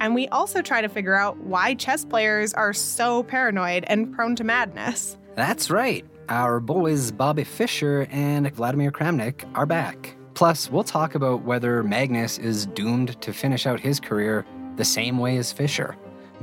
And 0.00 0.16
we 0.16 0.26
also 0.30 0.62
try 0.62 0.80
to 0.80 0.88
figure 0.88 1.14
out 1.14 1.36
why 1.36 1.76
chess 1.76 2.04
players 2.04 2.52
are 2.54 2.72
so 2.72 3.22
paranoid 3.22 3.84
and 3.86 4.12
prone 4.12 4.34
to 4.34 4.42
madness. 4.42 5.16
That's 5.36 5.70
right. 5.70 6.04
Our 6.28 6.58
boys 6.58 7.12
Bobby 7.12 7.44
Fischer 7.44 8.08
and 8.10 8.52
Vladimir 8.52 8.90
Kramnik 8.90 9.48
are 9.54 9.64
back. 9.64 10.16
Plus, 10.34 10.68
we'll 10.72 10.82
talk 10.82 11.14
about 11.14 11.44
whether 11.44 11.84
Magnus 11.84 12.36
is 12.36 12.66
doomed 12.66 13.20
to 13.22 13.32
finish 13.32 13.64
out 13.64 13.78
his 13.78 14.00
career 14.00 14.44
the 14.74 14.84
same 14.84 15.18
way 15.18 15.36
as 15.36 15.52
Fischer. 15.52 15.96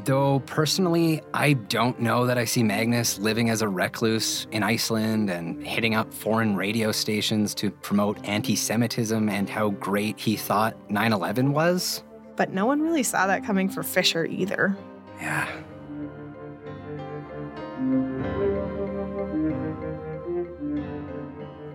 Though 0.06 0.42
personally, 0.42 1.22
I 1.34 1.54
don't 1.54 2.00
know 2.00 2.28
that 2.28 2.38
I 2.38 2.46
see 2.46 2.62
Magnus 2.62 3.18
living 3.18 3.50
as 3.50 3.62
a 3.62 3.68
recluse 3.68 4.46
in 4.52 4.62
Iceland 4.62 5.30
and 5.30 5.66
hitting 5.66 5.96
up 5.96 6.14
foreign 6.14 6.56
radio 6.56 6.92
stations 6.92 7.56
to 7.56 7.72
promote 7.72 8.24
anti 8.24 8.56
Semitism 8.56 9.28
and 9.28 9.50
how 9.50 9.72
great 9.72 10.20
he 10.20 10.36
thought 10.36 10.76
9 10.92 11.14
11 11.14 11.52
was. 11.52 12.04
But 12.36 12.54
no 12.54 12.68
one 12.68 12.82
really 12.82 13.02
saw 13.02 13.26
that 13.26 13.44
coming 13.44 13.70
for 13.70 13.82
Fischer 13.82 14.26
either. 14.26 14.78
Yeah. 15.20 15.48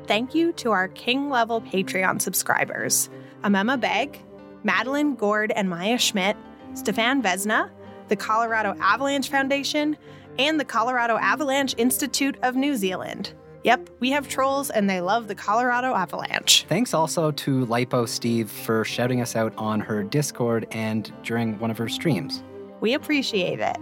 Thank 0.07 0.35
you 0.35 0.53
to 0.55 0.71
our 0.71 0.89
King 0.89 1.29
level 1.29 1.61
Patreon 1.61 2.21
subscribers 2.23 3.11
Amema 3.43 3.81
Beg, 3.81 4.23
Madeline 4.63 5.17
Gord 5.17 5.51
and 5.53 5.69
Maya 5.69 5.99
Schmidt, 5.99 6.37
Stefan 6.75 7.23
Vesna, 7.23 7.71
the 8.13 8.17
Colorado 8.17 8.77
Avalanche 8.79 9.31
Foundation, 9.31 9.97
and 10.39 10.61
the 10.61 10.67
Colorado 10.67 11.17
Avalanche 11.17 11.75
Institute 11.79 12.37
of 12.43 12.55
New 12.55 12.77
Zealand. 12.77 13.33
Yep, 13.65 13.89
we 14.01 14.11
have 14.11 14.29
trolls 14.29 14.69
and 14.69 14.91
they 14.91 15.01
love 15.01 15.29
the 15.29 15.35
Colorado 15.35 15.95
Avalanche. 15.95 16.67
Thanks 16.69 16.93
also 16.93 17.31
to 17.31 17.65
Lipo 17.65 18.07
Steve 18.07 18.51
for 18.51 18.85
shouting 18.85 19.23
us 19.23 19.35
out 19.35 19.55
on 19.57 19.81
her 19.81 20.03
Discord 20.03 20.67
and 20.73 21.11
during 21.23 21.59
one 21.59 21.71
of 21.71 21.79
her 21.79 21.89
streams. 21.89 22.43
We 22.83 22.93
appreciate 22.93 23.61
it. 23.61 23.79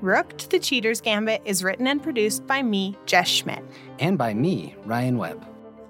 Rooked 0.00 0.50
the 0.50 0.58
Cheater's 0.58 1.00
Gambit 1.00 1.42
is 1.44 1.62
written 1.62 1.86
and 1.86 2.02
produced 2.02 2.44
by 2.44 2.60
me, 2.64 2.96
Jess 3.06 3.28
Schmidt. 3.28 3.62
And 4.00 4.18
by 4.18 4.34
me, 4.34 4.74
Ryan 4.84 5.16
Webb. 5.16 5.46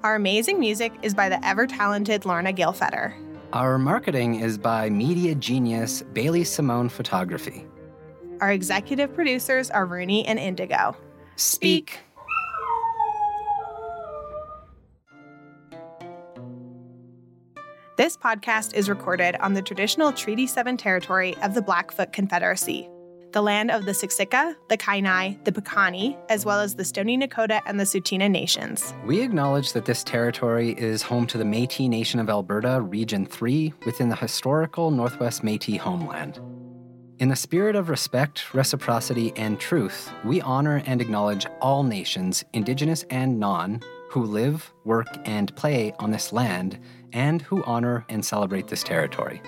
Our 0.06 0.14
amazing 0.14 0.60
music 0.60 0.92
is 1.02 1.14
by 1.14 1.28
the 1.28 1.44
ever 1.44 1.66
talented 1.66 2.24
Lorna 2.24 2.52
Gildfedder. 2.52 3.12
Our 3.52 3.76
marketing 3.76 4.36
is 4.36 4.56
by 4.56 4.88
media 4.88 5.34
genius 5.34 6.04
Bailey 6.12 6.44
Simone 6.44 6.88
Photography. 6.88 7.66
Our 8.40 8.52
executive 8.52 9.12
producers 9.12 9.68
are 9.68 9.84
Rooney 9.84 10.24
and 10.24 10.38
Indigo. 10.38 10.96
Speak. 11.34 11.98
This 17.96 18.16
podcast 18.16 18.74
is 18.74 18.88
recorded 18.88 19.34
on 19.40 19.54
the 19.54 19.62
traditional 19.62 20.12
Treaty 20.12 20.46
7 20.46 20.76
territory 20.76 21.36
of 21.42 21.54
the 21.54 21.62
Blackfoot 21.62 22.12
Confederacy, 22.12 22.88
the 23.36 23.42
land 23.42 23.70
of 23.70 23.84
the 23.84 23.92
Siksika, 23.92 24.56
the 24.68 24.78
Kainai, 24.78 25.44
the 25.44 25.52
Piikani, 25.52 26.16
as 26.30 26.46
well 26.46 26.58
as 26.58 26.76
the 26.76 26.86
Stoney 26.86 27.18
Nakoda 27.18 27.60
and 27.66 27.78
the 27.78 27.84
Tsuut'ina 27.84 28.30
nations. 28.30 28.94
We 29.04 29.20
acknowledge 29.20 29.74
that 29.74 29.84
this 29.84 30.02
territory 30.02 30.70
is 30.78 31.02
home 31.02 31.26
to 31.26 31.36
the 31.36 31.44
Metis 31.44 31.86
Nation 31.86 32.18
of 32.18 32.30
Alberta, 32.30 32.80
Region 32.80 33.26
3, 33.26 33.74
within 33.84 34.08
the 34.08 34.16
historical 34.16 34.90
Northwest 34.90 35.44
Metis 35.44 35.76
homeland. 35.76 36.40
In 37.18 37.28
the 37.28 37.36
spirit 37.36 37.76
of 37.76 37.90
respect, 37.90 38.54
reciprocity, 38.54 39.34
and 39.36 39.60
truth, 39.60 40.10
we 40.24 40.40
honor 40.40 40.82
and 40.86 41.02
acknowledge 41.02 41.44
all 41.60 41.82
nations, 41.82 42.42
Indigenous 42.54 43.04
and 43.10 43.38
non, 43.38 43.82
who 44.08 44.24
live, 44.24 44.72
work, 44.86 45.08
and 45.26 45.54
play 45.56 45.92
on 45.98 46.10
this 46.10 46.32
land, 46.32 46.78
and 47.12 47.42
who 47.42 47.62
honor 47.64 48.06
and 48.08 48.24
celebrate 48.24 48.68
this 48.68 48.82
territory. 48.82 49.42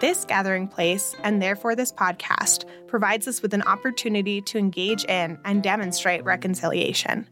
This 0.00 0.24
gathering 0.24 0.68
place, 0.68 1.16
and 1.24 1.42
therefore 1.42 1.74
this 1.74 1.90
podcast, 1.90 2.66
provides 2.86 3.26
us 3.26 3.42
with 3.42 3.52
an 3.52 3.62
opportunity 3.62 4.40
to 4.42 4.56
engage 4.56 5.04
in 5.06 5.36
and 5.44 5.60
demonstrate 5.60 6.22
reconciliation. 6.22 7.28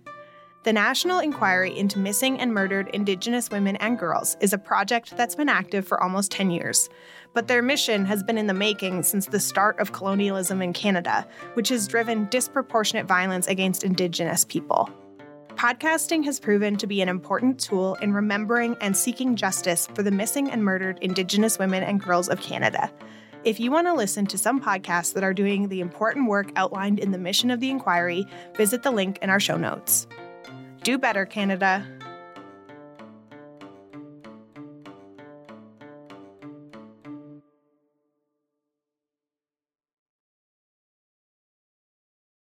The 0.64 0.72
National 0.72 1.20
Inquiry 1.20 1.78
into 1.78 2.00
Missing 2.00 2.40
and 2.40 2.52
Murdered 2.52 2.88
Indigenous 2.88 3.50
Women 3.50 3.76
and 3.76 3.96
Girls 3.96 4.36
is 4.40 4.52
a 4.52 4.58
project 4.58 5.16
that's 5.16 5.36
been 5.36 5.48
active 5.48 5.86
for 5.86 6.02
almost 6.02 6.32
10 6.32 6.50
years, 6.50 6.88
but 7.34 7.46
their 7.46 7.62
mission 7.62 8.04
has 8.04 8.24
been 8.24 8.36
in 8.36 8.48
the 8.48 8.52
making 8.52 9.04
since 9.04 9.26
the 9.26 9.38
start 9.38 9.78
of 9.78 9.92
colonialism 9.92 10.60
in 10.60 10.72
Canada, 10.72 11.24
which 11.54 11.68
has 11.68 11.86
driven 11.86 12.26
disproportionate 12.30 13.06
violence 13.06 13.46
against 13.46 13.84
Indigenous 13.84 14.44
people. 14.44 14.90
Podcasting 15.56 16.22
has 16.26 16.38
proven 16.38 16.76
to 16.76 16.86
be 16.86 17.00
an 17.00 17.08
important 17.08 17.58
tool 17.58 17.94
in 18.02 18.12
remembering 18.12 18.76
and 18.82 18.94
seeking 18.94 19.34
justice 19.34 19.86
for 19.94 20.02
the 20.02 20.10
missing 20.10 20.50
and 20.50 20.62
murdered 20.62 20.98
Indigenous 21.00 21.58
women 21.58 21.82
and 21.82 21.98
girls 21.98 22.28
of 22.28 22.42
Canada. 22.42 22.92
If 23.42 23.58
you 23.58 23.70
want 23.70 23.86
to 23.86 23.94
listen 23.94 24.26
to 24.26 24.36
some 24.36 24.60
podcasts 24.60 25.14
that 25.14 25.24
are 25.24 25.32
doing 25.32 25.68
the 25.68 25.80
important 25.80 26.28
work 26.28 26.52
outlined 26.56 26.98
in 26.98 27.10
the 27.10 27.16
mission 27.16 27.50
of 27.50 27.60
the 27.60 27.70
inquiry, 27.70 28.26
visit 28.54 28.82
the 28.82 28.90
link 28.90 29.18
in 29.22 29.30
our 29.30 29.40
show 29.40 29.56
notes. 29.56 30.06
Do 30.82 30.98
better, 30.98 31.24
Canada. 31.24 31.86